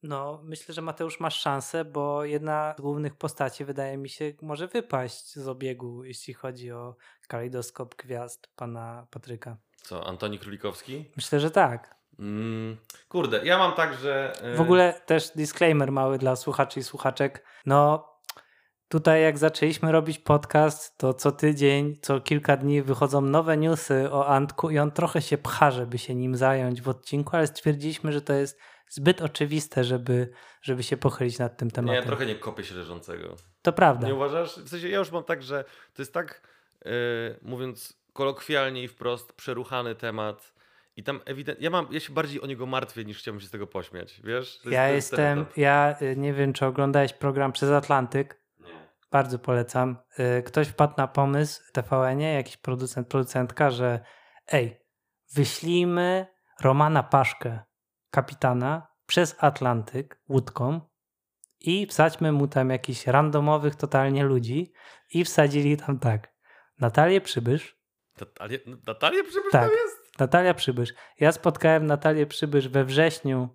no 0.03 0.41
myślę, 0.43 0.75
że 0.75 0.81
Mateusz 0.81 1.19
masz 1.19 1.39
szansę, 1.39 1.85
bo 1.85 2.25
jedna 2.25 2.75
z 2.77 2.81
głównych 2.81 3.15
postaci 3.15 3.65
wydaje 3.65 3.97
mi 3.97 4.09
się 4.09 4.33
może 4.41 4.67
wypaść 4.67 5.35
z 5.35 5.47
obiegu, 5.47 6.03
jeśli 6.03 6.33
chodzi 6.33 6.71
o 6.71 6.95
kalejdoskop 7.27 7.95
gwiazd 7.95 8.47
pana 8.55 9.07
Patryka. 9.11 9.57
Co, 9.81 10.07
Antoni 10.07 10.39
Królikowski? 10.39 11.05
Myślę, 11.15 11.39
że 11.39 11.51
tak. 11.51 11.95
Mm, 12.19 12.77
kurde, 13.09 13.45
ja 13.45 13.57
mam 13.57 13.73
tak, 13.73 13.97
że... 13.97 14.33
e, 14.41 14.55
W 14.55 14.61
ogóle 14.61 15.01
też 15.05 15.29
disclaimer 15.35 15.91
mały 15.91 16.17
dla 16.17 16.35
słuchaczy 16.35 16.79
i 16.79 16.83
słuchaczek. 16.83 17.45
No 17.65 18.09
Tutaj 18.89 19.21
jak 19.21 19.37
zaczęliśmy 19.37 19.91
robić 19.91 20.19
podcast, 20.19 20.97
to 20.97 21.13
co 21.13 21.31
tydzień, 21.31 21.97
co 22.01 22.21
kilka 22.21 22.57
dni 22.57 22.81
wychodzą 22.81 23.21
nowe 23.21 23.57
newsy 23.57 24.11
o 24.11 24.27
Antku 24.27 24.69
i 24.69 24.79
on 24.79 24.91
trochę 24.91 25.21
się 25.21 25.37
pcha, 25.37 25.71
żeby 25.71 25.97
się 25.97 26.15
nim 26.15 26.35
zająć 26.35 26.81
w 26.81 26.89
odcinku, 26.89 27.35
ale 27.35 27.47
stwierdziliśmy, 27.47 28.11
że 28.11 28.21
to 28.21 28.33
jest 28.33 28.59
zbyt 28.89 29.21
oczywiste, 29.21 29.83
żeby, 29.83 30.29
żeby 30.61 30.83
się 30.83 30.97
pochylić 30.97 31.39
nad 31.39 31.57
tym 31.57 31.71
tematem. 31.71 32.01
Nie, 32.01 32.07
trochę 32.07 32.25
nie 32.25 32.35
kopię 32.35 32.63
się 32.63 32.75
leżącego. 32.75 33.35
To 33.61 33.73
prawda. 33.73 34.07
Nie 34.07 34.15
uważasz? 34.15 34.59
W 34.59 34.69
sensie 34.69 34.89
ja 34.89 34.97
już 34.97 35.11
mam 35.11 35.23
tak, 35.23 35.43
że 35.43 35.63
to 35.93 36.01
jest 36.01 36.13
tak, 36.13 36.47
yy, 36.85 36.91
mówiąc 37.41 37.98
kolokwialnie 38.19 38.83
i 38.83 38.87
wprost, 38.87 39.33
przeruchany 39.33 39.95
temat. 39.95 40.53
I 40.95 41.03
tam 41.03 41.21
ewidentnie, 41.25 41.63
ja, 41.63 41.69
mam, 41.69 41.87
ja 41.91 41.99
się 41.99 42.13
bardziej 42.13 42.41
o 42.41 42.45
niego 42.45 42.65
martwię, 42.65 43.05
niż 43.05 43.17
chciałbym 43.19 43.41
się 43.41 43.47
z 43.47 43.51
tego 43.51 43.67
pośmiać, 43.67 44.21
wiesz? 44.23 44.59
To 44.63 44.69
Ja 44.69 44.87
jest 44.89 45.11
jestem, 45.11 45.39
etap. 45.39 45.57
ja 45.57 45.95
y, 46.01 46.15
nie 46.17 46.33
wiem, 46.33 46.53
czy 46.53 46.65
oglądałeś 46.65 47.13
program 47.13 47.51
Przez 47.51 47.69
Atlantyk. 47.69 48.41
Nie. 48.59 48.89
Bardzo 49.11 49.39
polecam. 49.39 49.97
Y, 50.39 50.43
Ktoś 50.43 50.67
wpadł 50.67 50.93
na 50.97 51.07
pomysł 51.07 51.61
TVN-ie, 51.73 52.33
jakiś 52.33 52.57
producent, 52.57 53.07
producentka, 53.07 53.71
że 53.71 53.99
ej, 54.51 54.81
wyślijmy 55.33 56.27
Romana 56.61 57.03
Paszkę, 57.03 57.59
kapitana, 58.11 58.87
przez 59.05 59.35
Atlantyk 59.39 60.21
łódką 60.29 60.81
i 61.59 61.87
wsadźmy 61.87 62.31
mu 62.31 62.47
tam 62.47 62.69
jakichś 62.69 63.07
randomowych 63.07 63.75
totalnie 63.75 64.23
ludzi 64.23 64.73
i 65.13 65.23
wsadzili 65.25 65.77
tam 65.77 65.99
tak. 65.99 66.33
Natalię 66.79 67.21
Przybysz, 67.21 67.78
Natalię, 68.21 68.59
Natalię 68.87 69.23
Przybysz 69.23 69.51
Tak. 69.51 69.61
tam 69.61 69.71
jest? 69.71 70.19
Natalia 70.19 70.53
Przybysz. 70.53 70.93
Ja 71.19 71.31
spotkałem 71.31 71.85
Natalię 71.85 72.25
Przybysz 72.27 72.67
we 72.67 72.85
wrześniu 72.85 73.49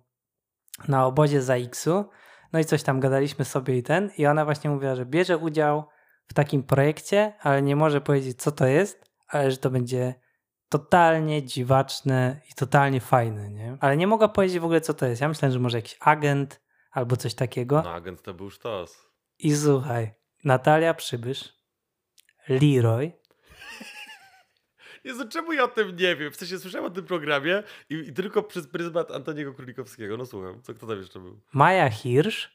na 0.87 1.05
obozie 1.05 1.41
za 1.41 1.55
X-u. 1.55 2.09
No 2.53 2.59
i 2.59 2.65
coś 2.65 2.83
tam 2.83 2.99
gadaliśmy 2.99 3.45
sobie 3.45 3.77
i 3.77 3.83
ten. 3.83 4.11
I 4.17 4.25
ona 4.25 4.45
właśnie 4.45 4.69
mówiła, 4.69 4.95
że 4.95 5.05
bierze 5.05 5.37
udział 5.37 5.87
w 6.27 6.33
takim 6.33 6.63
projekcie, 6.63 7.33
ale 7.41 7.61
nie 7.61 7.75
może 7.75 8.01
powiedzieć, 8.01 8.41
co 8.41 8.51
to 8.51 8.65
jest, 8.65 9.05
ale 9.27 9.51
że 9.51 9.57
to 9.57 9.69
będzie 9.69 10.15
totalnie 10.69 11.43
dziwaczne 11.43 12.41
i 12.51 12.53
totalnie 12.53 13.01
fajne, 13.01 13.49
nie? 13.49 13.77
Ale 13.79 13.97
nie 13.97 14.07
mogła 14.07 14.27
powiedzieć 14.27 14.59
w 14.59 14.63
ogóle, 14.63 14.81
co 14.81 14.93
to 14.93 15.05
jest. 15.05 15.21
Ja 15.21 15.27
myślałem, 15.27 15.53
że 15.53 15.59
może 15.59 15.77
jakiś 15.77 15.97
agent 15.99 16.61
albo 16.91 17.17
coś 17.17 17.33
takiego. 17.33 17.81
No 17.81 17.93
agent 17.93 18.21
to 18.21 18.33
był 18.33 18.49
sztos. 18.49 19.09
I 19.39 19.55
słuchaj, 19.55 20.13
Natalia 20.43 20.93
Przybysz, 20.93 21.53
Leroy, 22.49 23.11
Jezu, 25.05 25.27
czemu 25.29 25.53
ja 25.53 25.63
o 25.63 25.67
tym 25.67 25.95
nie 25.95 26.15
wiem? 26.15 26.31
W 26.31 26.35
sensie 26.35 26.59
słyszałem 26.59 26.85
o 26.91 26.95
tym 26.95 27.05
programie 27.05 27.63
i, 27.89 27.95
i 27.95 28.13
tylko 28.13 28.43
przez 28.43 28.67
pryzmat 28.67 29.11
Antoniego 29.11 29.53
Królikowskiego. 29.53 30.17
No 30.17 30.25
słucham, 30.25 30.61
co 30.61 30.73
kto 30.73 30.87
tam 30.87 30.97
jeszcze 30.97 31.19
był? 31.19 31.39
Maja 31.53 31.89
Hirsch. 31.89 32.49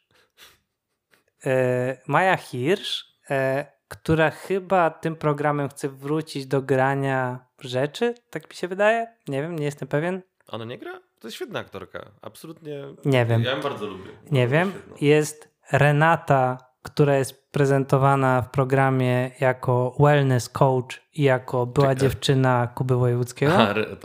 E, 1.46 1.96
Maja 2.06 2.36
Hirsch, 2.36 3.04
e, 3.30 3.66
która 3.88 4.30
chyba 4.30 4.90
tym 4.90 5.16
programem 5.16 5.68
chce 5.68 5.88
wrócić 5.88 6.46
do 6.46 6.62
grania 6.62 7.46
rzeczy, 7.60 8.14
tak 8.30 8.50
mi 8.50 8.56
się 8.56 8.68
wydaje. 8.68 9.06
Nie 9.28 9.42
wiem, 9.42 9.56
nie 9.58 9.64
jestem 9.64 9.88
pewien. 9.88 10.22
Ona 10.46 10.64
nie 10.64 10.78
gra? 10.78 11.00
To 11.20 11.26
jest 11.28 11.36
świetna 11.36 11.58
aktorka. 11.60 12.10
Absolutnie. 12.22 12.84
Nie 13.04 13.26
wiem. 13.26 13.42
Ja 13.42 13.50
ją 13.50 13.60
bardzo 13.60 13.86
lubię. 13.86 14.10
Nie 14.30 14.40
Bardzo 14.48 14.52
wiem. 14.54 14.70
świetną. 14.70 14.96
Jest 15.00 15.48
Renata, 15.72 16.58
która 16.82 17.16
jest 17.16 17.39
prezentowana 17.50 18.42
w 18.42 18.50
programie 18.50 19.30
jako 19.40 19.96
wellness 20.00 20.48
coach 20.48 21.00
i 21.14 21.22
jako 21.22 21.66
była 21.66 21.86
Czekaj. 21.86 22.00
dziewczyna 22.00 22.66
Kuby 22.74 22.96
Wojewódzkiego, 22.96 23.52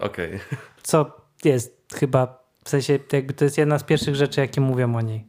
okej. 0.02 0.40
co 0.84 1.18
jest 1.44 1.94
chyba, 1.96 2.44
w 2.64 2.70
sensie 2.70 3.00
jakby 3.14 3.34
to 3.34 3.44
jest 3.46 3.58
jedna 3.58 3.80
z 3.80 3.84
pierwszych 3.84 4.16
rzeczy, 4.16 4.42
jakie 4.42 4.62
mówią 4.62 4.96
o 4.96 5.02
niej. 5.02 5.28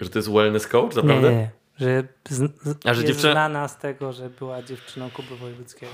Że 0.00 0.10
to 0.10 0.18
jest 0.18 0.30
wellness 0.32 0.66
coach, 0.66 0.94
naprawdę? 0.96 1.30
nie, 1.30 1.36
nie. 1.36 1.50
Że, 1.76 2.04
z, 2.28 2.42
A, 2.84 2.94
że 2.94 3.02
jest 3.02 3.06
dziewczyna- 3.14 3.32
znana 3.32 3.68
z 3.68 3.78
tego, 3.78 4.12
że 4.12 4.30
była 4.30 4.62
dziewczyną 4.62 5.10
Kuby 5.10 5.36
Wojewódzkiego. 5.36 5.92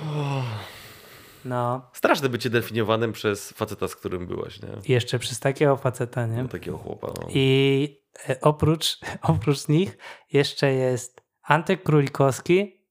No, 1.44 1.90
Straszne 1.92 2.28
bycie 2.28 2.50
definiowanym 2.50 3.12
przez 3.12 3.52
faceta, 3.52 3.88
z 3.88 3.96
którym 3.96 4.26
byłaś, 4.26 4.62
nie? 4.62 4.68
i 4.88 4.92
jeszcze 4.92 5.18
przez 5.18 5.40
takiego 5.40 5.76
faceta, 5.76 6.26
nie? 6.26 6.42
No, 6.42 6.48
takiego 6.48 6.78
chłopa. 6.78 7.06
No. 7.06 7.28
I 7.28 8.00
oprócz, 8.40 8.98
oprócz 9.22 9.68
nich 9.68 9.98
jeszcze 10.32 10.72
jest 10.72 11.22
Antek 11.42 11.82
Królikowski 11.82 12.84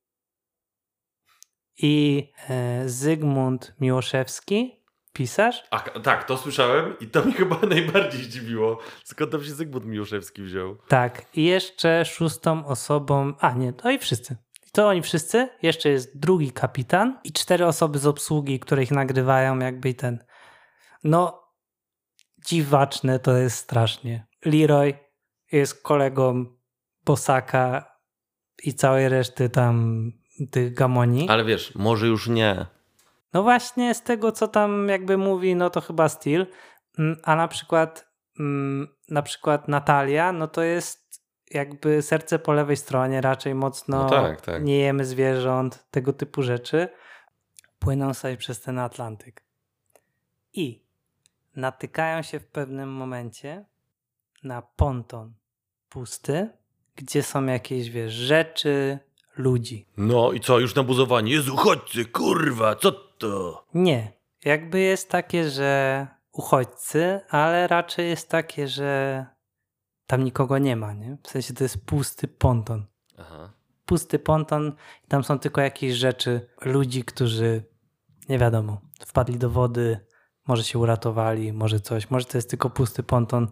i 1.78 2.28
e, 2.50 2.90
Zygmunt 2.90 3.74
Miłoszewski, 3.80 4.84
pisarz. 5.14 5.64
A, 5.72 5.80
tak, 5.80 6.24
to 6.24 6.38
słyszałem 6.38 7.00
i 7.00 7.08
to 7.08 7.24
mnie 7.24 7.34
chyba 7.44 7.60
najbardziej 7.60 8.24
zdziwiło. 8.24 8.80
Skąd 9.04 9.32
tam 9.32 9.44
się 9.44 9.52
Zygmunt 9.52 9.86
Miłoszewski 9.86 10.42
wziął? 10.42 10.78
Tak, 10.88 11.26
i 11.34 11.44
jeszcze 11.44 12.06
szóstą 12.06 12.66
osobą, 12.66 13.34
a 13.40 13.52
nie, 13.52 13.74
to 13.74 13.90
i 13.90 13.98
wszyscy. 13.98 14.38
I 14.68 14.72
To 14.72 14.88
oni 14.88 15.02
wszyscy. 15.02 15.50
Jeszcze 15.62 15.90
jest 15.90 16.20
drugi 16.20 16.52
kapitan 16.52 17.20
i 17.24 17.32
cztery 17.32 17.66
osoby 17.66 18.00
z 18.00 18.08
obsługi, 18.08 18.60
które 18.60 18.84
ich 18.84 18.92
nagrywają, 18.92 19.60
jakby 19.60 19.94
ten. 19.94 20.24
No, 21.04 21.44
dziwaczne 22.48 23.20
to 23.20 23.38
jest 23.38 23.58
strasznie. 23.58 24.28
Leroy 24.46 25.07
jest 25.52 25.84
kolegą 25.84 26.46
Bosaka 27.06 27.96
i 28.64 28.74
całej 28.74 29.10
reszty 29.10 29.50
tam 29.50 30.12
tych 30.52 30.74
gamoni. 30.74 31.30
Ale 31.30 31.46
wiesz, 31.46 31.76
może 31.76 32.08
już 32.08 32.28
nie. 32.28 32.66
No 33.34 33.44
właśnie 33.44 33.96
z 33.96 34.02
tego, 34.02 34.32
co 34.32 34.48
tam 34.48 34.90
jakby 34.90 35.18
mówi, 35.18 35.56
no 35.56 35.70
to 35.70 35.82
chyba 35.82 36.10
styl. 36.10 36.46
Mm, 37.00 37.18
A 37.24 37.36
na 37.36 37.48
przykład 37.48 38.12
mm, 38.40 38.88
na 39.10 39.22
przykład 39.22 39.68
Natalia, 39.68 40.32
no 40.32 40.48
to 40.48 40.62
jest 40.62 41.24
jakby 41.52 42.02
serce 42.02 42.40
po 42.40 42.54
lewej 42.54 42.78
stronie, 42.78 43.22
raczej 43.22 43.56
mocno 43.56 44.04
No 44.04 44.10
tak, 44.10 44.42
tak. 44.42 44.64
nie 44.64 44.80
jemy 44.80 45.06
zwierząt, 45.06 45.86
tego 45.92 46.14
typu 46.14 46.44
rzeczy. 46.44 46.90
Płyną 47.80 48.14
sobie 48.14 48.38
przez 48.38 48.62
ten 48.62 48.80
Atlantyk. 48.80 49.44
I 50.54 50.86
natykają 51.56 52.22
się 52.22 52.40
w 52.40 52.48
pewnym 52.48 52.90
momencie 52.90 53.66
na 54.44 54.62
ponton 54.62 55.34
pusty, 55.90 56.50
gdzie 56.96 57.24
są 57.24 57.46
jakieś, 57.46 57.90
wiesz, 57.90 58.14
rzeczy, 58.14 59.00
ludzi. 59.38 59.86
No 59.98 60.32
i 60.32 60.40
co, 60.40 60.60
już 60.60 60.76
nabuzowanie? 60.76 61.32
Jezu, 61.32 61.56
chodźcie, 61.56 62.06
kurwa, 62.06 62.76
co 62.76 62.92
to? 62.92 63.66
Nie. 63.74 64.12
Jakby 64.46 64.80
jest 64.80 65.10
takie, 65.10 65.50
że 65.50 66.08
uchodźcy, 66.32 67.20
ale 67.30 67.68
raczej 67.68 68.10
jest 68.10 68.30
takie, 68.30 68.68
że 68.68 69.26
tam 70.08 70.24
nikogo 70.24 70.58
nie 70.58 70.76
ma, 70.76 70.94
nie? 70.94 71.18
W 71.24 71.28
sensie 71.28 71.54
to 71.54 71.64
jest 71.64 71.86
pusty 71.86 72.28
ponton. 72.28 72.86
Aha. 73.18 73.54
Pusty 73.86 74.20
ponton 74.20 74.74
i 75.06 75.08
tam 75.08 75.24
są 75.24 75.40
tylko 75.40 75.62
jakieś 75.62 75.94
rzeczy, 75.94 76.50
ludzi, 76.62 77.04
którzy 77.04 77.64
nie 78.30 78.40
wiadomo, 78.40 78.82
wpadli 79.06 79.38
do 79.38 79.50
wody, 79.50 80.00
może 80.48 80.64
się 80.64 80.80
uratowali, 80.80 81.54
może 81.54 81.80
coś, 81.80 82.10
może 82.10 82.26
to 82.26 82.38
jest 82.38 82.50
tylko 82.50 82.70
pusty 82.70 83.04
ponton 83.04 83.48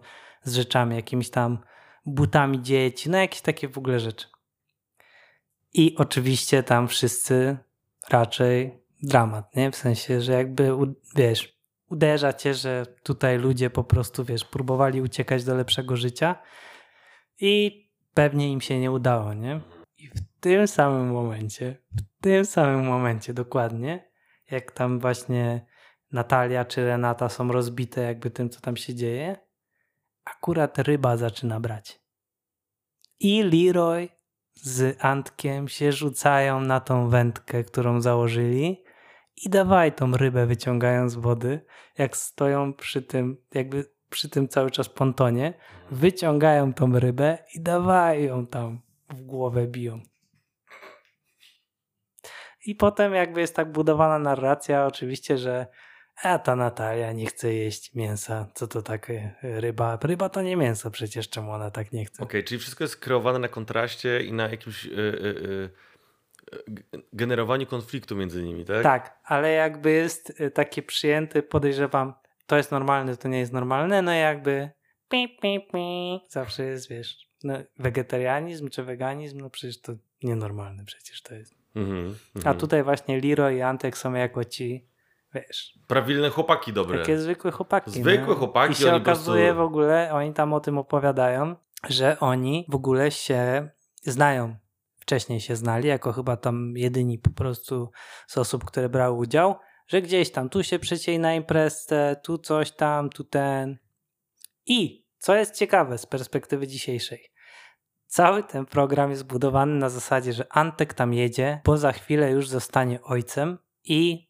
z 0.46 0.54
rzeczami, 0.54 0.96
jakimiś 0.96 1.30
tam 1.30 1.58
butami 2.06 2.62
dzieci, 2.62 3.10
no 3.10 3.18
jakieś 3.18 3.40
takie 3.40 3.68
w 3.68 3.78
ogóle 3.78 4.00
rzeczy. 4.00 4.26
I 5.74 5.96
oczywiście 5.96 6.62
tam 6.62 6.88
wszyscy 6.88 7.56
raczej 8.10 8.82
dramat, 9.02 9.56
nie? 9.56 9.70
W 9.70 9.76
sensie, 9.76 10.20
że 10.20 10.32
jakby, 10.32 10.72
wiesz, 11.16 11.58
uderza 11.90 12.32
cię, 12.32 12.54
że 12.54 12.86
tutaj 13.02 13.38
ludzie 13.38 13.70
po 13.70 13.84
prostu, 13.84 14.24
wiesz, 14.24 14.44
próbowali 14.44 15.02
uciekać 15.02 15.44
do 15.44 15.54
lepszego 15.54 15.96
życia 15.96 16.36
i 17.40 17.84
pewnie 18.14 18.52
im 18.52 18.60
się 18.60 18.80
nie 18.80 18.90
udało, 18.90 19.34
nie? 19.34 19.60
I 19.98 20.08
w 20.08 20.40
tym 20.40 20.68
samym 20.68 21.10
momencie, 21.12 21.76
w 21.96 22.22
tym 22.22 22.44
samym 22.44 22.84
momencie 22.84 23.34
dokładnie, 23.34 24.10
jak 24.50 24.72
tam 24.72 25.00
właśnie 25.00 25.66
Natalia 26.12 26.64
czy 26.64 26.86
Renata 26.86 27.28
są 27.28 27.52
rozbite 27.52 28.02
jakby 28.02 28.30
tym, 28.30 28.50
co 28.50 28.60
tam 28.60 28.76
się 28.76 28.94
dzieje, 28.94 29.36
akurat 30.26 30.78
ryba 30.78 31.16
zaczyna 31.16 31.60
brać. 31.60 32.00
I 33.20 33.42
Leroy 33.42 34.08
z 34.54 35.04
Antkiem 35.04 35.68
się 35.68 35.92
rzucają 35.92 36.60
na 36.60 36.80
tą 36.80 37.08
wędkę, 37.08 37.64
którą 37.64 38.00
założyli 38.00 38.84
i 39.44 39.50
dawaj 39.50 39.92
tą 39.92 40.12
rybę 40.12 40.46
wyciągają 40.46 41.08
z 41.08 41.14
wody, 41.14 41.60
jak 41.98 42.16
stoją 42.16 42.74
przy 42.74 43.02
tym, 43.02 43.36
jakby 43.54 43.84
przy 44.10 44.28
tym 44.28 44.48
cały 44.48 44.70
czas 44.70 44.88
pontonie, 44.88 45.54
wyciągają 45.90 46.74
tą 46.74 46.98
rybę 46.98 47.38
i 47.54 47.60
dawaj 47.60 48.24
ją 48.24 48.46
tam 48.46 48.80
w 49.08 49.22
głowę 49.22 49.66
biją. 49.66 50.00
I 52.66 52.74
potem 52.74 53.14
jakby 53.14 53.40
jest 53.40 53.56
tak 53.56 53.72
budowana 53.72 54.18
narracja 54.18 54.86
oczywiście, 54.86 55.38
że 55.38 55.66
a 56.22 56.38
ta 56.38 56.56
Natalia 56.56 57.12
nie 57.12 57.26
chce 57.26 57.54
jeść 57.54 57.94
mięsa. 57.94 58.46
Co 58.54 58.66
to 58.68 58.82
takie 58.82 59.34
ryba? 59.42 59.98
Ryba 60.02 60.28
to 60.28 60.42
nie 60.42 60.56
mięso 60.56 60.90
przecież, 60.90 61.28
czemu 61.30 61.50
ona 61.52 61.70
tak 61.70 61.92
nie 61.92 62.04
chce? 62.04 62.22
Okej, 62.22 62.44
czyli 62.44 62.58
wszystko 62.58 62.84
jest 62.84 62.96
kreowane 62.96 63.38
na 63.38 63.48
kontraście 63.48 64.22
i 64.24 64.32
na 64.32 64.48
jakimś 64.48 64.86
y, 64.86 64.88
y, 64.90 64.92
y, 66.52 66.64
g- 66.68 66.84
generowaniu 67.12 67.66
konfliktu 67.66 68.16
między 68.16 68.42
nimi, 68.42 68.64
tak? 68.64 68.82
Tak, 68.82 69.18
ale 69.24 69.52
jakby 69.52 69.90
jest 69.90 70.40
y, 70.40 70.50
takie 70.50 70.82
przyjęte, 70.82 71.42
podejrzewam, 71.42 72.14
to 72.46 72.56
jest 72.56 72.70
normalne, 72.70 73.16
to 73.16 73.28
nie 73.28 73.38
jest 73.38 73.52
normalne, 73.52 74.02
no 74.02 74.12
jakby 74.12 74.70
pi, 75.08 75.28
pi, 75.42 75.60
pi, 75.72 76.20
zawsze 76.28 76.64
jest, 76.64 76.88
wiesz, 76.90 77.28
no, 77.44 77.54
wegetarianizm 77.78 78.68
czy 78.68 78.82
weganizm, 78.82 79.40
no 79.40 79.50
przecież 79.50 79.80
to 79.80 79.92
nienormalne 80.22 80.84
przecież 80.84 81.22
to 81.22 81.34
jest. 81.34 81.54
Mhm, 81.76 82.14
A 82.34 82.38
mhm. 82.38 82.56
tutaj 82.58 82.82
właśnie 82.82 83.20
Liro 83.20 83.50
i 83.50 83.62
Antek 83.62 83.98
są 83.98 84.14
jako 84.14 84.44
ci, 84.44 84.88
wiesz, 85.34 85.78
Prawilne 85.86 86.30
chłopaki 86.30 86.72
dobre. 86.72 86.98
takie 86.98 87.18
zwykłe 87.18 87.50
chłopaki. 87.50 87.90
Zwykłe 87.90 88.28
nie? 88.28 88.34
chłopaki, 88.34 88.72
I 88.72 88.76
się 88.76 88.94
okazuje 88.94 89.44
prostu- 89.44 89.58
w 89.62 89.66
ogóle, 89.66 90.10
oni 90.12 90.32
tam 90.34 90.52
o 90.52 90.60
tym 90.60 90.78
opowiadają, 90.78 91.56
że 91.88 92.20
oni 92.20 92.66
w 92.68 92.74
ogóle 92.74 93.10
się 93.10 93.70
znają. 94.02 94.56
Wcześniej 95.00 95.40
się 95.40 95.56
znali, 95.56 95.88
jako 95.88 96.12
chyba 96.12 96.36
tam 96.36 96.72
jedyni 96.76 97.18
po 97.18 97.30
prostu 97.30 97.90
z 98.26 98.38
osób, 98.38 98.64
które 98.64 98.88
brały 98.88 99.16
udział, 99.16 99.54
że 99.88 100.02
gdzieś 100.02 100.32
tam 100.32 100.48
tu 100.48 100.62
się 100.62 100.78
przecięli 100.78 101.18
na 101.18 101.34
imprezę, 101.34 102.16
tu 102.24 102.38
coś 102.38 102.72
tam, 102.72 103.10
tu 103.10 103.24
ten. 103.24 103.78
I 104.66 105.06
co 105.18 105.34
jest 105.34 105.54
ciekawe 105.58 105.98
z 105.98 106.06
perspektywy 106.06 106.66
dzisiejszej, 106.66 107.30
cały 108.06 108.42
ten 108.44 108.66
program 108.66 109.10
jest 109.10 109.26
budowany 109.26 109.74
na 109.74 109.88
zasadzie, 109.88 110.32
że 110.32 110.46
Antek 110.50 110.94
tam 110.94 111.14
jedzie, 111.14 111.60
bo 111.64 111.76
za 111.78 111.92
chwilę 111.92 112.30
już 112.30 112.48
zostanie 112.48 113.02
ojcem 113.02 113.58
i 113.84 114.25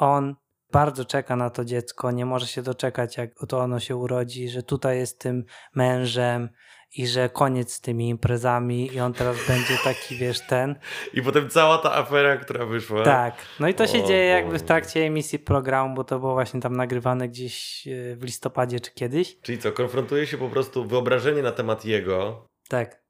on 0.00 0.34
bardzo 0.72 1.04
czeka 1.04 1.36
na 1.36 1.50
to 1.50 1.64
dziecko, 1.64 2.10
nie 2.10 2.26
może 2.26 2.46
się 2.46 2.62
doczekać, 2.62 3.16
jak 3.16 3.30
to 3.48 3.58
ono 3.58 3.80
się 3.80 3.96
urodzi, 3.96 4.48
że 4.48 4.62
tutaj 4.62 4.98
jest 4.98 5.20
tym 5.20 5.44
mężem 5.74 6.48
i 6.96 7.06
że 7.06 7.28
koniec 7.28 7.72
z 7.72 7.80
tymi 7.80 8.08
imprezami 8.08 8.94
i 8.94 9.00
on 9.00 9.12
teraz 9.12 9.36
będzie 9.48 9.74
taki, 9.84 10.16
wiesz, 10.16 10.40
ten. 10.40 10.78
I 11.14 11.22
potem 11.22 11.48
cała 11.48 11.78
ta 11.78 11.94
afera, 11.94 12.36
która 12.36 12.66
wyszła. 12.66 13.02
Tak. 13.02 13.34
No 13.60 13.68
i 13.68 13.74
to 13.74 13.86
się 13.86 14.04
O 14.04 14.06
dzieje 14.06 14.24
jakby 14.24 14.58
w 14.58 14.62
trakcie 14.62 15.00
emisji 15.00 15.38
programu, 15.38 15.94
bo 15.94 16.04
to 16.04 16.18
było 16.18 16.32
właśnie 16.34 16.60
tam 16.60 16.76
nagrywane 16.76 17.28
gdzieś 17.28 17.86
e, 17.88 18.16
w 18.16 18.24
listopadzie 18.24 18.80
czy 18.80 18.90
kiedyś. 18.90 19.38
Czyli 19.42 19.58
co, 19.58 19.72
konfrontuje 19.72 20.26
się 20.26 20.38
po 20.38 20.48
prostu 20.48 20.84
wyobrażenie 20.84 21.42
na 21.42 21.52
temat 21.52 21.84
jego, 21.84 22.46
Tak, 22.68 23.00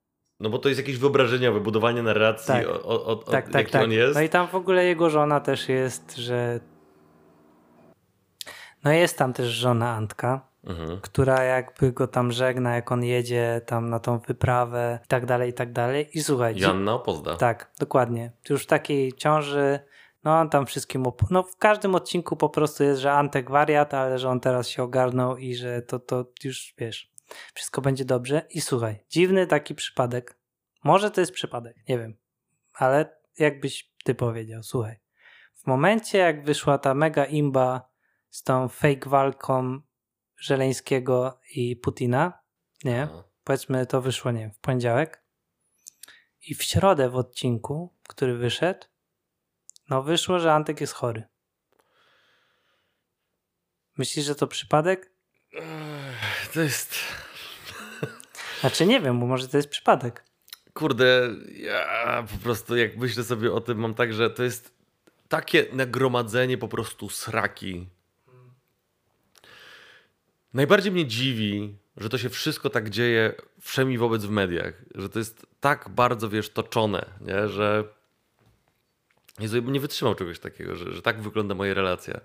no 0.40 0.50
bo 0.50 0.58
to 0.58 0.68
jest 0.68 0.80
jakieś 0.80 0.96
wyobrażeniowe, 0.96 1.60
budowanie 1.60 2.02
narracji 2.02 2.46
Tak. 2.46 2.66
o, 2.66 2.82
o, 2.82 3.04
o, 3.04 3.16
tak, 3.16 3.44
tak, 3.44 3.54
jaki 3.54 3.72
tak. 3.72 3.84
on 3.84 3.92
jest. 3.92 4.14
No 4.14 4.20
i 4.20 4.28
tam 4.28 4.48
w 4.48 4.54
ogóle 4.54 4.84
jego 4.84 5.10
żona 5.10 5.40
też 5.40 5.68
jest, 5.68 6.16
że 6.16 6.60
no 8.84 8.92
jest 8.92 9.18
tam 9.18 9.32
też 9.32 9.48
żona 9.48 9.90
Antka, 9.90 10.50
Mhm. 10.64 11.00
która 11.00 11.42
jakby 11.44 11.92
go 11.92 12.06
tam 12.06 12.32
żegna, 12.32 12.74
jak 12.74 12.92
on 12.92 13.04
jedzie 13.04 13.60
tam 13.66 13.90
na 13.90 13.98
tą 14.00 14.18
wyprawę 14.18 14.98
i 15.04 15.08
tak 15.08 15.26
dalej, 15.26 15.50
i 15.50 15.52
tak 15.52 15.72
dalej. 15.72 16.08
I 16.18 16.22
słuchaj, 16.22 16.58
Janna 16.58 16.94
Opozda. 16.94 17.36
tak, 17.36 17.70
dokładnie. 17.78 18.32
Już 18.50 18.62
w 18.62 18.66
takiej 18.66 19.12
ciąży, 19.12 19.80
no 20.24 20.38
on 20.40 20.48
tam 20.50 20.66
wszystkim, 20.66 21.04
no 21.30 21.42
w 21.42 21.56
każdym 21.56 21.94
odcinku 21.94 22.36
po 22.36 22.48
prostu 22.48 22.84
jest, 22.84 23.00
że 23.00 23.12
Antek 23.12 23.50
wariat, 23.50 23.94
ale 23.94 24.18
że 24.18 24.28
on 24.28 24.40
teraz 24.40 24.68
się 24.68 24.82
ogarnął 24.82 25.36
i 25.36 25.54
że 25.54 25.82
to, 25.82 25.98
to 25.98 26.24
już 26.44 26.74
wiesz, 26.78 27.10
wszystko 27.54 27.80
będzie 27.80 28.04
dobrze. 28.04 28.42
I 28.50 28.60
słuchaj, 28.60 29.04
dziwny 29.08 29.46
taki 29.46 29.74
przypadek. 29.74 30.36
Może 30.84 31.10
to 31.10 31.20
jest 31.20 31.32
przypadek, 31.32 31.76
nie 31.88 31.98
wiem, 31.98 32.16
ale 32.74 33.16
jakbyś 33.38 33.90
ty 34.04 34.14
powiedział, 34.14 34.62
słuchaj. 34.62 34.96
W 35.54 35.66
momencie, 35.66 36.18
jak 36.18 36.44
wyszła 36.44 36.78
ta 36.78 36.94
mega 36.94 37.24
imba 37.24 37.89
z 38.30 38.42
tą 38.42 38.68
fake 38.68 39.10
walką 39.10 39.80
Żeleńskiego 40.36 41.40
i 41.54 41.76
Putina, 41.76 42.42
nie? 42.84 43.02
Aha. 43.02 43.24
powiedzmy 43.44 43.86
to 43.86 44.00
wyszło, 44.00 44.30
nie 44.30 44.40
wiem, 44.40 44.52
w 44.52 44.58
poniedziałek 44.58 45.24
i 46.42 46.54
w 46.54 46.62
środę 46.62 47.10
w 47.10 47.16
odcinku, 47.16 47.96
który 48.08 48.38
wyszedł, 48.38 48.86
no 49.88 50.02
wyszło, 50.02 50.38
że 50.38 50.52
Antek 50.52 50.80
jest 50.80 50.92
chory. 50.92 51.24
Myślisz, 53.98 54.26
że 54.26 54.34
to 54.34 54.46
przypadek? 54.46 55.12
To 56.54 56.60
jest... 56.60 56.94
Znaczy 58.60 58.86
nie 58.86 59.00
wiem, 59.00 59.20
bo 59.20 59.26
może 59.26 59.48
to 59.48 59.56
jest 59.56 59.68
przypadek. 59.68 60.24
Kurde, 60.74 61.28
ja 61.52 62.26
po 62.32 62.38
prostu 62.38 62.76
jak 62.76 62.96
myślę 62.96 63.24
sobie 63.24 63.52
o 63.52 63.60
tym, 63.60 63.78
mam 63.78 63.94
tak, 63.94 64.12
że 64.14 64.30
to 64.30 64.42
jest 64.42 64.74
takie 65.28 65.66
nagromadzenie 65.72 66.58
po 66.58 66.68
prostu 66.68 67.08
sraki. 67.08 67.90
Najbardziej 70.54 70.92
mnie 70.92 71.06
dziwi, 71.06 71.76
że 71.96 72.08
to 72.08 72.18
się 72.18 72.28
wszystko 72.28 72.70
tak 72.70 72.90
dzieje 72.90 73.34
wszemi 73.60 73.98
wobec 73.98 74.24
w 74.24 74.30
mediach, 74.30 74.74
że 74.94 75.08
to 75.08 75.18
jest 75.18 75.46
tak 75.60 75.88
bardzo, 75.88 76.28
wiesz, 76.28 76.50
toczone, 76.50 77.06
nie? 77.20 77.48
że 77.48 77.84
Jezu, 79.38 79.62
bym 79.62 79.72
nie 79.72 79.80
wytrzymał 79.80 80.14
czegoś 80.14 80.38
takiego, 80.38 80.76
że, 80.76 80.92
że 80.92 81.02
tak 81.02 81.22
wygląda 81.22 81.54
moja 81.54 81.74
relacja. 81.74 82.20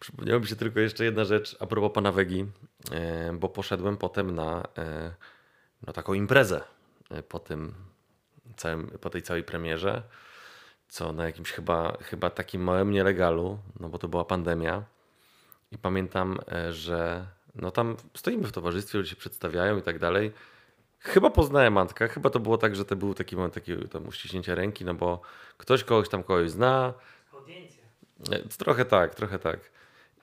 Przypomniała 0.00 0.40
mi 0.40 0.46
się 0.46 0.56
tylko 0.56 0.80
jeszcze 0.80 1.04
jedna 1.04 1.24
rzecz 1.24 1.56
a 1.60 1.66
propos 1.66 1.92
pana 1.94 2.12
Wegi, 2.12 2.46
e, 2.92 3.32
bo 3.32 3.48
poszedłem 3.48 3.96
potem 3.96 4.34
na 4.34 4.62
no, 5.86 5.92
taką 5.92 6.14
imprezę 6.14 6.62
e, 7.10 7.22
po 7.22 7.38
tym 7.38 7.74
całym, 8.56 8.86
po 8.86 9.10
tej 9.10 9.22
całej 9.22 9.42
premierze, 9.42 10.02
co 10.88 11.12
na 11.12 11.26
jakimś 11.26 11.52
chyba, 11.52 11.96
chyba 12.00 12.30
takim 12.30 12.62
małym 12.62 12.90
nielegalu, 12.90 13.58
no 13.80 13.88
bo 13.88 13.98
to 13.98 14.08
była 14.08 14.24
pandemia. 14.24 14.84
I 15.72 15.78
pamiętam, 15.78 16.38
e, 16.52 16.72
że 16.72 17.26
no 17.54 17.70
tam 17.70 17.96
stoimy 18.16 18.46
w 18.46 18.52
towarzystwie, 18.52 18.98
ludzie 18.98 19.10
się 19.10 19.16
przedstawiają 19.16 19.78
i 19.78 19.82
tak 19.82 19.98
dalej. 19.98 20.32
Chyba 20.98 21.30
poznałem 21.30 21.78
Antka, 21.78 22.08
chyba 22.08 22.30
to 22.30 22.40
było 22.40 22.58
tak, 22.58 22.76
że 22.76 22.84
to 22.84 22.96
był 22.96 23.14
taki 23.14 23.36
moment 23.36 23.54
takiego 23.54 23.88
tam 23.88 24.08
uściśnięcia 24.08 24.54
ręki, 24.54 24.84
no 24.84 24.94
bo 24.94 25.20
ktoś 25.56 25.84
kogoś 25.84 26.08
tam 26.08 26.22
kogoś 26.22 26.50
zna, 26.50 26.94
E, 28.30 28.38
Trochę 28.58 28.84
tak, 28.84 29.14
trochę 29.14 29.38
tak. 29.38 29.70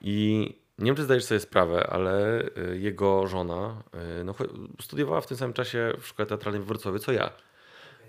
I 0.00 0.46
nie 0.78 0.86
wiem, 0.86 0.96
czy 0.96 1.04
zdajesz 1.04 1.24
sobie 1.24 1.40
sprawę, 1.40 1.86
ale 1.90 2.42
y, 2.42 2.78
jego 2.78 3.26
żona 3.26 3.82
no, 4.24 4.34
studiowała 4.82 5.20
w 5.20 5.26
tym 5.26 5.36
samym 5.36 5.52
czasie 5.52 5.92
w 6.00 6.06
szkole 6.06 6.26
teatralnej 6.26 6.62
w 6.62 6.66
Wrocławiu, 6.66 6.98
co 6.98 7.12
ja. 7.12 7.30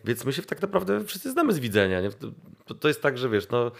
Więc 0.06 0.26
my 0.26 0.34
się 0.34 0.42
tak 0.42 0.62
naprawdę 0.62 1.06
wszyscy 1.06 1.32
znamy 1.32 1.54
z 1.54 1.60
widzenia. 1.60 2.02
Nie? 2.02 2.10
To, 2.66 2.74
to 2.74 2.88
jest 2.88 3.02
tak, 3.02 3.18
że 3.18 3.30
wiesz, 3.30 3.50
no, 3.50 3.72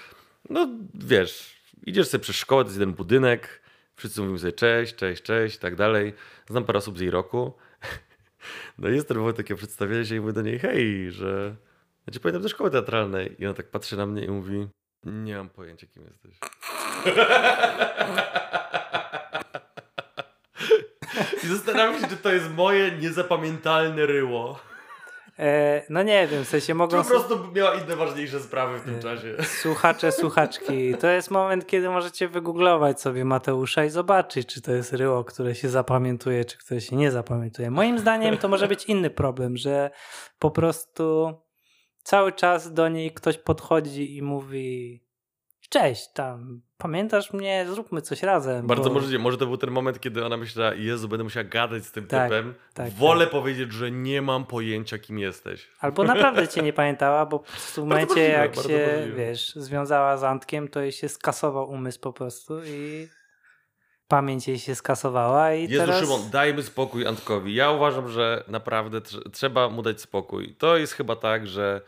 no 0.50 0.70
wiesz, 0.94 1.59
idziesz 1.86 2.08
sobie 2.08 2.22
przez 2.22 2.36
szkołę, 2.36 2.64
to 2.64 2.68
jest 2.68 2.80
jeden 2.80 2.96
budynek, 2.96 3.62
wszyscy 3.96 4.22
mówimy 4.22 4.40
sobie 4.40 4.54
cześć, 4.54 4.96
cześć, 4.96 5.24
cześć 5.24 5.56
i 5.56 5.60
tak 5.60 5.76
dalej. 5.76 6.14
Znam 6.50 6.66
parę 6.66 6.80
osób 6.80 6.98
z 6.98 7.02
jej 7.02 7.10
roku. 7.10 7.54
No 8.78 8.90
i 8.90 8.96
jest 8.96 9.08
ten 9.08 9.18
moment 9.18 9.38
takiego 9.38 9.58
przedstawienia 9.58 10.06
się 10.06 10.16
i 10.16 10.20
mówię 10.20 10.34
do 10.34 10.42
niej, 10.42 10.60
hej, 10.60 11.12
że 11.12 11.56
ja 12.08 12.14
cię 12.14 12.20
pamiętam 12.20 12.44
ze 12.44 12.50
szkoły 12.50 12.72
teatralnej. 12.72 13.36
I 13.40 13.46
ona 13.46 13.54
tak 13.54 13.70
patrzy 13.70 13.98
na 13.98 14.06
mnie 14.06 14.26
i 14.26 14.30
mówi, 14.30 14.68
nie 15.04 15.38
mam 15.38 15.50
pojęcia, 15.50 15.88
kim 15.88 16.04
jesteś. 16.04 16.40
I 21.44 21.48
zastanawiam 21.48 22.02
się, 22.02 22.08
czy 22.08 22.18
to 22.18 22.32
jest 22.32 22.52
moje 22.52 22.92
niezapamiętalne 22.92 24.06
ryło. 24.06 24.60
E, 25.40 25.82
no 25.90 26.04
nie 26.04 26.28
wiem, 26.28 26.46
w 26.46 26.48
sensie 26.48 26.74
mogą... 26.74 27.04
po 27.04 27.10
prostu 27.10 27.54
miała 27.56 27.74
inne 27.74 27.96
ważniejsze 27.96 28.40
sprawy 28.40 28.80
w 28.80 28.82
tym 28.82 28.96
E, 28.96 29.00
czasie. 29.00 29.36
Słuchacze, 29.44 30.12
słuchaczki, 30.22 30.96
to 30.96 31.08
jest 31.08 31.32
moment, 31.32 31.68
kiedy 31.68 31.90
możecie 31.90 32.28
wygooglować 32.28 33.02
sobie 33.02 33.26
Mateusza 33.26 33.86
i 33.86 33.90
zobaczyć, 33.90 34.54
czy 34.54 34.62
to 34.62 34.72
jest 34.72 34.94
ryło, 34.94 35.24
które 35.24 35.56
się 35.56 35.70
zapamiętuje, 35.70 36.46
czy 36.46 36.58
które 36.58 36.82
się 36.82 36.96
nie 36.96 37.12
zapamiętuje. 37.12 37.72
Moim 37.72 38.00
zdaniem 38.00 38.38
to 38.38 38.48
może 38.48 38.68
być 38.68 38.86
inny 38.86 39.10
problem, 39.10 39.58
że 39.58 39.92
po 40.40 40.52
prostu 40.52 41.34
cały 42.04 42.32
czas 42.32 42.74
do 42.74 42.90
niej 42.90 43.12
ktoś 43.12 43.38
podchodzi 43.38 44.18
i 44.18 44.22
mówi 44.22 45.04
cześć, 45.70 46.08
tam, 46.14 46.62
pamiętasz 46.78 47.34
mnie, 47.34 47.66
zróbmy 47.70 48.02
coś 48.02 48.24
razem. 48.24 48.68
Bardzo 48.68 48.90
bo... 48.90 48.94
możliwe. 48.96 49.24
Może 49.24 49.38
to 49.38 49.46
był 49.46 49.58
ten 49.58 49.72
moment, 49.72 50.00
kiedy 50.00 50.26
ona 50.26 50.38
myślała, 50.38 50.74
Jezu, 50.74 51.08
będę 51.10 51.24
musiała 51.24 51.44
gadać 51.44 51.86
z 51.86 51.92
tym 51.92 52.08
Tak, 52.08 52.30
typem. 52.30 52.54
tak, 52.74 52.90
Wolę 52.90 53.28
powiedzieć, 53.28 53.74
że 53.74 53.92
nie 53.92 54.22
mam 54.22 54.46
pojęcia, 54.46 54.98
kim 54.98 55.20
jesteś. 55.20 55.70
Albo 55.80 56.04
naprawdę 56.04 56.48
cię 56.48 56.62
nie 56.62 56.74
pamiętała, 56.74 57.26
bo 57.26 57.44
w 57.48 57.78
momencie 57.78 58.06
możliwe, 58.08 58.30
jak 58.30 58.56
się, 58.56 58.62
możliwe. 58.62 59.12
wiesz, 59.16 59.56
związała 59.56 60.18
z 60.18 60.24
Antkiem, 60.24 60.68
to 60.68 60.82
jej 60.82 60.92
się 60.92 61.10
skasował 61.10 61.70
umysł 61.70 62.00
po 62.00 62.14
prostu 62.14 62.64
i 62.66 63.08
pamięć 64.08 64.48
jej 64.48 64.60
się 64.60 64.76
skasowała 64.76 65.54
i 65.54 65.62
Jezu, 65.62 65.86
teraz... 65.86 66.02
Szymon, 66.02 66.22
dajmy 66.32 66.64
spokój 66.64 67.08
Antkowi. 67.08 67.56
Ja 67.56 67.72
uważam, 67.72 68.10
że 68.10 68.44
naprawdę 68.48 69.00
tr- 69.00 69.32
trzeba 69.32 69.70
mu 69.70 69.82
dać 69.82 70.02
spokój. 70.02 70.56
To 70.56 70.78
jest 70.78 70.94
chyba 70.94 71.16
tak, 71.16 71.48
że 71.48 71.82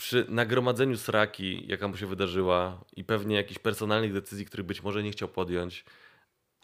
przy 0.00 0.26
nagromadzeniu 0.28 0.96
sraki, 0.96 1.68
jaka 1.68 1.88
mu 1.88 1.96
się 1.96 2.06
wydarzyła 2.06 2.84
i 2.96 3.04
pewnie 3.04 3.36
jakichś 3.36 3.58
personalnych 3.58 4.12
decyzji, 4.12 4.46
których 4.46 4.66
być 4.66 4.82
może 4.82 5.02
nie 5.02 5.10
chciał 5.10 5.28
podjąć, 5.28 5.84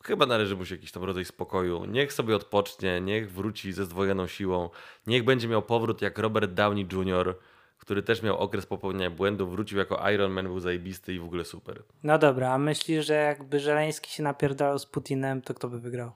chyba 0.04 0.26
należy 0.26 0.56
mu 0.56 0.64
się 0.64 0.74
jakiś 0.74 0.92
tam 0.92 1.04
rodzaj 1.04 1.24
spokoju. 1.24 1.84
Niech 1.84 2.12
sobie 2.12 2.36
odpocznie, 2.36 3.00
niech 3.00 3.32
wróci 3.32 3.72
ze 3.72 3.84
zdwojoną 3.84 4.26
siłą, 4.26 4.70
niech 5.06 5.24
będzie 5.24 5.48
miał 5.48 5.62
powrót 5.62 6.02
jak 6.02 6.18
Robert 6.18 6.52
Downey 6.52 6.86
Jr., 6.92 7.38
który 7.78 8.02
też 8.02 8.22
miał 8.22 8.38
okres 8.38 8.66
popełniania 8.66 9.10
błędów, 9.10 9.50
wrócił 9.50 9.78
jako 9.78 10.10
Iron 10.10 10.32
Man, 10.32 10.44
był 10.44 10.60
zajebisty 10.60 11.14
i 11.14 11.18
w 11.18 11.24
ogóle 11.24 11.44
super. 11.44 11.82
No 12.02 12.18
dobra, 12.18 12.52
a 12.52 12.58
myślisz, 12.58 13.06
że 13.06 13.14
jakby 13.14 13.60
Żeleński 13.60 14.10
się 14.10 14.22
napierdalał 14.22 14.78
z 14.78 14.86
Putinem, 14.86 15.42
to 15.42 15.54
kto 15.54 15.68
by 15.68 15.80
wygrał? 15.80 16.12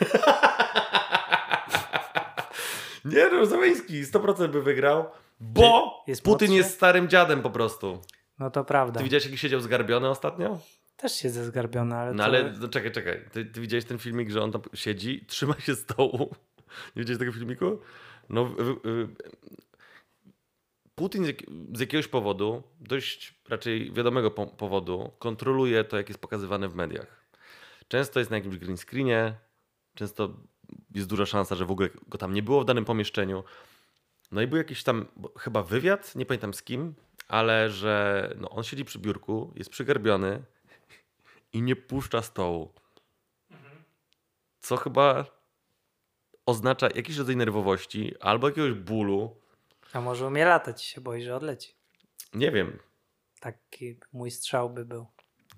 Nie, 3.04 3.28
no 3.30 3.46
Zeleński 3.46 4.04
100% 4.04 4.48
by 4.48 4.62
wygrał, 4.62 5.10
bo 5.52 6.04
Jest 6.06 6.22
Putin 6.22 6.48
młodszy? 6.48 6.56
jest 6.56 6.74
starym 6.74 7.08
dziadem 7.08 7.42
po 7.42 7.50
prostu. 7.50 8.00
No 8.38 8.50
to 8.50 8.64
prawda. 8.64 8.98
Ty 8.98 9.04
widziałeś, 9.04 9.24
jaki 9.24 9.38
siedział 9.38 9.60
zgarbiony 9.60 10.08
ostatnio? 10.08 10.58
Też 10.96 11.12
siedzę 11.12 11.44
zgarbiony, 11.44 11.96
ale 11.96 12.12
No 12.12 12.18
to... 12.18 12.24
ale 12.24 12.52
no, 12.60 12.68
czekaj, 12.68 12.92
czekaj. 12.92 13.24
Ty, 13.32 13.44
ty 13.44 13.60
widziałeś 13.60 13.84
ten 13.84 13.98
filmik, 13.98 14.30
że 14.30 14.42
on 14.42 14.52
tam 14.52 14.62
siedzi, 14.74 15.24
trzyma 15.28 15.54
się 15.60 15.74
stołu 15.74 16.34
Nie 16.96 17.02
widziałeś 17.02 17.18
tego 17.18 17.32
filmiku? 17.32 17.78
No, 18.30 18.44
w- 18.44 18.80
w- 18.84 19.08
Putin 20.94 21.24
z 21.74 21.80
jakiegoś 21.80 22.08
powodu, 22.08 22.62
dość 22.80 23.34
raczej 23.48 23.92
wiadomego 23.92 24.30
po, 24.30 24.46
powodu, 24.46 25.10
kontroluje 25.18 25.84
to, 25.84 25.96
jak 25.96 26.08
jest 26.08 26.20
pokazywane 26.20 26.68
w 26.68 26.74
mediach. 26.74 27.24
Często 27.88 28.18
jest 28.18 28.30
na 28.30 28.36
jakimś 28.36 28.56
green 28.58 28.76
screenie, 28.76 29.34
często 29.94 30.36
jest 30.94 31.08
duża 31.08 31.26
szansa, 31.26 31.54
że 31.54 31.64
w 31.66 31.70
ogóle 31.70 31.88
go 32.08 32.18
tam 32.18 32.34
nie 32.34 32.42
było 32.42 32.60
w 32.60 32.64
danym 32.64 32.84
pomieszczeniu. 32.84 33.44
No 34.34 34.42
i 34.42 34.46
był 34.46 34.58
jakiś 34.58 34.82
tam 34.82 35.06
chyba 35.38 35.62
wywiad, 35.62 36.14
nie 36.14 36.26
pamiętam 36.26 36.54
z 36.54 36.62
kim, 36.62 36.94
ale 37.28 37.70
że 37.70 38.30
no, 38.36 38.50
on 38.50 38.64
siedzi 38.64 38.84
przy 38.84 38.98
biurku, 38.98 39.52
jest 39.56 39.70
przygarbiony 39.70 40.42
i 41.52 41.62
nie 41.62 41.76
puszcza 41.76 42.22
stołu. 42.22 42.72
Co 44.60 44.76
chyba 44.76 45.24
oznacza 46.46 46.88
jakiś 46.94 47.16
rodzaj 47.16 47.36
nerwowości 47.36 48.14
albo 48.20 48.48
jakiegoś 48.48 48.72
bólu. 48.72 49.36
A 49.92 50.00
może 50.00 50.26
umie 50.26 50.44
latać 50.44 50.82
się 50.82 51.00
boi, 51.00 51.22
że 51.22 51.36
odleci. 51.36 51.74
Nie 52.32 52.50
wiem. 52.50 52.78
Taki 53.40 53.98
mój 54.12 54.30
strzał 54.30 54.70
by 54.70 54.84
był. 54.84 55.06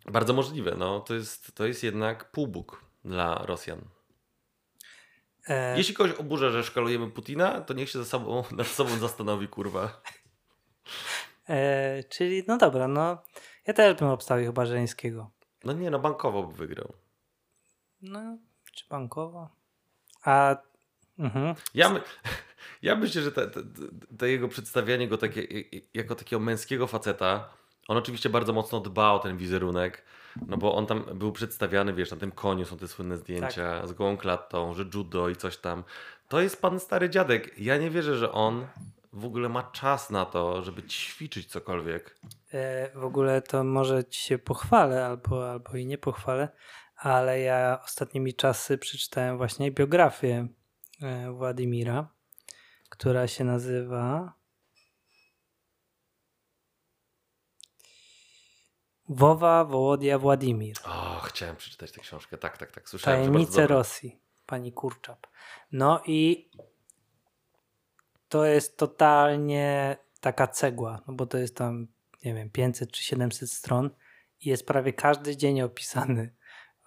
Bardzo 0.07 0.33
możliwe. 0.33 0.75
No, 0.79 1.01
to, 1.01 1.15
jest, 1.15 1.55
to 1.55 1.67
jest 1.67 1.83
jednak 1.83 2.31
półbóg 2.31 2.85
dla 3.05 3.47
Rosjan. 3.47 3.81
E, 5.49 5.77
Jeśli 5.77 5.95
kogoś 5.95 6.13
oburza, 6.13 6.51
że 6.51 6.65
szkalujemy 6.65 7.11
Putina, 7.11 7.61
to 7.61 7.75
niech 7.75 7.91
się 7.91 7.99
ze 7.99 8.05
sobą, 8.05 8.45
nad 8.57 8.67
sobą 8.67 8.99
zastanowi, 8.99 9.49
kurwa. 9.49 10.03
e, 11.49 12.05
czyli 12.05 12.43
no 12.49 12.59
dobra, 12.59 12.89
no 12.89 13.23
ja 13.67 13.75
też 13.75 13.99
bym 13.99 14.09
obstawił 14.09 14.47
chyba 14.47 14.67
Żeleńskiego. 14.67 15.31
No 15.65 15.73
nie, 15.73 15.91
no 15.91 15.99
bankowo 15.99 16.43
by 16.43 16.55
wygrał. 16.55 16.93
No, 18.03 18.39
czy 18.73 18.85
bankowo? 18.91 19.49
A 20.25 20.57
mhm. 21.19 21.55
Ja, 21.75 21.89
my, 21.89 22.01
ja 22.83 22.97
myślę, 22.97 23.23
że 23.23 23.33
te 24.19 24.29
jego 24.29 24.49
przedstawianie 24.49 25.09
go 25.09 25.19
takie, 25.19 25.47
jako 25.95 26.15
takiego 26.15 26.41
męskiego 26.41 26.87
faceta, 26.87 27.49
on 27.89 27.97
oczywiście 27.97 28.29
bardzo 28.31 28.53
mocno 28.53 28.81
dba 28.81 29.13
o 29.13 29.19
ten 29.19 29.37
wizerunek, 29.37 30.05
no 30.47 30.57
bo 30.57 30.75
on 30.75 30.87
tam 30.87 31.05
był 31.15 31.33
przedstawiany, 31.33 31.93
wiesz, 31.93 32.11
na 32.11 32.17
tym 32.17 32.33
koniu 32.33 32.65
są 32.65 32.77
te 32.77 32.89
słynne 32.89 33.17
zdjęcia 33.17 33.87
z 33.87 33.93
gołą 33.93 34.17
klatą, 34.17 34.75
że 34.75 34.85
judo 34.95 35.29
i 35.29 35.37
coś 35.37 35.57
tam. 35.57 35.85
To 36.29 36.41
jest 36.41 36.63
pan 36.63 36.81
stary 36.81 37.11
dziadek. 37.11 37.59
Ja 37.59 37.77
nie 37.77 37.91
wierzę, 37.91 38.17
że 38.17 38.33
on 38.33 38.67
w 39.13 39.25
ogóle 39.25 39.49
ma 39.49 39.63
czas 39.63 40.11
na 40.11 40.25
to, 40.25 40.63
żeby 40.63 40.83
ćwiczyć 40.83 41.47
cokolwiek. 41.47 42.21
E, 42.53 42.91
w 42.95 43.05
ogóle 43.05 43.43
to 43.43 43.65
może 43.65 44.05
ci 44.05 44.21
się 44.21 44.39
pochwalę 44.39 45.07
albo, 45.07 45.51
albo 45.51 45.77
i 45.77 45.87
nie 45.87 45.99
pochwalę, 45.99 46.49
ale 46.97 47.41
ja 47.41 47.81
ostatnimi 47.85 48.35
czasy 48.35 48.79
przeczytałem 48.79 49.37
właśnie 49.37 49.71
biografię 49.71 50.49
e, 51.03 51.33
Władimira, 51.33 52.09
która 52.89 53.27
się 53.27 53.45
nazywa 53.45 54.33
Wowa 59.09 59.65
Wołodia 59.65 60.19
Władimir. 60.19 60.77
O, 60.85 61.21
chciałem 61.21 61.57
przeczytać 61.57 61.93
tę 61.93 62.01
książkę. 62.01 62.39
Tak, 62.39 62.59
tak, 62.59 62.73
tak. 62.73 62.89
Słyszałem, 62.89 63.21
Tajemnice. 63.21 63.67
Rosji, 63.67 64.19
pani 64.47 64.73
Kurczap. 64.73 65.27
No 65.73 66.03
i 66.07 66.51
to 68.29 68.45
jest 68.45 68.77
totalnie 68.77 69.97
taka 70.21 70.47
cegła, 70.47 71.03
no 71.09 71.15
bo 71.15 71.27
to 71.27 71.39
jest 71.39 71.57
tam, 71.57 71.87
nie 72.25 72.35
wiem, 72.35 72.51
500 72.51 72.93
czy 72.93 73.03
700 73.05 73.53
stron 73.53 73.91
i 74.41 74.49
jest 74.49 74.67
prawie 74.67 74.93
każdy 74.93 75.37
dzień 75.37 75.61
opisany, 75.63 76.35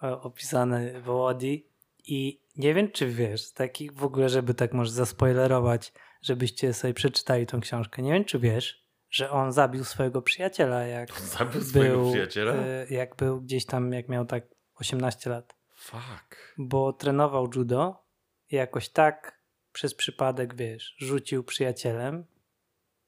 o- 0.00 0.22
opisany 0.22 1.00
Wołodi 1.02 1.66
i 2.06 2.40
nie 2.56 2.74
wiem, 2.74 2.90
czy 2.92 3.06
wiesz, 3.06 3.50
takich 3.52 3.92
w 3.92 4.04
ogóle, 4.04 4.28
żeby 4.28 4.54
tak 4.54 4.72
może 4.72 4.90
zaspoilerować, 4.92 5.92
żebyście 6.22 6.74
sobie 6.74 6.94
przeczytali 6.94 7.46
tą 7.46 7.60
książkę. 7.60 8.02
Nie 8.02 8.12
wiem, 8.12 8.24
czy 8.24 8.38
wiesz, 8.38 8.84
że 9.10 9.30
on 9.30 9.52
zabił 9.52 9.84
swojego 9.84 10.22
przyjaciela, 10.22 10.82
jak 10.82 11.20
Zabił 11.20 11.60
swojego 11.62 11.96
był, 11.98 12.10
przyjaciela? 12.10 12.52
e, 12.52 12.86
jak 12.90 13.16
był 13.16 13.40
gdzieś 13.40 13.66
tam, 13.66 13.92
jak 13.92 14.08
miał 14.08 14.24
tak 14.24 14.44
18 14.74 15.30
lat 15.30 15.54
Fuck. 15.74 16.54
bo 16.58 16.92
trenował 16.92 17.48
judo 17.56 18.04
i 18.50 18.56
jakoś 18.56 18.88
tak 18.88 19.40
przez 19.72 19.94
przypadek, 19.94 20.54
wiesz, 20.54 20.94
rzucił 20.98 21.44
przyjacielem, 21.44 22.24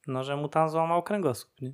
no, 0.07 0.25
że 0.25 0.37
mu 0.37 0.49
tam 0.49 0.69
złamał 0.71 1.03
kręgosłup, 1.03 1.61
nie? 1.61 1.73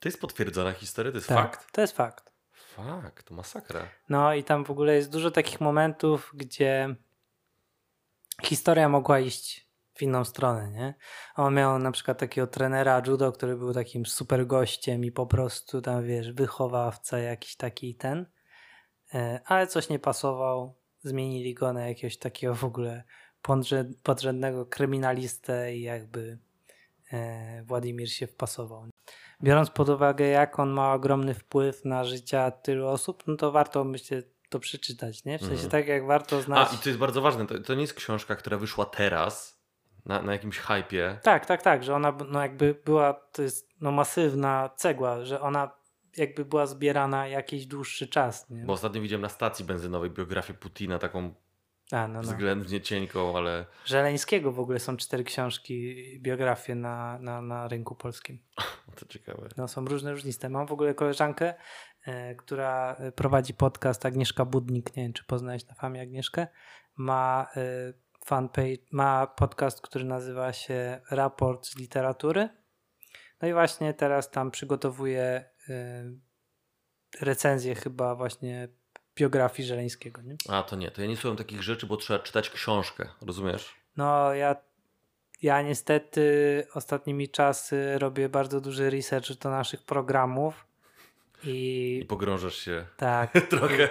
To 0.00 0.08
jest 0.08 0.20
potwierdzona 0.20 0.72
historia, 0.72 1.12
to 1.12 1.18
jest 1.18 1.28
Tak, 1.28 1.36
fakt? 1.56 1.72
to 1.72 1.80
jest 1.80 1.96
fakt. 1.96 2.32
Fakt, 2.52 3.26
to 3.26 3.34
masakra. 3.34 3.88
No 4.08 4.34
i 4.34 4.44
tam 4.44 4.64
w 4.64 4.70
ogóle 4.70 4.94
jest 4.94 5.10
dużo 5.12 5.30
takich 5.30 5.60
momentów, 5.60 6.30
gdzie 6.34 6.96
historia 8.42 8.88
mogła 8.88 9.20
iść 9.20 9.65
w 9.96 10.02
inną 10.02 10.24
stronę, 10.24 10.70
nie? 10.70 10.94
On 11.36 11.54
miał 11.54 11.78
na 11.78 11.92
przykład 11.92 12.18
takiego 12.18 12.46
trenera 12.46 13.02
judo, 13.06 13.32
który 13.32 13.56
był 13.56 13.74
takim 13.74 14.06
super 14.06 14.46
gościem 14.46 15.04
i 15.04 15.12
po 15.12 15.26
prostu 15.26 15.82
tam, 15.82 16.04
wiesz, 16.04 16.32
wychowawca 16.32 17.18
jakiś 17.18 17.56
taki 17.56 17.94
ten, 17.94 18.26
e, 19.14 19.40
ale 19.44 19.66
coś 19.66 19.88
nie 19.88 19.98
pasował, 19.98 20.74
zmienili 21.02 21.54
go 21.54 21.72
na 21.72 21.88
jakiegoś 21.88 22.18
takiego 22.18 22.54
w 22.54 22.64
ogóle 22.64 23.04
podrzęd, 23.42 24.02
podrzędnego 24.02 24.66
kryminalistę 24.66 25.76
i 25.76 25.82
jakby 25.82 26.38
e, 27.12 27.62
Władimir 27.64 28.12
się 28.12 28.26
wpasował. 28.26 28.86
Biorąc 29.42 29.70
pod 29.70 29.88
uwagę, 29.88 30.26
jak 30.26 30.58
on 30.58 30.70
ma 30.70 30.94
ogromny 30.94 31.34
wpływ 31.34 31.84
na 31.84 32.04
życia 32.04 32.50
tylu 32.50 32.86
osób, 32.88 33.22
no 33.26 33.36
to 33.36 33.52
warto, 33.52 33.84
myślę, 33.84 34.22
to 34.48 34.60
przeczytać, 34.60 35.24
nie? 35.24 35.38
W 35.38 35.40
sensie 35.40 35.54
Mhm. 35.54 35.70
tak 35.70 35.86
jak 35.86 36.06
warto 36.06 36.36
A, 36.36 36.40
znać... 36.40 36.74
i 36.74 36.78
to 36.78 36.88
jest 36.88 36.98
bardzo 36.98 37.20
ważne, 37.20 37.46
to, 37.46 37.58
to 37.58 37.74
nie 37.74 37.80
jest 37.80 37.94
książka, 37.94 38.36
która 38.36 38.58
wyszła 38.58 38.84
teraz, 38.84 39.55
na, 40.06 40.22
na 40.22 40.32
jakimś 40.32 40.58
hypie. 40.58 41.18
Tak, 41.22 41.46
tak, 41.46 41.62
tak, 41.62 41.84
że 41.84 41.94
ona 41.94 42.12
no 42.28 42.42
jakby 42.42 42.74
była, 42.84 43.14
to 43.32 43.42
jest 43.42 43.68
no 43.80 43.90
masywna 43.90 44.70
cegła, 44.76 45.24
że 45.24 45.40
ona 45.40 45.70
jakby 46.16 46.44
była 46.44 46.66
zbierana 46.66 47.26
jakiś 47.28 47.66
dłuższy 47.66 48.08
czas, 48.08 48.50
nie? 48.50 48.64
Bo 48.64 48.72
ostatnio 48.72 49.02
widziałem 49.02 49.22
na 49.22 49.28
stacji 49.28 49.64
benzynowej 49.64 50.10
biografię 50.10 50.54
Putina, 50.54 50.98
taką 50.98 51.34
A, 51.92 52.08
no, 52.08 52.14
no. 52.14 52.22
względnie 52.22 52.80
cienką, 52.80 53.36
ale 53.36 53.66
Żeleńskiego 53.84 54.52
w 54.52 54.60
ogóle 54.60 54.78
są 54.78 54.96
cztery 54.96 55.24
książki, 55.24 55.96
biografie 56.20 56.74
na, 56.74 57.18
na, 57.18 57.42
na 57.42 57.68
rynku 57.68 57.94
polskim. 57.94 58.38
to 58.98 59.06
ciekawe. 59.06 59.48
No, 59.56 59.68
są 59.68 59.84
różne, 59.84 60.10
różniste. 60.10 60.48
Mam 60.48 60.66
w 60.66 60.72
ogóle 60.72 60.94
koleżankę, 60.94 61.54
e, 62.06 62.34
która 62.34 62.96
prowadzi 63.16 63.54
podcast 63.54 64.06
Agnieszka 64.06 64.44
Budnik, 64.44 64.96
nie 64.96 65.02
wiem 65.02 65.12
czy 65.12 65.24
poznałeś 65.24 65.66
na 65.66 65.74
famie 65.74 66.00
Agnieszkę, 66.00 66.46
ma 66.96 67.46
e, 67.56 67.92
fanpage, 68.26 68.82
ma 68.90 69.26
podcast, 69.26 69.80
który 69.80 70.04
nazywa 70.04 70.52
się 70.52 71.00
Raport 71.10 71.66
z 71.66 71.76
literatury. 71.76 72.48
No 73.42 73.48
i 73.48 73.52
właśnie 73.52 73.94
teraz 73.94 74.30
tam 74.30 74.50
przygotowuje 74.50 75.44
e, 75.68 76.04
recenzję 77.20 77.74
chyba 77.74 78.14
właśnie 78.14 78.68
biografii 79.16 79.68
Żeleńskiego, 79.68 80.22
nie? 80.22 80.36
A, 80.48 80.62
to 80.62 80.76
nie, 80.76 80.90
to 80.90 81.02
ja 81.02 81.08
nie 81.08 81.16
słucham 81.16 81.36
takich 81.36 81.62
rzeczy, 81.62 81.86
bo 81.86 81.96
trzeba 81.96 82.18
czytać 82.18 82.50
książkę, 82.50 83.08
rozumiesz? 83.20 83.74
No 83.96 84.34
ja, 84.34 84.56
ja 85.42 85.62
niestety 85.62 86.66
ostatnimi 86.74 87.28
czasy 87.28 87.98
robię 87.98 88.28
bardzo 88.28 88.60
duży 88.60 88.90
research 88.90 89.32
do 89.38 89.50
naszych 89.50 89.82
programów 89.82 90.66
I 91.44 92.00
i 92.02 92.06
pogrążasz 92.06 92.56
się 92.56 92.86
tak, 92.96 93.32
trochę. 93.50 93.88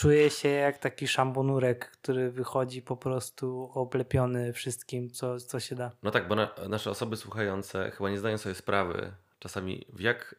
Czuję 0.00 0.30
się 0.30 0.48
jak 0.48 0.78
taki 0.78 1.08
szambonurek, 1.08 1.90
który 1.90 2.30
wychodzi 2.30 2.82
po 2.82 2.96
prostu 2.96 3.70
oblepiony 3.74 4.52
wszystkim, 4.52 5.10
co, 5.10 5.40
co 5.40 5.60
się 5.60 5.74
da. 5.74 5.90
No 6.02 6.10
tak, 6.10 6.28
bo 6.28 6.34
na, 6.34 6.54
nasze 6.68 6.90
osoby 6.90 7.16
słuchające 7.16 7.90
chyba 7.90 8.10
nie 8.10 8.18
zdają 8.18 8.38
sobie 8.38 8.54
sprawy 8.54 9.12
czasami 9.38 9.86
w 9.92 10.00
jak 10.00 10.34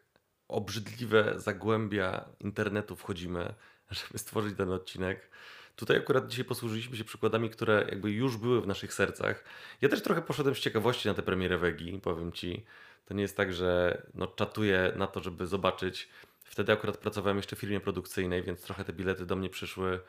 obrzydliwe 0.47 1.34
zagłębia 1.36 2.26
internetu 2.39 2.95
wchodzimy, 2.95 3.53
żeby 3.91 4.20
stworzyć 4.20 4.57
ten 4.57 4.72
odcinek. 4.72 5.30
Tutaj 5.76 5.97
akurat 5.97 6.28
dzisiaj 6.28 6.45
posłużyliśmy 6.45 6.97
się 6.97 7.03
przykładami, 7.03 7.49
które 7.49 7.86
jakby 7.89 8.12
już 8.12 8.38
były 8.38 8.62
w 8.62 8.68
naszych 8.68 8.93
sercach. 8.93 9.43
Ja 9.82 9.89
też 9.89 10.01
trochę 10.01 10.22
poszedłem 10.22 10.55
z 10.55 10.59
ciekawości 10.59 11.07
na 11.07 11.14
tę 11.14 11.22
premierę 11.22 11.57
Wegi, 11.57 11.99
powiem 12.03 12.32
Ci. 12.32 12.66
To 13.05 13.14
nie 13.14 13.22
jest 13.22 13.38
tak, 13.38 13.53
że 13.53 14.01
no, 14.14 14.28
czatuję 14.28 14.93
na 14.95 15.07
to, 15.07 15.20
żeby 15.20 15.47
zobaczyć. 15.47 16.09
Wtedy 16.51 16.73
akurat 16.73 16.97
pracowałem 16.97 17.37
jeszcze 17.37 17.55
w 17.55 17.59
firmie 17.59 17.79
produkcyjnej, 17.79 18.43
więc 18.43 18.61
trochę 18.61 18.85
te 18.85 18.93
bilety 18.93 19.25
do 19.25 19.35
mnie 19.35 19.49
przyszły 19.49 19.99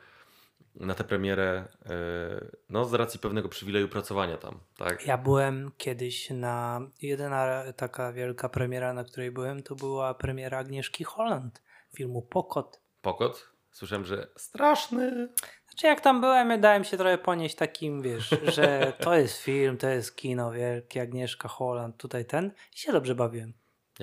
na 0.75 0.93
tę 0.93 1.03
premierę, 1.03 1.67
yy, 1.85 2.51
no 2.69 2.85
z 2.85 2.93
racji 2.93 3.19
pewnego 3.19 3.49
przywileju 3.49 3.87
pracowania 3.87 4.37
tam, 4.37 4.59
tak? 4.77 5.07
Ja 5.07 5.17
byłem 5.17 5.71
kiedyś 5.77 6.29
na, 6.29 6.81
jedyna 7.01 7.63
taka 7.75 8.13
wielka 8.13 8.49
premiera, 8.49 8.93
na 8.93 9.03
której 9.03 9.31
byłem, 9.31 9.63
to 9.63 9.75
była 9.75 10.13
premiera 10.13 10.57
Agnieszki 10.57 11.03
Holland, 11.03 11.61
filmu 11.95 12.21
Pokot. 12.21 12.81
Pokot? 13.01 13.49
Słyszałem, 13.71 14.05
że 14.05 14.27
straszny. 14.37 15.29
Znaczy 15.65 15.87
jak 15.87 16.01
tam 16.01 16.21
byłem, 16.21 16.49
ja 16.49 16.57
dałem 16.57 16.83
się 16.83 16.97
trochę 16.97 17.17
ponieść 17.17 17.55
takim, 17.55 18.01
wiesz, 18.01 18.35
że 18.55 18.93
to 18.99 19.15
jest 19.15 19.37
film, 19.37 19.77
to 19.77 19.87
jest 19.87 20.15
kino 20.15 20.51
wielkie, 20.51 21.01
Agnieszka 21.01 21.47
Holland, 21.47 21.97
tutaj 21.97 22.25
ten 22.25 22.51
i 22.75 22.77
się 22.77 22.91
dobrze 22.91 23.15
bawiłem. 23.15 23.53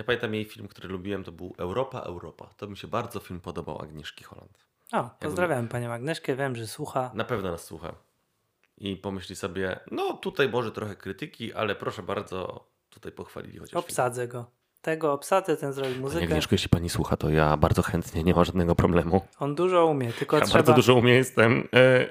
Ja 0.01 0.05
pamiętam 0.05 0.35
jej 0.35 0.45
film, 0.45 0.69
który 0.69 0.89
lubiłem, 0.89 1.25
to 1.25 1.33
był 1.33 1.55
Europa, 1.59 2.01
Europa. 2.01 2.51
To 2.57 2.67
mi 2.67 2.77
się 2.77 2.89
bardzo 2.89 3.21
film 3.21 3.41
podobał 3.41 3.83
Agnieszki 3.83 4.25
Holland. 4.25 4.67
O, 4.93 5.11
pozdrawiam 5.21 5.69
panią 5.69 5.93
Agnieszkę, 5.93 6.37
wiem, 6.37 6.57
że 6.57 6.67
słucha. 6.67 7.11
Na 7.15 7.25
pewno 7.25 7.51
nas 7.51 7.65
słucha. 7.65 7.95
i 8.79 8.97
pomyśli 8.97 9.37
sobie, 9.37 9.81
no 9.91 10.13
tutaj 10.13 10.49
może 10.49 10.73
trochę 10.73 10.97
krytyki, 10.97 11.53
ale 11.53 11.75
proszę 11.75 12.03
bardzo, 12.03 12.67
tutaj 12.91 13.13
pochwalili 13.13 13.59
chociaż 13.59 13.71
film. 13.71 13.85
Obsadzę 13.85 14.29
go. 14.29 14.51
Tego 14.83 15.13
obsadzę, 15.13 15.57
ten 15.57 15.73
zrobi 15.73 15.95
muzykę. 15.95 16.25
Agnieszko, 16.25 16.55
jeśli 16.55 16.69
pani 16.69 16.91
słucha, 16.91 17.17
to 17.17 17.31
ja 17.31 17.57
bardzo 17.57 17.83
chętnie, 17.83 18.25
nie 18.25 18.35
ma 18.35 18.45
żadnego 18.45 18.75
problemu. 18.75 19.27
On 19.39 19.55
dużo 19.55 19.87
umie, 19.87 20.13
tylko 20.13 20.37
Ja 20.37 20.43
trzeba... 20.45 20.59
bardzo 20.59 20.73
dużo 20.75 20.95
umiem, 20.95 21.17
jestem, 21.17 21.69
e, 21.73 21.77
e, 21.77 22.11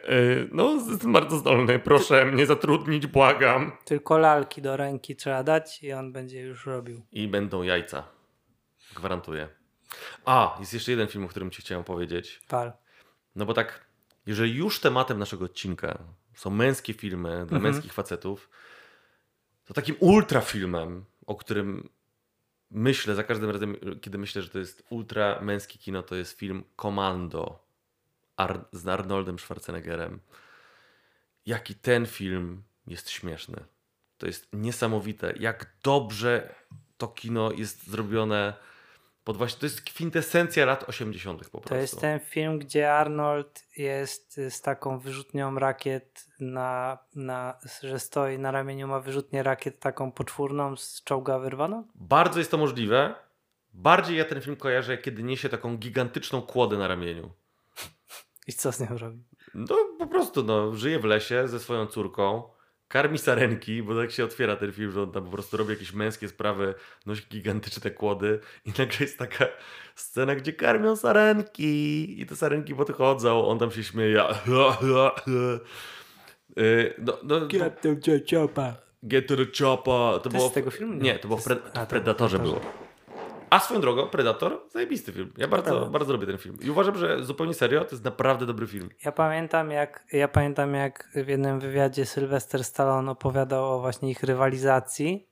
no 0.51 0.71
jestem 0.89 1.13
bardzo 1.13 1.37
zdolny, 1.37 1.79
proszę 1.79 2.25
mnie 2.25 2.45
zatrudnić, 2.45 3.07
błagam. 3.07 3.71
Tylko 3.85 4.17
lalki 4.17 4.61
do 4.61 4.77
ręki 4.77 5.15
trzeba 5.15 5.43
dać 5.43 5.83
i 5.83 5.93
on 5.93 6.11
będzie 6.13 6.41
już 6.41 6.65
robił. 6.65 7.01
I 7.11 7.27
będą 7.27 7.63
jajca. 7.63 8.03
Gwarantuję. 8.95 9.49
A, 10.25 10.57
jest 10.59 10.73
jeszcze 10.73 10.91
jeden 10.91 11.07
film, 11.07 11.25
o 11.25 11.27
którym 11.27 11.51
ci 11.51 11.61
chciałem 11.61 11.83
powiedzieć. 11.83 12.41
Pal. 12.47 12.71
No 13.35 13.45
bo 13.45 13.53
tak, 13.53 13.85
jeżeli 14.25 14.55
już 14.55 14.79
tematem 14.79 15.19
naszego 15.19 15.45
odcinka 15.45 15.97
są 16.35 16.49
męskie 16.49 16.93
filmy 16.93 17.29
dla 17.29 17.57
Mhm. 17.57 17.61
męskich 17.63 17.93
facetów, 17.93 18.49
to 19.65 19.73
takim 19.73 19.95
ultrafilmem, 19.99 21.05
o 21.25 21.35
którym 21.35 21.89
myślę 22.71 23.15
za 23.15 23.23
każdym 23.23 23.49
razem, 23.49 23.75
kiedy 24.01 24.17
myślę, 24.17 24.41
że 24.41 24.49
to 24.49 24.59
jest 24.59 24.83
ultra 24.89 25.39
męskie 25.41 25.79
kino, 25.79 26.03
to 26.03 26.15
jest 26.15 26.37
film 26.37 26.63
Commando 26.81 27.65
Ar- 28.37 28.65
z 28.71 28.87
Arnoldem 28.87 29.39
Schwarzeneggerem. 29.39 30.19
Jaki 31.45 31.75
ten 31.75 32.05
film 32.05 32.63
jest 32.87 33.09
śmieszny. 33.09 33.65
To 34.17 34.27
jest 34.27 34.47
niesamowite, 34.53 35.33
jak 35.39 35.73
dobrze 35.83 36.55
to 36.97 37.07
kino 37.07 37.51
jest 37.51 37.87
zrobione. 37.87 38.53
Pod 39.29 39.37
właśnie, 39.37 39.59
to 39.59 39.65
jest 39.65 39.81
kwintesencja 39.81 40.65
lat 40.65 40.89
80. 40.89 41.49
po 41.49 41.49
prostu. 41.49 41.69
To 41.69 41.75
jest 41.75 42.01
ten 42.01 42.19
film, 42.19 42.59
gdzie 42.59 42.93
Arnold 42.93 43.63
jest 43.77 44.37
y, 44.37 44.51
z 44.51 44.61
taką 44.61 44.99
wyrzutnią 44.99 45.59
rakiet, 45.59 46.27
na, 46.39 46.97
na, 47.15 47.59
że 47.83 47.99
stoi 47.99 48.39
na 48.39 48.51
ramieniu, 48.51 48.87
ma 48.87 48.99
wyrzutnię 48.99 49.43
rakiet 49.43 49.79
taką 49.79 50.11
poczwórną 50.11 50.75
z 50.75 51.03
czołga 51.03 51.39
wyrwaną? 51.39 51.83
Bardzo 51.95 52.39
jest 52.39 52.51
to 52.51 52.57
możliwe. 52.57 53.15
Bardziej 53.73 54.17
ja 54.17 54.25
ten 54.25 54.41
film 54.41 54.55
kojarzę, 54.55 54.97
kiedy 54.97 55.23
niesie 55.23 55.49
taką 55.49 55.77
gigantyczną 55.77 56.41
kłodę 56.41 56.77
na 56.77 56.87
ramieniu. 56.87 57.31
I 58.47 58.53
co 58.53 58.71
z 58.71 58.79
nią 58.79 58.97
robi? 58.97 59.23
No 59.53 59.75
po 59.99 60.07
prostu, 60.07 60.43
no, 60.43 60.75
żyje 60.75 60.99
w 60.99 61.05
lesie 61.05 61.47
ze 61.47 61.59
swoją 61.59 61.85
córką, 61.85 62.49
karmi 62.89 63.17
sarenki, 63.17 63.83
bo 63.83 63.95
tak 63.95 64.11
się 64.11 64.23
otwiera 64.23 64.55
ten 64.55 64.71
film, 64.71 64.91
że 64.91 65.01
on 65.03 65.11
tam 65.11 65.23
po 65.25 65.31
prostu 65.31 65.57
robi 65.57 65.69
jakieś 65.69 65.93
męskie 65.93 66.27
sprawy, 66.27 66.73
nosi 67.05 67.23
gigantyczne 67.29 67.91
kłody 67.91 68.39
i 68.65 68.69
nagle 68.69 68.97
jest 68.99 69.17
taka 69.19 69.45
scena, 69.95 70.35
gdzie 70.35 70.53
karmią 70.53 70.95
sarenki 70.95 72.21
i 72.21 72.25
te 72.25 72.35
sarenki 72.35 72.75
podchodzą, 72.75 73.45
on 73.47 73.59
tam 73.59 73.71
się 73.71 73.83
śmieje. 73.83 74.23
Y, 76.57 76.93
No, 76.97 77.17
no, 77.23 77.47
Get 77.47 77.81
to 77.81 77.89
the 77.95 78.19
chopper. 78.35 78.73
Get 79.03 79.27
to 79.27 79.35
the 79.35 79.45
chopper. 79.45 80.21
To, 80.21 80.21
jest 80.23 80.35
było 80.37 80.49
z 80.49 80.53
tego 80.53 80.71
filmu? 80.71 80.93
Nie, 80.93 81.19
to 81.19 81.27
było 81.27 81.39
w 81.39 81.43
To 81.43 81.51
a, 81.51 81.55
to 81.55 81.85
w 81.85 81.87
Predatorze 81.87 81.87
Predatorze. 81.87 82.39
było. 82.39 82.88
A 83.49 83.59
swoją 83.59 83.81
drogą, 83.81 84.07
Predator, 84.07 84.61
zajebisty 84.69 85.11
film. 85.11 85.33
Ja 85.37 85.47
bardzo, 85.47 85.85
bardzo 85.85 86.13
lubię 86.13 86.27
ten 86.27 86.37
film. 86.37 86.57
I 86.61 86.69
uważam, 86.69 86.97
że 86.97 87.23
zupełnie 87.23 87.53
serio, 87.53 87.85
to 87.85 87.91
jest 87.91 88.03
naprawdę 88.03 88.45
dobry 88.45 88.67
film. 88.67 88.89
Ja 89.05 89.11
pamiętam, 89.11 89.71
jak, 89.71 90.03
ja 90.13 90.27
pamiętam, 90.27 90.73
jak 90.73 91.09
w 91.15 91.27
jednym 91.27 91.59
wywiadzie 91.59 92.05
Sylwester 92.05 92.63
Stallone 92.63 93.11
opowiadał 93.11 93.73
o 93.73 93.79
właśnie 93.79 94.11
ich 94.11 94.23
rywalizacji 94.23 95.29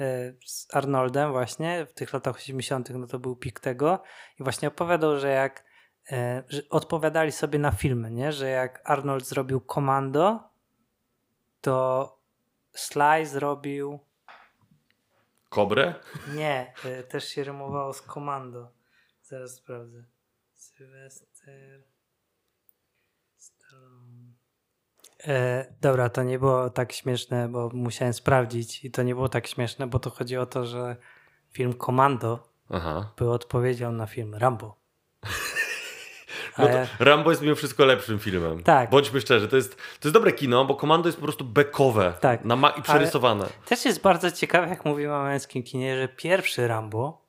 e, 0.00 0.32
z 0.46 0.74
Arnoldem 0.74 1.32
właśnie 1.32 1.86
w 1.86 1.92
tych 1.92 2.12
latach 2.12 2.36
80., 2.36 2.90
no 2.90 3.06
to 3.06 3.18
był 3.18 3.36
pik 3.36 3.60
tego 3.60 4.02
i 4.40 4.42
właśnie 4.42 4.68
opowiadał, 4.68 5.18
że 5.18 5.28
jak 5.28 5.64
e, 6.12 6.42
że 6.48 6.62
odpowiadali 6.70 7.32
sobie 7.32 7.58
na 7.58 7.70
filmy, 7.70 8.10
nie? 8.10 8.32
że 8.32 8.48
jak 8.48 8.82
Arnold 8.84 9.26
zrobił 9.26 9.60
Komando, 9.60 10.40
to 11.60 12.18
Sly 12.74 13.26
zrobił 13.26 14.07
Kobrę? 15.48 15.94
nie, 16.34 16.74
e, 16.84 17.02
też 17.02 17.28
się 17.28 17.44
rymowało 17.44 17.92
z 17.92 18.02
Komando. 18.02 18.72
Zaraz 19.22 19.54
sprawdzę. 19.54 20.04
Sylwester 20.54 21.82
Stallone. 23.36 24.32
E, 25.26 25.66
dobra, 25.80 26.08
to 26.08 26.22
nie 26.22 26.38
było 26.38 26.70
tak 26.70 26.92
śmieszne, 26.92 27.48
bo 27.48 27.70
musiałem 27.72 28.14
sprawdzić 28.14 28.84
i 28.84 28.90
to 28.90 29.02
nie 29.02 29.14
było 29.14 29.28
tak 29.28 29.46
śmieszne, 29.46 29.86
bo 29.86 29.98
to 29.98 30.10
chodzi 30.10 30.36
o 30.36 30.46
to, 30.46 30.66
że 30.66 30.96
film 31.50 31.74
Komando 31.74 32.48
Aha. 32.70 33.12
był 33.16 33.32
odpowiedzią 33.32 33.92
na 33.92 34.06
film 34.06 34.34
Rambo. 34.34 34.76
No 36.58 36.64
Ale- 36.64 36.86
Rambo 36.98 37.30
jest 37.30 37.42
mimo 37.42 37.54
wszystko 37.54 37.84
lepszym 37.84 38.18
filmem. 38.18 38.62
Tak. 38.62 38.90
Bądźmy 38.90 39.20
szczerzy, 39.20 39.48
to 39.48 39.56
jest, 39.56 39.76
to 39.76 40.08
jest 40.08 40.14
dobre 40.14 40.32
kino, 40.32 40.64
bo 40.64 40.74
komando 40.74 41.08
jest 41.08 41.18
po 41.18 41.24
prostu 41.24 41.44
bekowe 41.44 42.12
Tak. 42.20 42.44
na 42.44 42.56
ma- 42.56 42.70
i 42.70 42.82
przerysowane. 42.82 43.46
Też 43.66 43.84
jest 43.84 44.00
bardzo 44.02 44.30
ciekawe, 44.32 44.68
jak 44.68 44.84
mówimy 44.84 45.14
o 45.14 45.22
męskim 45.22 45.62
kinie, 45.62 45.96
że 46.00 46.08
pierwszy 46.08 46.68
Rambo 46.68 47.28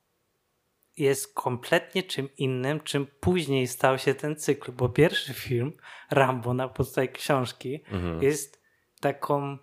jest 0.98 1.34
kompletnie 1.34 2.04
czym 2.04 2.30
innym, 2.38 2.80
czym 2.82 3.08
później 3.20 3.68
stał 3.68 3.98
się 3.98 4.14
ten 4.16 4.36
cykl, 4.36 4.72
bo 4.72 4.90
pierwszy 4.90 5.34
film, 5.34 5.74
Rambo, 6.12 6.54
na 6.54 6.68
podstawie 6.68 7.08
książki, 7.08 7.84
Mhm. 7.92 8.24
jest 8.24 8.62
taką 9.02 9.58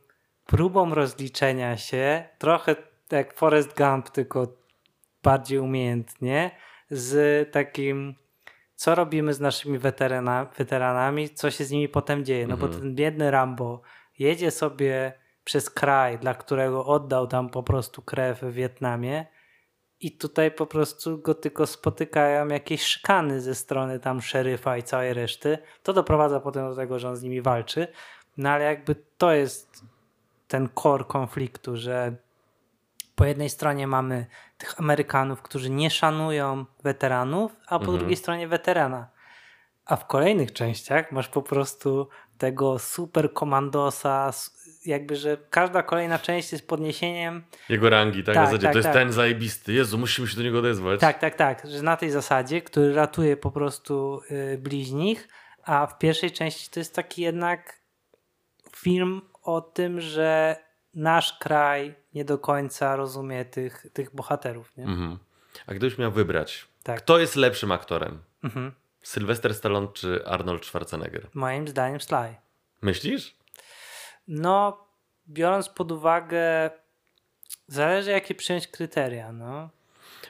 próbą 0.46 0.94
rozliczenia 0.94 1.76
się, 1.76 2.24
trochę 2.38 2.76
jak 3.12 3.34
Forrest 3.34 3.76
Gump, 3.78 4.10
tylko 4.10 4.48
bardziej 5.22 5.58
umiejętnie, 5.58 6.50
z 6.90 7.52
takim, 7.52 8.14
co 8.76 8.94
robimy 8.94 9.34
z 9.34 9.40
naszymi 9.40 9.78
weterana, 9.78 10.46
weteranami, 10.58 11.30
co 11.30 11.50
się 11.50 11.64
z 11.64 11.70
nimi 11.70 11.88
potem 11.88 12.24
dzieje. 12.24 12.46
No 12.46 12.56
bo 12.56 12.66
Mhm. 12.66 12.82
ten 12.82 12.94
biedny 12.94 13.30
Rambo 13.30 13.82
jedzie 14.18 14.50
sobie 14.50 15.12
przez 15.44 15.70
kraj, 15.70 16.18
dla 16.18 16.34
którego 16.34 16.86
oddał 16.86 17.26
tam 17.26 17.48
po 17.50 17.62
prostu 17.62 18.02
krew 18.02 18.40
w 18.40 18.52
Wietnamie 18.52 19.26
i 20.00 20.16
tutaj 20.18 20.50
po 20.50 20.66
prostu 20.66 21.18
go 21.18 21.34
tylko 21.34 21.66
spotykają 21.66 22.48
jakieś 22.48 22.82
szkany 22.82 23.40
ze 23.40 23.54
strony 23.54 24.00
tam 24.00 24.20
szeryfa 24.22 24.76
i 24.76 24.82
całej 24.82 25.14
reszty. 25.14 25.58
To 25.82 25.92
doprowadza 25.92 26.40
potem 26.40 26.68
do 26.68 26.76
tego, 26.76 26.98
że 26.98 27.08
on 27.08 27.16
z 27.16 27.22
nimi 27.22 27.42
walczy. 27.42 27.88
No 28.36 28.50
ale 28.50 28.64
jakby 28.64 28.94
to 29.18 29.32
jest 29.32 29.82
ten 30.48 30.68
core 30.82 31.04
konfliktu, 31.04 31.76
że 31.76 32.16
po 33.16 33.24
jednej 33.24 33.50
stronie 33.50 33.86
mamy 33.86 34.26
tych 34.58 34.80
Amerykanów, 34.80 35.42
którzy 35.42 35.70
nie 35.70 35.90
szanują 35.90 36.64
weteranów, 36.84 37.52
a 37.66 37.78
po 37.78 37.84
Mhm. 37.84 37.98
drugiej 37.98 38.16
stronie 38.16 38.48
weterana. 38.48 39.08
A 39.86 39.96
w 39.96 40.06
kolejnych 40.06 40.52
częściach 40.52 41.12
masz 41.12 41.28
po 41.28 41.42
prostu 41.42 42.08
tego 42.38 42.78
super 42.78 43.32
komandosa, 43.32 44.30
jakby, 44.86 45.16
że 45.16 45.36
każda 45.50 45.82
kolejna 45.82 46.18
część 46.18 46.52
jest 46.52 46.68
podniesieniem 46.68 47.44
Jego 47.68 47.90
rangi, 47.90 48.24
tak? 48.24 48.34
Tak, 48.34 48.50
tak, 48.50 48.72
to 48.72 48.78
jest 48.78 48.88
tak. 48.88 48.94
ten 48.94 49.12
zajebisty. 49.12 49.72
Jezu, 49.72 49.98
musimy 49.98 50.28
się 50.28 50.36
do 50.36 50.42
niego 50.42 50.58
odezwać. 50.58 51.00
Tak, 51.00 51.18
tak, 51.18 51.34
tak, 51.34 51.66
że 51.66 51.82
na 51.82 51.96
tej 51.96 52.10
zasadzie, 52.10 52.62
który 52.62 52.94
ratuje 52.94 53.36
po 53.36 53.50
prostu 53.50 54.20
y, 54.30 54.58
bliźnich, 54.58 55.28
a 55.64 55.86
w 55.86 55.98
pierwszej 55.98 56.30
części 56.30 56.70
to 56.70 56.80
jest 56.80 56.94
taki 56.94 57.22
jednak 57.22 57.80
film 58.76 59.22
o 59.42 59.60
tym, 59.60 60.00
że 60.00 60.56
nasz 60.94 61.38
kraj 61.38 61.94
nie 62.16 62.24
do 62.24 62.38
końca 62.38 62.96
rozumie 62.96 63.44
tych, 63.44 63.86
tych 63.92 64.14
bohaterów. 64.14 64.76
Nie? 64.76 64.84
Mhm. 64.84 65.18
A 65.66 65.74
gdybyś 65.74 65.98
miał 65.98 66.12
wybrać, 66.12 66.68
Tak. 66.82 66.98
kto 67.02 67.18
jest 67.18 67.36
lepszym 67.36 67.72
aktorem? 67.72 68.22
Mhm. 68.44 68.72
Sylwester 69.02 69.54
Stallone 69.54 69.88
czy 69.94 70.26
Arnold 70.26 70.66
Schwarzenegger? 70.66 71.28
Moim 71.34 71.68
zdaniem 71.68 72.00
Sly. 72.00 72.34
Myślisz? 72.82 73.36
No, 74.28 74.86
biorąc 75.28 75.68
pod 75.68 75.92
uwagę, 75.92 76.70
zależy 77.68 78.10
jakie 78.10 78.34
przyjąć 78.34 78.66
kryteria. 78.68 79.32
No. 79.32 79.68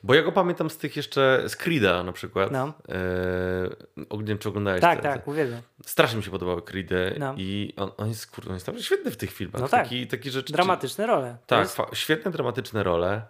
Bo 0.02 0.14
ja 0.14 0.22
go 0.22 0.32
pamiętam 0.32 0.70
z 0.70 0.76
tych 0.78 0.96
jeszcze, 0.96 1.42
z 1.48 1.56
Creed'a 1.56 2.04
na 2.04 2.12
przykład. 2.12 2.50
No. 2.50 2.72
Eee, 2.88 4.06
ogólnie 4.08 4.38
czy 4.38 4.48
oglądałeś? 4.48 4.80
Tak, 4.80 4.96
te- 5.02 5.02
tak, 5.02 5.28
uwielbiam. 5.28 5.60
Strasznie 5.86 6.16
mi 6.18 6.22
się 6.24 6.30
podobały 6.30 6.62
Creedy 6.62 7.16
No. 7.18 7.34
i 7.36 7.74
on, 7.76 7.90
on 7.96 8.08
jest 8.08 8.26
kurde, 8.30 8.50
on 8.50 8.56
jest 8.56 8.66
naprawdę 8.66 8.84
świetny 8.84 9.10
w 9.10 9.16
tych 9.16 9.32
filmach. 9.32 9.60
No 9.62 9.68
tak. 9.68 9.82
Taki, 9.84 10.06
taki 10.06 10.30
rzecz, 10.30 10.52
Dramatyczne 10.52 11.06
role. 11.06 11.36
Tak, 11.46 11.60
jest- 11.60 11.78
świetne 11.92 12.30
dramatyczne 12.30 12.82
role. 12.82 13.22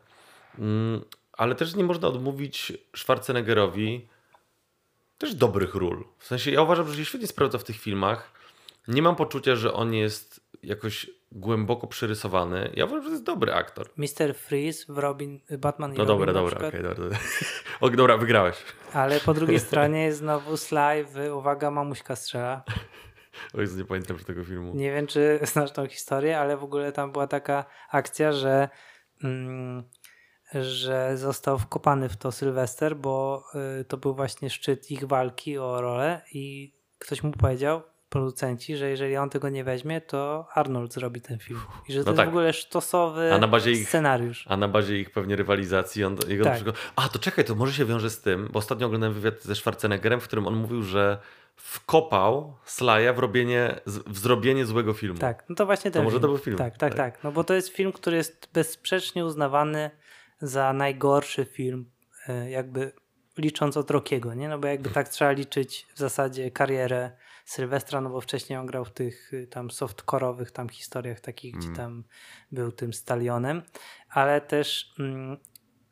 Mm, 0.59 1.05
ale 1.33 1.55
też 1.55 1.75
nie 1.75 1.85
można 1.85 2.09
odmówić 2.09 2.73
Schwarzeneggerowi 2.97 4.09
też 5.19 5.35
dobrych 5.35 5.75
ról. 5.75 6.05
W 6.19 6.27
sensie 6.27 6.51
ja 6.51 6.63
uważam, 6.63 6.89
że 6.89 6.97
się 6.97 7.05
świetnie 7.05 7.27
sprawdza 7.27 7.59
w 7.59 7.65
tych 7.65 7.77
filmach. 7.81 8.33
Nie 8.89 9.03
mam 9.03 9.17
poczucia, 9.17 9.57
że 9.57 9.73
on 9.73 9.95
jest 9.95 10.41
jakoś 10.63 11.11
głęboko 11.33 11.87
przerysowany. 11.87 12.71
Ja 12.75 12.85
uważam, 12.85 13.03
że 13.03 13.09
to 13.09 13.13
jest 13.15 13.25
dobry 13.25 13.55
aktor. 13.55 13.91
Mr. 13.97 14.35
Freeze 14.35 14.85
w 14.89 14.99
Robin, 14.99 15.41
Batman 15.59 15.95
i 15.95 15.97
No 15.97 16.05
Robin 16.05 16.27
dobra, 16.27 16.33
dobra, 16.33 16.69
okej, 16.69 16.83
dobra. 16.83 17.19
o, 17.81 17.91
dobra, 17.91 18.17
wygrałeś. 18.17 18.57
Ale 18.93 19.21
po 19.21 19.35
drugiej 19.35 19.61
stronie 19.69 20.05
jest 20.05 20.19
znowu 20.19 20.57
Sly 20.57 21.05
w 21.05 21.35
Uwaga, 21.37 21.71
mamuśka 21.71 22.17
strzela. 22.17 22.63
O 23.55 23.61
Jezu, 23.61 23.79
nie 23.79 23.85
pamiętam 23.85 24.19
tego 24.19 24.45
filmu. 24.45 24.75
Nie 24.75 24.93
wiem, 24.93 25.07
czy 25.07 25.39
znasz 25.53 25.73
tą 25.73 25.87
historię, 25.87 26.39
ale 26.39 26.57
w 26.57 26.65
ogóle 26.65 26.93
tam 26.93 27.13
była 27.13 27.27
taka 27.27 27.65
akcja, 27.91 28.33
że, 28.33 28.69
mm, 29.25 29.83
że 30.55 31.17
został 31.17 31.59
wkopany 31.59 32.09
w 32.09 32.17
to 32.17 32.33
Sylwester, 32.33 32.97
bo 32.97 33.45
y, 33.81 33.85
to 33.85 33.97
był 33.97 34.15
właśnie 34.15 34.51
szczyt 34.51 34.91
ich 34.91 35.05
walki 35.05 35.59
o 35.59 35.81
rolę 35.81 36.23
i 36.33 36.75
ktoś 36.99 37.23
mu 37.23 37.33
powiedział, 37.33 37.83
producenci, 38.09 38.77
że 38.77 38.89
jeżeli 38.91 39.17
on 39.17 39.31
tego 39.31 39.49
nie 39.49 39.65
weźmie, 39.65 40.01
to 40.01 40.47
Arnold 40.55 40.93
zrobi 40.95 41.21
ten 41.21 41.39
film. 41.39 41.61
I 41.89 41.93
że 41.93 41.99
to 41.99 42.05
No 42.05 42.11
jest 42.11 42.17
tak. 42.17 42.27
w 42.27 42.29
ogóle 42.29 42.53
sztosowy 42.53 43.33
A 43.35 43.39
na 43.39 43.49
bazie 43.49 43.71
ich- 43.73 43.89
scenariusz. 43.89 44.45
A 44.49 44.57
na 44.57 44.69
bazie 44.69 44.99
ich 44.99 45.11
pewnie 45.11 45.37
rywalizacji 45.37 46.05
on 46.05 46.17
jego 46.29 46.45
Tak. 46.45 46.55
przykład... 46.55 46.77
A, 46.97 47.09
to 47.09 47.19
czekaj, 47.19 47.45
to 47.45 47.55
może 47.55 47.73
się 47.73 47.85
wiąże 47.85 48.11
z 48.11 48.21
tym, 48.21 48.49
bo 48.53 48.59
ostatnio 48.59 48.87
oglądałem 48.87 49.15
wywiad 49.15 49.43
ze 49.43 49.55
Schwarzeneggerem, 49.55 50.21
w 50.21 50.25
którym 50.25 50.47
on 50.47 50.55
mówił, 50.55 50.83
że 50.83 51.19
wkopał 51.57 52.57
Slaja 52.65 53.13
w, 53.13 53.19
robienie, 53.19 53.81
w 53.87 54.19
zrobienie 54.19 54.67
złego 54.67 54.93
filmu. 54.93 55.19
Tak, 55.19 55.45
no 55.49 55.55
to 55.55 55.67
właśnie 55.67 55.91
ten 55.91 56.03
może 56.05 56.15
film. 56.15 56.23
to 56.23 56.29
był 56.29 56.39
film. 56.39 56.57
Tak, 56.57 56.79
tak, 56.79 56.95
Tak. 56.95 56.97
tak, 57.15 57.25
No 57.25 57.33
bo 57.33 57.45
to 57.45 57.55
jest 57.55 57.69
film, 57.69 57.93
który 57.93 58.17
jest 58.17 58.49
bezsprzecznie 58.53 59.25
uznawany 59.25 59.91
za 60.41 60.73
najgorszy 60.73 61.45
film, 61.45 61.91
e, 62.29 62.51
jakby 62.51 62.93
licząc 63.39 63.77
od 63.77 63.91
Rockiego, 63.91 64.35
nie? 64.35 64.49
No 64.49 64.59
bo 64.59 64.67
jakby 64.69 64.91
tak 64.91 65.09
trzeba 65.09 65.31
liczyć 65.31 65.87
w 65.95 65.99
zasadzie 65.99 66.51
karierę 66.51 67.11
Sylwestra, 67.47 68.01
no 68.01 68.11
bo 68.11 68.21
wcześniej 68.21 68.59
on 68.59 68.67
grał 68.67 68.85
w 68.85 68.91
tych 68.93 69.33
y, 69.35 69.47
tam 69.47 69.69
softcore'owych 69.69 70.51
tam 70.51 70.69
historiach 70.69 71.21
takich, 71.21 71.55
Mm. 71.55 71.67
gdzie 71.67 71.77
tam 71.77 72.05
był 72.53 72.73
tym 72.73 72.93
stalionem, 72.93 73.63
ale 74.09 74.41
też 74.41 74.95
mm, 74.99 75.37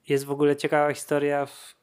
jest 0.09 0.25
w 0.25 0.31
ogóle 0.31 0.57
ciekawa 0.57 0.95
historia, 0.95 1.47
w, 1.47 1.75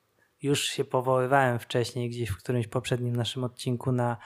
już 0.41 0.63
się 0.63 0.85
powoływałem 0.85 1.59
wcześniej 1.59 2.09
gdzieś 2.09 2.29
w 2.29 2.37
którymś 2.37 2.67
poprzednim 2.67 3.15
naszym 3.15 3.43
odcinku 3.43 3.91
na 3.91 4.17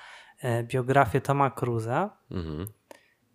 e, 0.42 0.64
biografię 0.64 1.22
Toma 1.22 1.52
Cruza, 1.52 2.18
Mhm. 2.32 2.68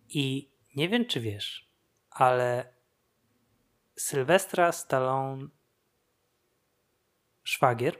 i 0.09 0.51
nie 0.75 0.89
wiem, 0.89 1.05
czy 1.05 1.19
wiesz, 1.19 1.71
ale 2.09 2.73
Sylwestra 3.95 4.71
Stallone 4.71 5.47
szwagier 7.43 7.95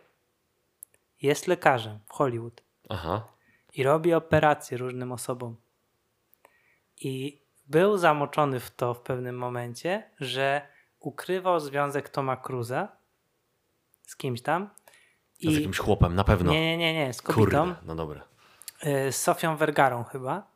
jest 1.22 1.48
lekarzem 1.48 2.00
w 2.06 2.12
Hollywood 2.12 2.64
Aha. 2.90 3.28
I 3.74 3.84
robi 3.84 4.14
operacje 4.14 4.78
różnym 4.78 5.12
osobom. 5.12 5.56
I 7.02 7.42
był 7.68 7.98
zamoczony 7.98 8.60
w 8.60 8.72
to 8.72 8.94
w 8.94 9.02
pewnym 9.02 9.38
momencie, 9.38 10.12
że 10.20 10.62
ukrywał 11.00 11.60
związek 11.60 12.10
Toma 12.10 12.38
Cruza 12.38 12.88
z 14.02 14.16
kimś 14.16 14.42
tam. 14.42 14.70
Z 15.40 15.56
jakimś 15.56 15.78
chłopem, 15.78 16.16
na 16.16 16.24
pewno. 16.24 16.52
Nie, 16.52 16.62
nie, 16.62 16.78
nie, 16.78 16.94
nie, 16.94 17.14
z 17.14 17.22
kobietą, 17.22 17.42
Kurde, 17.66 17.76
no 17.86 17.96
dobra. 17.96 18.24
y, 18.86 19.12
z 19.12 19.22
Sofią 19.22 19.58
Vergarą 19.58 20.04
chyba, 20.04 20.52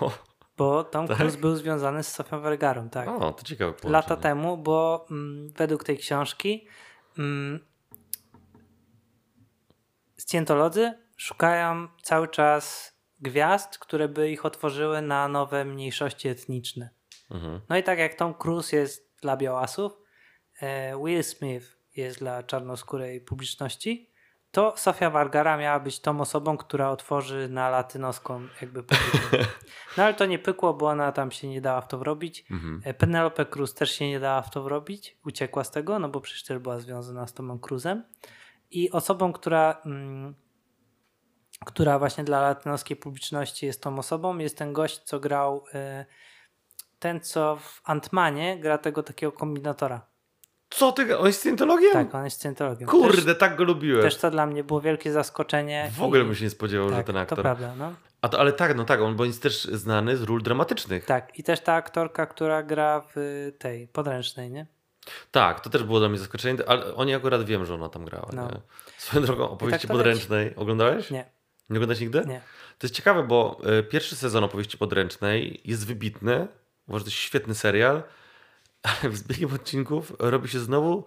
O, 0.00 0.10
bo 0.56 0.84
Tom 0.84 1.08
Tak? 1.08 1.16
Cruise 1.16 1.38
był 1.38 1.56
związany 1.56 2.02
z 2.02 2.08
Sofią 2.12 2.40
Vergarą, 2.40 2.88
tak. 2.90 3.08
o, 3.08 3.32
to 3.32 3.42
ciekawe 3.42 3.72
połączenie. 3.72 3.92
lata 3.92 4.16
temu, 4.16 4.56
bo 4.56 5.06
mm, 5.10 5.52
według 5.56 5.84
tej 5.84 5.98
książki 5.98 6.66
mm, 7.18 7.60
scjentolodzy 10.18 11.05
szukają 11.16 11.88
cały 12.02 12.28
czas 12.28 12.96
gwiazd, 13.20 13.78
które 13.78 14.08
by 14.08 14.30
ich 14.30 14.46
otworzyły 14.46 15.02
na 15.02 15.28
nowe 15.28 15.64
mniejszości 15.64 16.28
etniczne. 16.28 16.90
Mhm. 17.30 17.60
No 17.68 17.76
i 17.76 17.82
tak 17.82 17.98
jak 17.98 18.14
Tom 18.14 18.34
Cruise 18.34 18.76
jest 18.76 19.16
dla 19.22 19.36
białasów, 19.36 19.92
e, 20.60 20.96
Will 21.04 21.24
Smith 21.24 21.66
jest 21.96 22.18
dla 22.18 22.42
czarnoskórej 22.42 23.20
publiczności, 23.20 24.10
to 24.56 24.74
Sofia 24.76 25.10
Vergara 25.10 25.56
miała 25.56 25.80
być 25.80 26.00
tą 26.00 26.20
osobą, 26.20 26.56
która 26.56 26.90
otworzy 26.90 27.48
na 27.50 27.70
latynoską 27.70 28.48
jakby. 28.60 28.84
No 29.96 30.04
ale 30.04 30.14
to 30.14 30.26
nie 30.26 30.38
pykło, 30.38 30.74
bo 30.74 30.86
ona 30.86 31.12
tam 31.12 31.30
się 31.30 31.48
nie 31.48 31.60
dała 31.60 31.80
w 31.80 31.88
to 31.88 31.98
wrobić. 31.98 32.44
Mhm. 32.50 32.82
E, 32.84 32.94
Penelope 32.94 33.46
Cruz 33.46 33.74
też 33.74 33.90
się 33.90 34.08
nie 34.08 34.20
dała 34.20 34.42
w 34.42 34.50
to 34.50 34.62
wrobić, 34.62 35.16
uciekła 35.24 35.64
z 35.64 35.70
tego, 35.70 35.98
no 35.98 36.08
bo 36.08 36.20
przecież 36.20 36.44
też 36.44 36.58
była 36.58 36.78
związana 36.78 37.26
z 37.26 37.34
Tomem 37.34 37.58
Cruzem. 37.58 38.04
I 38.70 38.90
osobą, 38.90 39.32
która, 39.32 39.82
mm, 39.86 40.34
która 41.64 41.98
właśnie 41.98 42.24
dla 42.24 42.40
latynoskiej 42.40 42.96
publiczności 42.96 43.66
jest 43.66 43.82
tą 43.82 43.98
osobą, 43.98 44.38
jest 44.38 44.58
ten 44.58 44.72
gość, 44.72 44.98
co 44.98 45.20
grał 45.20 45.64
e, 45.74 46.04
ten, 46.98 47.20
co 47.20 47.56
w 47.56 47.80
Antmanie 47.84 48.58
gra 48.60 48.78
tego 48.78 49.02
takiego 49.02 49.32
kombinatora. 49.32 50.06
Co 50.70 50.92
ty, 50.92 51.18
on 51.18 51.26
jest 51.26 51.40
scjentologiem? 51.40 51.92
Tak, 51.92 52.14
on 52.14 52.24
jest 52.24 52.38
scjentologiem. 52.40 52.88
Kurde, 52.88 53.22
Też, 53.22 53.38
tak 53.38 53.56
go 53.56 53.64
lubiłem. 53.64 54.02
też 54.02 54.16
to 54.16 54.30
dla 54.30 54.46
mnie 54.46 54.64
było 54.64 54.80
wielkie 54.80 55.12
zaskoczenie. 55.12 55.90
w 55.96 56.02
ogóle 56.02 56.20
i- 56.22 56.24
bym 56.24 56.34
się 56.34 56.44
nie 56.44 56.50
spodziewał, 56.50 56.88
że 56.88 56.96
tak, 56.96 57.06
ten 57.06 57.14
To 57.14 57.20
aktor. 57.20 57.42
prawda, 57.42 57.74
no. 57.78 57.92
A 58.22 58.28
to, 58.28 58.40
ale 58.40 58.52
tak, 58.52 58.76
no 58.76 58.84
tak, 58.84 59.00
on 59.00 59.16
bo 59.16 59.24
jest 59.24 59.42
też 59.42 59.64
znany 59.64 60.16
z 60.16 60.22
ról 60.22 60.42
dramatycznych. 60.42 61.04
Tak, 61.04 61.38
i 61.38 61.42
też 61.42 61.60
ta 61.60 61.74
aktorka, 61.74 62.26
która 62.26 62.62
gra 62.62 63.02
w 63.14 63.52
tej 63.58 63.88
podręcznej, 63.88 64.50
nie? 64.50 64.66
Tak, 65.30 65.60
to 65.60 65.70
też 65.70 65.82
było 65.84 65.98
dla 65.98 66.08
mnie 66.08 66.18
zaskoczenie, 66.18 66.68
ale 66.68 66.94
oni 66.94 67.14
akurat 67.14 67.44
wiem, 67.44 67.64
że 67.66 67.74
ona 67.74 67.88
tam 67.88 68.04
grała. 68.04 68.28
No. 68.32 68.42
Nie? 68.48 68.60
Swoją 68.98 69.26
drogą, 69.26 69.50
opowieści 69.50 69.88
to 69.88 69.94
podręcznej. 69.94 70.56
Oglądałeś? 70.56 71.10
Nie, 71.10 71.30
Nie 71.70 71.76
oglądałeś 71.76 72.00
nigdy? 72.00 72.18
nie. 72.26 72.40
To 72.78 72.86
jest 72.86 72.94
ciekawe, 72.94 73.22
bo 73.22 73.60
e, 73.64 73.82
pierwszy 73.82 74.16
sezon 74.16 74.44
opowieści 74.44 74.78
podręcznej 74.78 75.60
jest 75.64 75.86
wybitny. 75.86 76.48
Uważam, 76.88 76.98
że 76.98 77.04
to 77.04 77.10
jest 77.10 77.22
świetny 77.22 77.54
serial, 77.54 78.02
ale 79.02 79.16
z 79.16 79.22
biegiem 79.22 79.54
odcinków 79.54 80.12
robi 80.18 80.48
się 80.48 80.58
znowu. 80.60 81.04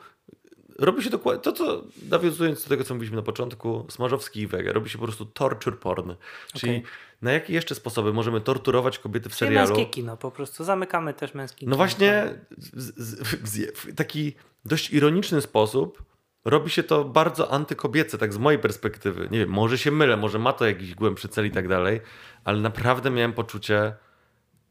Robi 0.80 1.04
się 1.04 1.10
dokładnie 1.10 1.44
to, 1.44 1.52
co 1.52 1.84
nawiązując 2.10 2.64
do 2.64 2.70
tego, 2.70 2.84
co 2.84 2.94
mówiliśmy 2.94 3.16
na 3.18 3.24
początku, 3.24 3.86
Smarzowski 3.90 4.42
i 4.42 4.48
Wege, 4.48 4.74
robi 4.74 4.90
się 4.90 4.98
po 4.98 5.04
prostu 5.04 5.26
torture 5.26 5.80
porn. 5.80 6.14
Czyli 6.54 6.72
Okej. 6.78 6.84
na 7.22 7.32
jakie 7.32 7.54
jeszcze 7.54 7.76
sposoby 7.76 8.14
możemy 8.14 8.42
torturować 8.42 9.00
kobiety 9.00 9.30
w 9.30 9.36
Czyli 9.36 9.48
serialu? 9.48 9.76
męskie 9.76 9.86
kino, 9.92 10.18
po 10.18 10.32
prostu 10.32 10.64
zamykamy 10.64 11.14
też 11.14 11.34
męskie 11.34 11.60
kino. 11.60 11.70
No 11.70 11.78
właśnie, 11.78 12.34
z, 12.58 12.94
z, 12.98 13.50
z, 13.50 13.78
w 13.80 13.96
taki 13.96 14.36
dość 14.66 14.92
ironiczny 14.94 15.42
sposób 15.42 16.04
robi 16.46 16.70
się 16.70 16.84
to 16.84 17.06
bardzo 17.06 17.52
antykobiece, 17.52 18.18
tak 18.18 18.34
z 18.34 18.38
mojej 18.38 18.60
perspektywy. 18.60 19.28
Nie 19.32 19.40
wiem, 19.40 19.50
może 19.50 19.78
się 19.78 19.92
mylę, 19.92 20.18
może 20.18 20.40
ma 20.40 20.54
to 20.54 20.66
jakiś 20.66 20.96
głębszy 20.96 21.28
cel 21.28 21.48
i 21.48 21.52
tak 21.52 21.68
dalej, 21.68 22.02
ale 22.44 22.62
naprawdę 22.62 23.10
miałem 23.10 23.34
poczucie, 23.34 23.94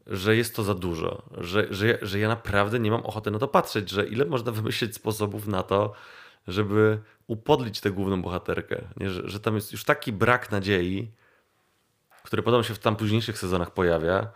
że 0.07 0.35
jest 0.35 0.55
to 0.55 0.63
za 0.63 0.75
dużo, 0.75 1.23
że, 1.37 1.67
że, 1.69 1.97
że 2.01 2.19
ja 2.19 2.27
naprawdę 2.27 2.79
nie 2.79 2.91
mam 2.91 3.05
ochoty 3.05 3.31
na 3.31 3.39
to 3.39 3.47
patrzeć, 3.47 3.89
że 3.89 4.07
ile 4.07 4.25
można 4.25 4.51
wymyślić 4.61 4.95
sposobów 4.95 5.47
na 5.47 5.63
to, 5.63 5.93
żeby 6.47 6.99
upodlić 7.27 7.81
tę 7.81 7.91
główną 7.91 8.21
bohaterkę. 8.21 8.81
Nie? 8.97 9.09
Że, 9.09 9.29
że 9.29 9.39
tam 9.39 9.55
jest 9.55 9.71
już 9.71 9.83
taki 9.83 10.13
brak 10.13 10.51
nadziei, 10.51 11.11
który 12.23 12.43
potem 12.43 12.63
się 12.63 12.73
w 12.73 12.79
tam 12.79 12.95
późniejszych 12.95 13.37
sezonach 13.37 13.71
pojawia, 13.71 14.27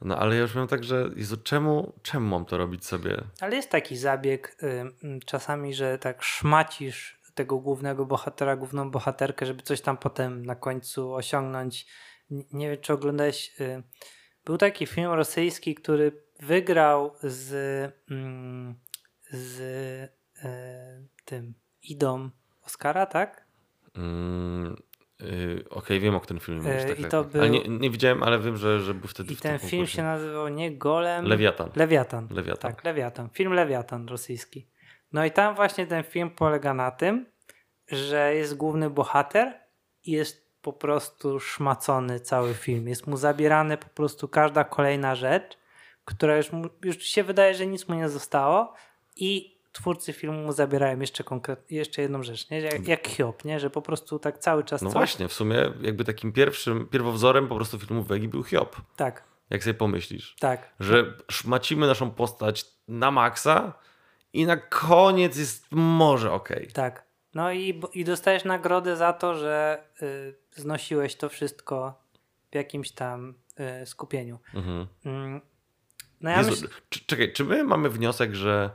no 0.00 0.18
ale 0.18 0.34
ja 0.36 0.40
już 0.42 0.54
miałem 0.54 0.68
tak, 0.68 0.84
że 0.84 1.10
Jezu, 1.16 1.36
czemu, 1.36 1.92
czemu 2.02 2.26
mam 2.28 2.44
to 2.44 2.56
robić 2.58 2.86
sobie? 2.86 3.16
Ale 3.40 3.56
jest 3.56 3.70
taki 3.70 3.96
zabieg 3.96 4.56
y, 4.62 4.66
y, 4.66 5.20
czasami, 5.26 5.74
że 5.74 5.98
tak 5.98 6.22
szmacisz 6.22 7.20
tego 7.34 7.58
głównego 7.58 8.06
bohatera, 8.06 8.56
główną 8.56 8.90
bohaterkę, 8.90 9.46
żeby 9.46 9.62
coś 9.62 9.80
tam 9.80 9.96
potem 9.96 10.46
na 10.46 10.54
końcu 10.54 11.14
osiągnąć. 11.14 11.86
N- 12.30 12.44
Nie 12.52 12.70
wiem, 12.70 12.80
czy 12.80 12.92
oglądałeś. 12.92 13.60
y, 13.60 13.82
Był 14.44 14.58
taki 14.58 14.86
film 14.86 15.10
rosyjski, 15.12 15.74
który 15.74 16.22
wygrał 16.40 17.14
z, 17.22 17.52
mm, 18.10 18.74
z 19.30 19.60
y, 19.60 20.08
tym 21.24 21.54
Idą 21.82 22.30
Oscara, 22.62 23.06
tak? 23.06 23.46
Mm, 23.96 24.76
yy, 25.20 25.64
Okej, 25.70 26.00
wiem 26.00 26.14
o 26.14 26.20
którym 26.20 26.40
filmie 26.40 26.60
mówisz. 26.62 26.82
Yy, 26.82 26.88
tak, 26.88 26.98
tak, 26.98 27.10
tak. 27.10 27.20
Ale 27.34 27.50
był- 27.50 27.52
nie, 27.52 27.68
nie 27.78 27.90
widziałem, 27.90 28.22
ale 28.22 28.38
wiem, 28.38 28.56
że, 28.56 28.80
że 28.80 28.94
był 28.94 29.08
wtedy 29.08 29.32
I 29.32 29.36
w 29.36 29.40
ten 29.40 29.58
film 29.58 29.70
konkursie. 29.70 29.96
się 29.96 30.02
nazywał 30.02 30.48
nie 30.48 30.76
Golem. 30.76 31.24
Lewiatan. 31.24 31.70
Lewiatan. 31.76 32.28
Lewiatan. 32.30 32.72
Tak, 32.72 32.84
Lewiatan. 32.84 33.28
Film 33.30 33.52
Lewiatan 33.52 34.08
rosyjski. 34.08 34.66
No 35.12 35.24
i 35.24 35.30
tam 35.30 35.54
właśnie 35.54 35.86
ten 35.86 36.04
film 36.04 36.30
polega 36.30 36.74
na 36.74 36.90
tym, 36.90 37.26
że 37.88 38.34
jest 38.34 38.56
główny 38.56 38.90
bohater 38.90 39.54
i 40.04 40.10
jest 40.12 40.46
po 40.62 40.72
prostu 40.72 41.40
szmacony 41.40 42.20
cały 42.20 42.54
film. 42.54 42.88
Jest 42.88 43.06
mu 43.06 43.16
zabierane 43.16 43.78
po 43.78 43.88
prostu 43.88 44.28
każda 44.28 44.64
kolejna 44.64 45.14
rzecz, 45.14 45.58
która 46.04 46.36
już, 46.36 46.52
mu, 46.52 46.68
już 46.84 47.02
się 47.02 47.24
wydaje, 47.24 47.54
że 47.54 47.66
nic 47.66 47.88
mu 47.88 47.94
nie 47.94 48.08
zostało 48.08 48.74
i 49.16 49.55
twórcy 49.76 50.12
filmu 50.12 50.42
mu 50.42 50.52
zabierają 50.52 51.00
jeszcze 51.00 51.24
konkret, 51.24 51.70
jeszcze 51.70 52.02
jedną 52.02 52.22
rzecz, 52.22 52.50
nie? 52.50 52.60
Jak, 52.60 52.88
jak 52.88 53.08
Hiob, 53.08 53.44
nie? 53.44 53.60
Że 53.60 53.70
po 53.70 53.82
prostu 53.82 54.18
tak 54.18 54.38
cały 54.38 54.64
czas 54.64 54.82
No 54.82 54.88
coś- 54.90 54.94
właśnie, 54.96 55.28
w 55.28 55.32
sumie 55.32 55.56
jakby 55.80 56.04
takim 56.04 56.32
pierwszym, 56.32 56.86
pierwowzorem 56.86 57.48
po 57.48 57.54
prostu 57.56 57.78
filmu 57.78 58.02
Wegi 58.02 58.28
był 58.28 58.42
Hiob. 58.44 58.76
Tak, 58.96 59.24
Jak 59.50 59.64
sobie 59.64 59.74
pomyślisz. 59.74 60.36
tak. 60.40 60.70
Że 60.80 61.14
szmacimy 61.30 61.86
naszą 61.86 62.10
postać 62.10 62.64
na 62.88 63.10
maksa 63.10 63.72
i 64.32 64.46
na 64.46 64.56
koniec 64.56 65.36
jest 65.36 65.66
może 65.70 66.32
okej. 66.32 66.68
Tak. 66.72 67.06
No 67.34 67.52
i, 67.52 67.82
i 67.94 68.04
dostajesz 68.04 68.44
nagrodę 68.44 68.96
za 68.96 69.12
to, 69.12 69.34
że 69.34 69.82
y, 70.02 70.34
znosiłeś 70.60 71.16
to 71.16 71.28
wszystko 71.28 72.02
w 72.50 72.54
jakimś 72.54 72.92
tam 72.92 73.34
y, 73.82 73.86
skupieniu. 73.86 74.38
Mhm. 74.54 74.86
Mm. 75.04 75.40
No 76.20 76.30
ja 76.30 76.38
Jezu, 76.38 76.50
myślę, 76.50 76.68
czy- 76.90 77.06
Czekaj, 77.06 77.32
czy 77.32 77.44
my 77.44 77.64
mamy 77.64 77.90
wniosek, 77.90 78.34
że 78.34 78.70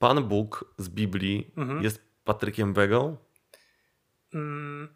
Pan 0.00 0.24
Bóg 0.24 0.64
z 0.78 0.88
Biblii 0.88 1.52
Mhm. 1.56 1.82
jest 1.82 2.02
Patrykiem 2.24 2.74
Wegą? 2.74 3.16
mm, 4.34 4.88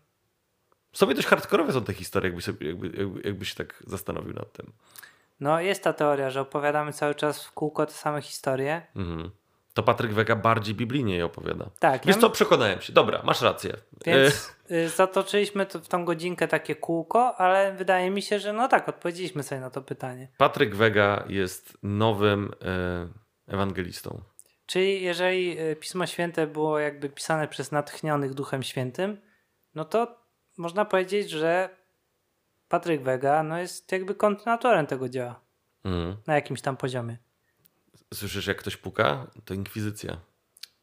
Sobie 0.92 1.14
dość 1.14 1.28
hardkorowe 1.28 1.72
są 1.72 1.84
te 1.84 1.92
historie, 1.92 2.28
jakby, 2.28 2.42
sobie, 2.42 2.66
jakby, 2.66 2.86
jakby, 2.98 3.20
jakby 3.24 3.44
się 3.44 3.54
tak 3.54 3.82
zastanowił 3.86 4.32
nad 4.32 4.52
tym. 4.52 4.72
no 5.40 5.60
jest 5.60 5.82
ta 5.84 5.92
teoria, 5.92 6.30
że 6.30 6.40
opowiadamy 6.40 6.92
cały 6.92 7.14
czas 7.14 7.44
w 7.44 7.52
kółko 7.52 7.86
te 7.86 7.92
same 7.92 8.22
historie. 8.22 8.82
Mhm. 8.96 9.30
To 9.74 9.82
Patryk 9.82 10.12
Wega 10.12 10.36
bardziej 10.36 10.74
biblijnie 10.74 11.16
je 11.16 11.24
opowiada. 11.24 11.70
Tak. 11.78 12.06
Wiesz 12.06 12.16
ja 12.16 12.20
co, 12.22 12.30
przekonałem 12.30 12.80
się. 12.80 12.92
Dobra, 12.92 13.22
masz 13.24 13.42
rację. 13.42 13.76
Więc 14.06 14.54
y, 14.70 14.88
zatoczyliśmy 14.88 15.66
to, 15.66 15.80
w 15.80 15.88
tą 15.88 16.04
godzinkę 16.04 16.48
takie 16.48 16.76
kółko, 16.76 17.36
ale 17.36 17.72
wydaje 17.76 18.10
mi 18.10 18.22
się, 18.22 18.38
że 18.40 18.52
no 18.52 18.68
tak, 18.68 18.88
odpowiedzieliśmy 18.88 19.42
sobie 19.42 19.60
na 19.60 19.70
to 19.70 19.82
pytanie. 19.82 20.28
Patryk 20.38 20.74
Wega 20.76 21.24
jest 21.28 21.78
nowym 21.82 22.50
e, 22.62 23.08
ewangelistą. 23.54 24.22
Czyli 24.66 25.02
jeżeli 25.02 25.60
y, 25.60 25.76
Pismo 25.76 26.06
Święte 26.06 26.46
było 26.46 26.78
jakby 26.78 27.08
pisane 27.08 27.48
przez 27.48 27.72
natchnionych 27.72 28.34
Duchem 28.34 28.62
Świętym, 28.62 29.20
no 29.74 29.84
to 29.84 30.24
można 30.56 30.84
powiedzieć, 30.84 31.30
że 31.30 31.76
Patryk 32.68 33.02
Wega 33.02 33.42
no 33.42 33.58
jest 33.58 33.92
jakby 33.92 34.14
kontynuatorem 34.14 34.86
tego 34.86 35.08
dzieła 35.08 35.40
Mhm. 35.84 36.16
na 36.26 36.34
jakimś 36.34 36.60
tam 36.60 36.76
poziomie. 36.76 37.16
Słyszysz, 38.14 38.46
jak 38.46 38.56
ktoś 38.56 38.76
puka? 38.76 39.26
To 39.44 39.54
inkwizycja. 39.54 40.20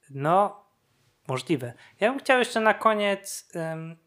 No, 0.09 0.65
możliwe. 1.27 1.73
Ja 1.99 2.09
bym 2.09 2.19
chciał 2.19 2.39
jeszcze 2.39 2.59
na 2.59 2.73
koniec 2.73 3.51
ym, 3.73 3.97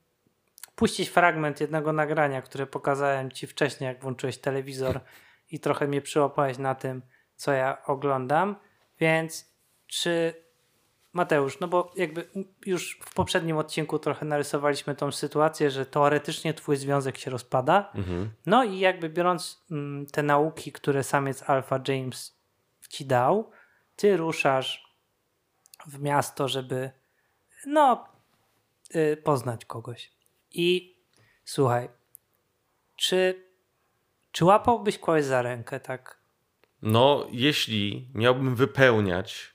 puścić 0.74 1.08
fragment 1.08 1.60
jednego 1.60 1.92
nagrania, 1.92 2.42
które 2.42 2.66
pokazałem 2.66 3.30
ci 3.30 3.46
wcześniej, 3.46 3.88
jak 3.88 4.02
włączyłeś 4.02 4.38
telewizor 4.38 5.00
i 5.52 5.60
trochę 5.60 5.86
mnie 5.88 6.02
przyłapałeś 6.02 6.58
na 6.58 6.74
tym, 6.74 7.02
co 7.36 7.52
ja 7.52 7.84
oglądam. 7.84 8.56
Więc 9.00 9.53
czy 10.00 10.44
Mateusz, 11.12 11.60
no 11.60 11.68
bo 11.68 11.92
jakby 11.96 12.28
już 12.66 12.98
w 13.02 13.14
poprzednim 13.14 13.56
odcinku 13.56 13.98
trochę 13.98 14.26
narysowaliśmy 14.26 14.94
tą 14.94 15.12
sytuację, 15.12 15.70
że 15.70 15.86
teoretycznie 15.86 16.54
twój 16.54 16.76
związek 16.76 17.18
się 17.18 17.30
rozpada. 17.30 17.90
Mhm. 17.94 18.30
No 18.46 18.64
i 18.64 18.78
jakby 18.78 19.08
biorąc 19.08 19.64
mm, 19.70 20.06
te 20.06 20.22
nauki, 20.22 20.72
które 20.72 21.04
samiec 21.04 21.50
Alpha 21.50 21.80
James 21.88 22.38
ci 22.88 23.06
dał, 23.06 23.50
ty 23.96 24.16
ruszasz 24.16 24.94
w 25.86 26.00
miasto, 26.00 26.48
żeby 26.48 26.90
no 27.66 28.08
y, 28.96 29.16
poznać 29.24 29.64
kogoś. 29.64 30.12
I 30.50 30.96
słuchaj, 31.44 31.88
czy, 32.96 33.44
czy 34.32 34.44
łapałbyś 34.44 34.98
kogoś 34.98 35.24
za 35.24 35.42
rękę, 35.42 35.80
tak? 35.80 36.18
No, 36.82 37.26
jeśli 37.30 38.10
miałbym 38.14 38.54
wypełniać 38.54 39.53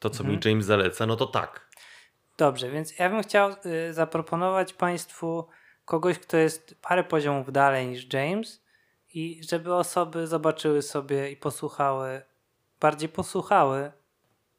to, 0.00 0.10
co 0.10 0.24
mi 0.24 0.34
Mhm. 0.34 0.50
James 0.52 0.66
zaleca, 0.66 1.06
no 1.06 1.16
to 1.16 1.26
tak. 1.26 1.68
Dobrze, 2.38 2.70
więc 2.70 2.98
ja 2.98 3.10
bym 3.10 3.22
chciał 3.22 3.50
y, 3.88 3.94
zaproponować 3.94 4.72
Państwu 4.72 5.48
kogoś, 5.84 6.18
kto 6.18 6.36
jest 6.36 6.74
parę 6.82 7.04
poziomów 7.04 7.52
dalej 7.52 7.86
niż 7.86 8.12
James 8.12 8.64
i 9.14 9.40
żeby 9.48 9.74
osoby 9.74 10.26
zobaczyły 10.26 10.82
sobie 10.82 11.30
i 11.30 11.36
posłuchały, 11.36 12.22
bardziej 12.80 13.08
posłuchały, 13.08 13.92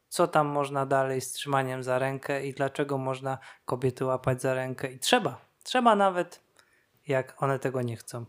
co 0.09 0.27
tam 0.27 0.47
można 0.47 0.85
dalej 0.85 1.21
z 1.21 1.31
trzymaniem 1.31 1.83
za 1.83 1.99
rękę 1.99 2.45
i 2.45 2.53
dlaczego 2.53 2.97
można 2.97 3.37
kobiety 3.65 4.05
łapać 4.05 4.41
za 4.41 4.53
rękę 4.53 4.91
i 4.91 4.99
trzeba, 4.99 5.41
trzeba 5.63 5.95
nawet 5.95 6.41
jak 7.07 7.43
one 7.43 7.59
tego 7.59 7.81
nie 7.81 7.95
chcą. 7.95 8.25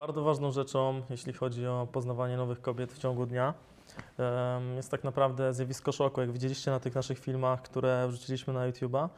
Bardzo 0.00 0.22
ważną 0.22 0.50
rzeczą, 0.52 1.02
jeśli 1.10 1.32
chodzi 1.32 1.66
o 1.66 1.88
poznawanie 1.92 2.36
nowych 2.36 2.60
kobiet 2.60 2.92
w 2.92 2.98
ciągu 2.98 3.26
dnia, 3.26 3.54
jest 4.76 4.90
tak 4.90 5.04
naprawdę 5.04 5.54
zjawisko 5.54 5.92
szoku. 5.92 6.20
Jak 6.20 6.32
widzieliście 6.32 6.70
na 6.70 6.80
tych 6.80 6.94
naszych 6.94 7.18
filmach, 7.18 7.62
które 7.62 8.08
wrzuciliśmy 8.08 8.52
na 8.52 8.70
YouTube'a, 8.70 9.08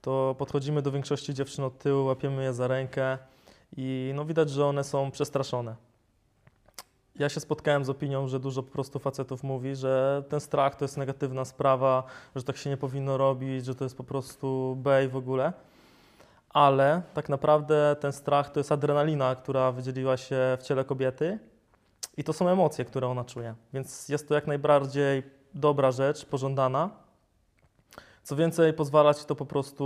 to 0.00 0.34
podchodzimy 0.38 0.82
do 0.82 0.92
większości 0.92 1.34
dziewczyn 1.34 1.64
od 1.64 1.78
tyłu, 1.78 2.04
łapiemy 2.04 2.42
je 2.42 2.52
za 2.52 2.68
rękę 2.68 3.18
i 3.76 4.12
no 4.14 4.24
widać, 4.24 4.50
że 4.50 4.66
one 4.66 4.84
są 4.84 5.10
przestraszone. 5.10 5.76
Ja 7.16 7.28
się 7.28 7.40
spotkałem 7.40 7.84
z 7.84 7.90
opinią, 7.90 8.28
że 8.28 8.40
dużo 8.40 8.62
po 8.62 8.72
prostu 8.72 8.98
facetów 8.98 9.42
mówi, 9.42 9.76
że 9.76 10.22
ten 10.28 10.40
strach 10.40 10.76
to 10.76 10.84
jest 10.84 10.96
negatywna 10.96 11.44
sprawa, 11.44 12.02
że 12.36 12.42
tak 12.42 12.56
się 12.56 12.70
nie 12.70 12.76
powinno 12.76 13.16
robić, 13.16 13.64
że 13.64 13.74
to 13.74 13.84
jest 13.84 13.96
po 13.96 14.04
prostu 14.04 14.76
bej 14.76 15.08
w 15.08 15.16
ogóle 15.16 15.52
ale 16.50 17.02
tak 17.14 17.28
naprawdę 17.28 17.96
ten 18.00 18.12
strach 18.12 18.50
to 18.50 18.60
jest 18.60 18.72
adrenalina, 18.72 19.34
która 19.34 19.72
wydzieliła 19.72 20.16
się 20.16 20.36
w 20.60 20.62
ciele 20.62 20.84
kobiety 20.84 21.38
i 22.18 22.24
to 22.24 22.32
są 22.32 22.48
emocje, 22.48 22.84
które 22.84 23.08
ona 23.08 23.24
czuje. 23.24 23.54
Więc 23.72 24.08
jest 24.08 24.28
to 24.28 24.34
jak 24.34 24.46
najbardziej 24.46 25.22
dobra 25.54 25.90
rzecz, 25.90 26.26
pożądana. 26.26 26.90
Co 28.22 28.36
więcej, 28.36 28.72
pozwala 28.72 29.14
ci 29.14 29.24
to 29.24 29.34
po 29.34 29.46
prostu, 29.46 29.84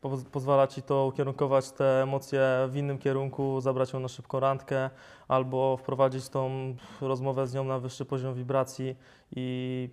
po, 0.00 0.18
pozwala 0.32 0.66
ci 0.66 0.82
to 0.82 1.06
ukierunkować 1.06 1.70
te 1.70 2.02
emocje 2.02 2.40
w 2.68 2.76
innym 2.76 2.98
kierunku, 2.98 3.60
zabrać 3.60 3.92
ją 3.92 4.00
na 4.00 4.08
szybką 4.08 4.40
randkę 4.40 4.90
albo 5.28 5.76
wprowadzić 5.76 6.28
tą 6.28 6.76
rozmowę 7.00 7.46
z 7.46 7.54
nią 7.54 7.64
na 7.64 7.78
wyższy 7.78 8.04
poziom 8.04 8.34
wibracji 8.34 8.96
i, 9.36 9.90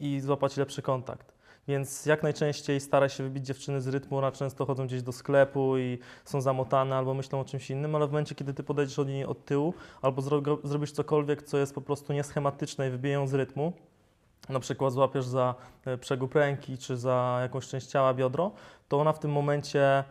i 0.00 0.20
złapać 0.20 0.56
lepszy 0.56 0.82
kontakt. 0.82 1.34
Więc 1.68 2.06
jak 2.06 2.22
najczęściej 2.22 2.80
staraj 2.80 3.08
się 3.10 3.22
wybić 3.24 3.46
dziewczyny 3.46 3.80
z 3.80 3.88
rytmu, 3.88 4.18
one 4.18 4.32
często 4.32 4.66
chodzą 4.66 4.86
gdzieś 4.86 5.02
do 5.02 5.12
sklepu 5.12 5.78
i 5.78 5.98
są 6.24 6.40
zamotane 6.40 6.96
albo 6.96 7.14
myślą 7.14 7.40
o 7.40 7.44
czymś 7.44 7.70
innym, 7.70 7.94
ale 7.94 8.06
w 8.06 8.10
momencie, 8.10 8.34
kiedy 8.34 8.54
ty 8.54 8.62
podejdziesz 8.62 8.98
od 8.98 9.08
niej 9.08 9.24
od 9.24 9.44
tyłu 9.44 9.74
albo 10.02 10.22
zro 10.22 10.42
zrobisz 10.64 10.92
cokolwiek, 10.92 11.42
co 11.42 11.58
jest 11.58 11.74
po 11.74 11.80
prostu 11.80 12.12
nieschematyczne 12.12 12.88
i 12.88 12.90
wybije 12.90 13.14
ją 13.14 13.26
z 13.26 13.34
rytmu, 13.34 13.72
na 14.48 14.60
przykład 14.60 14.92
złapiesz 14.92 15.24
za 15.24 15.54
e, 15.84 15.98
przegub 15.98 16.34
ręki 16.34 16.78
czy 16.78 16.96
za 16.96 17.38
jakąś 17.42 17.68
część 17.68 17.86
ciała, 17.86 18.14
biodro, 18.14 18.50
to 18.88 19.00
ona 19.00 19.12
w 19.12 19.18
tym 19.18 19.30
momencie 19.30 20.04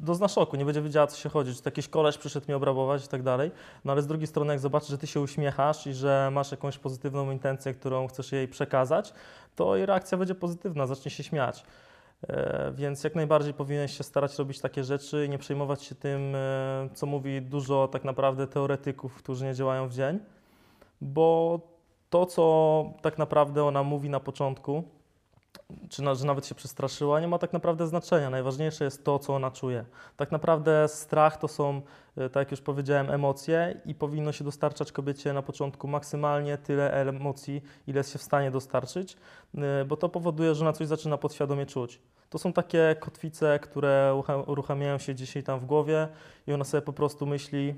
dozna 0.00 0.28
szoku, 0.28 0.56
nie 0.56 0.64
będzie 0.64 0.82
wiedziała, 0.82 1.06
co 1.06 1.16
się 1.16 1.28
chodzi, 1.28 1.54
czy 1.54 1.62
to 1.62 1.68
jakiś 1.68 1.88
koleś 1.88 2.18
przyszedł 2.18 2.46
mnie 2.46 2.56
obrabować 2.56 3.04
i 3.04 3.08
tak 3.08 3.22
dalej. 3.22 3.50
No 3.84 3.92
ale 3.92 4.02
z 4.02 4.06
drugiej 4.06 4.26
strony, 4.26 4.52
jak 4.52 4.60
zobaczy, 4.60 4.86
że 4.86 4.98
ty 4.98 5.06
się 5.06 5.20
uśmiechasz 5.20 5.86
i 5.86 5.92
że 5.94 6.28
masz 6.32 6.50
jakąś 6.50 6.78
pozytywną 6.78 7.30
intencję, 7.30 7.74
którą 7.74 8.06
chcesz 8.08 8.32
jej 8.32 8.48
przekazać, 8.48 9.12
to 9.56 9.76
jej 9.76 9.86
reakcja 9.86 10.18
będzie 10.18 10.34
pozytywna, 10.34 10.86
zacznie 10.86 11.10
się 11.10 11.22
śmiać. 11.22 11.64
E, 12.28 12.72
Więc 12.74 13.04
jak 13.04 13.14
najbardziej 13.14 13.54
powinieneś 13.54 13.98
się 13.98 14.04
starać 14.04 14.38
robić 14.38 14.60
takie 14.60 14.84
rzeczy 14.84 15.24
i 15.26 15.28
nie 15.28 15.38
przejmować 15.38 15.82
się 15.82 15.94
tym, 15.94 16.34
e, 16.34 16.88
co 16.94 17.06
mówi 17.06 17.42
dużo 17.42 17.88
tak 17.88 18.04
naprawdę 18.04 18.46
teoretyków, 18.46 19.14
którzy 19.14 19.44
nie 19.44 19.54
działają 19.54 19.88
w 19.88 19.92
dzień, 19.92 20.18
bo 21.00 21.60
to, 22.10 22.26
co 22.26 22.84
tak 23.02 23.18
naprawdę 23.18 23.64
ona 23.64 23.82
mówi 23.82 24.10
na 24.10 24.20
początku, 24.20 24.82
czy 25.88 26.02
na, 26.02 26.14
że 26.14 26.26
nawet 26.26 26.46
się 26.46 26.54
przestraszyła, 26.54 27.20
nie 27.20 27.28
ma 27.28 27.38
tak 27.38 27.52
naprawdę 27.52 27.86
znaczenia. 27.86 28.30
Najważniejsze 28.30 28.84
jest 28.84 29.04
to, 29.04 29.18
co 29.18 29.34
ona 29.34 29.50
czuje. 29.50 29.84
Tak 30.16 30.32
naprawdę 30.32 30.88
strach 30.88 31.36
to 31.36 31.48
są, 31.48 31.82
e, 32.16 32.28
tak 32.28 32.40
jak 32.40 32.50
już 32.50 32.60
powiedziałem, 32.60 33.10
emocje 33.10 33.80
i 33.84 33.94
powinno 33.94 34.32
się 34.32 34.44
dostarczać 34.44 34.92
kobiecie 34.92 35.32
na 35.32 35.42
początku 35.42 35.88
maksymalnie 35.88 36.58
tyle 36.58 36.92
emocji, 36.92 37.62
ile 37.86 37.98
jest 37.98 38.12
się 38.12 38.18
w 38.18 38.22
stanie 38.22 38.50
dostarczyć, 38.50 39.16
e, 39.54 39.84
bo 39.84 39.96
to 39.96 40.08
powoduje, 40.08 40.54
że 40.54 40.64
ona 40.64 40.72
coś 40.72 40.86
zaczyna 40.86 41.18
podświadomie 41.18 41.66
czuć. 41.66 42.00
To 42.30 42.38
są 42.38 42.52
takie 42.52 42.96
kotwice, 43.00 43.58
które 43.58 44.12
ucha- 44.14 44.50
uruchamiają 44.50 44.98
się 44.98 45.14
dzisiaj 45.14 45.42
tam 45.42 45.60
w 45.60 45.64
głowie 45.64 46.08
i 46.46 46.52
ona 46.52 46.64
sobie 46.64 46.82
po 46.82 46.92
prostu 46.92 47.26
myśli, 47.26 47.74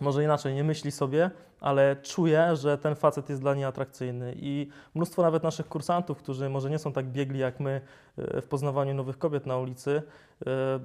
może 0.00 0.24
inaczej, 0.24 0.54
nie 0.54 0.64
myśli 0.64 0.90
sobie, 0.90 1.30
ale 1.60 1.96
czuje, 1.96 2.56
że 2.56 2.78
ten 2.78 2.94
facet 2.94 3.28
jest 3.28 3.40
dla 3.40 3.54
niej 3.54 3.64
atrakcyjny. 3.64 4.34
I 4.36 4.68
mnóstwo 4.94 5.22
nawet 5.22 5.42
naszych 5.42 5.68
kursantów, 5.68 6.18
którzy 6.18 6.48
może 6.48 6.70
nie 6.70 6.78
są 6.78 6.92
tak 6.92 7.06
biegli 7.06 7.38
jak 7.38 7.60
my 7.60 7.80
e, 8.18 8.40
w 8.40 8.48
poznawaniu 8.48 8.94
nowych 8.94 9.18
kobiet 9.18 9.46
na 9.46 9.58
ulicy, 9.58 10.02
e, 10.46 10.80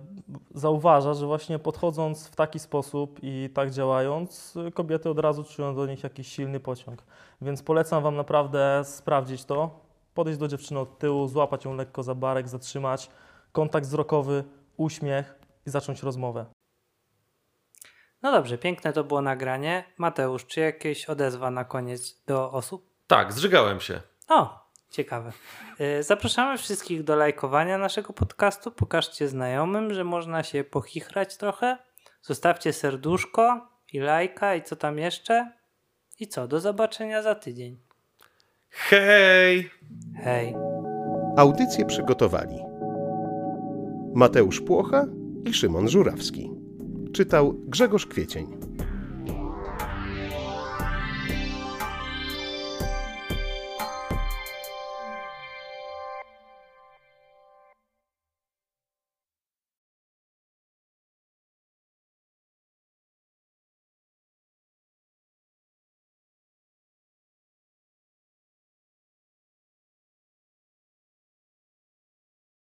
zauważa, 0.56 1.14
że 1.14 1.26
właśnie 1.26 1.60
podchodząc 1.60 2.28
w 2.28 2.36
taki 2.36 2.60
sposób 2.60 3.20
i 3.22 3.49
tak 3.54 3.72
działając, 3.72 4.58
kobiety 4.74 5.10
od 5.10 5.20
razu 5.20 5.43
czują 5.43 5.76
do 5.76 5.86
nich 5.86 6.04
jakiś 6.04 6.28
silny 6.28 6.60
pociąg. 6.60 7.04
Więc 7.41 7.64
polecam 7.64 8.04
Wam 8.04 8.16
naprawdę 8.16 8.82
sprawdzić 8.86 9.45
to, 9.45 9.80
podejść 10.14 10.39
do 10.39 10.47
dziewczyny 10.47 10.80
od 10.80 10.99
tyłu, 10.99 11.28
złapać 11.28 11.66
ją 11.66 11.76
lekko 11.76 12.04
za 12.04 12.16
barek, 12.16 12.49
zatrzymać, 12.49 13.10
kontakt 13.51 13.88
wzrokowy, 13.88 14.43
uśmiech 14.78 15.39
i 15.68 15.70
zacząć 15.70 16.04
rozmowę. 16.04 16.45
No 18.24 18.32
dobrze, 18.32 18.57
piękne 18.57 18.93
to 18.93 19.03
było 19.03 19.21
nagranie. 19.21 19.84
Mateusz, 19.97 20.45
czy 20.45 20.59
jakieś 20.59 21.05
odezwa 21.05 21.51
na 21.51 21.65
koniec 21.65 22.24
do 22.28 22.51
osób? 22.51 22.89
Tak, 23.07 23.34
zżygałem 23.34 23.80
się. 23.80 24.01
O, 24.30 24.69
ciekawe. 24.89 25.32
Y, 25.99 26.03
Zapraszamy 26.03 26.57
wszystkich 26.57 27.03
do 27.03 27.15
lajkowania 27.15 27.78
naszego 27.78 28.13
podcastu. 28.13 28.71
Pokażcie 28.71 29.28
znajomym, 29.28 29.93
że 29.93 30.03
można 30.03 30.43
się 30.43 30.63
pochichrać 30.63 31.38
trochę. 31.38 31.78
Zostawcie 32.21 32.74
serduszko 32.74 33.67
i 33.93 33.99
lajka 33.99 34.55
i 34.55 34.63
co 34.63 34.76
tam 34.76 34.97
jeszcze. 34.97 35.51
I 36.19 36.28
co, 36.28 36.47
do 36.47 36.59
zobaczenia 36.59 37.21
za 37.21 37.36
tydzień. 37.36 37.80
Hej! 38.69 39.69
Hej. 40.24 40.55
Audycję 41.38 41.86
przygotowali 41.86 42.59
Mateusz 44.15 44.61
Płocha 44.61 45.05
i 45.45 45.53
Szymon 45.53 45.89
Żurawski. 45.89 46.62
Czytał 47.14 47.55
Grzegorz 47.68 48.05
Kwiecień. 48.05 48.47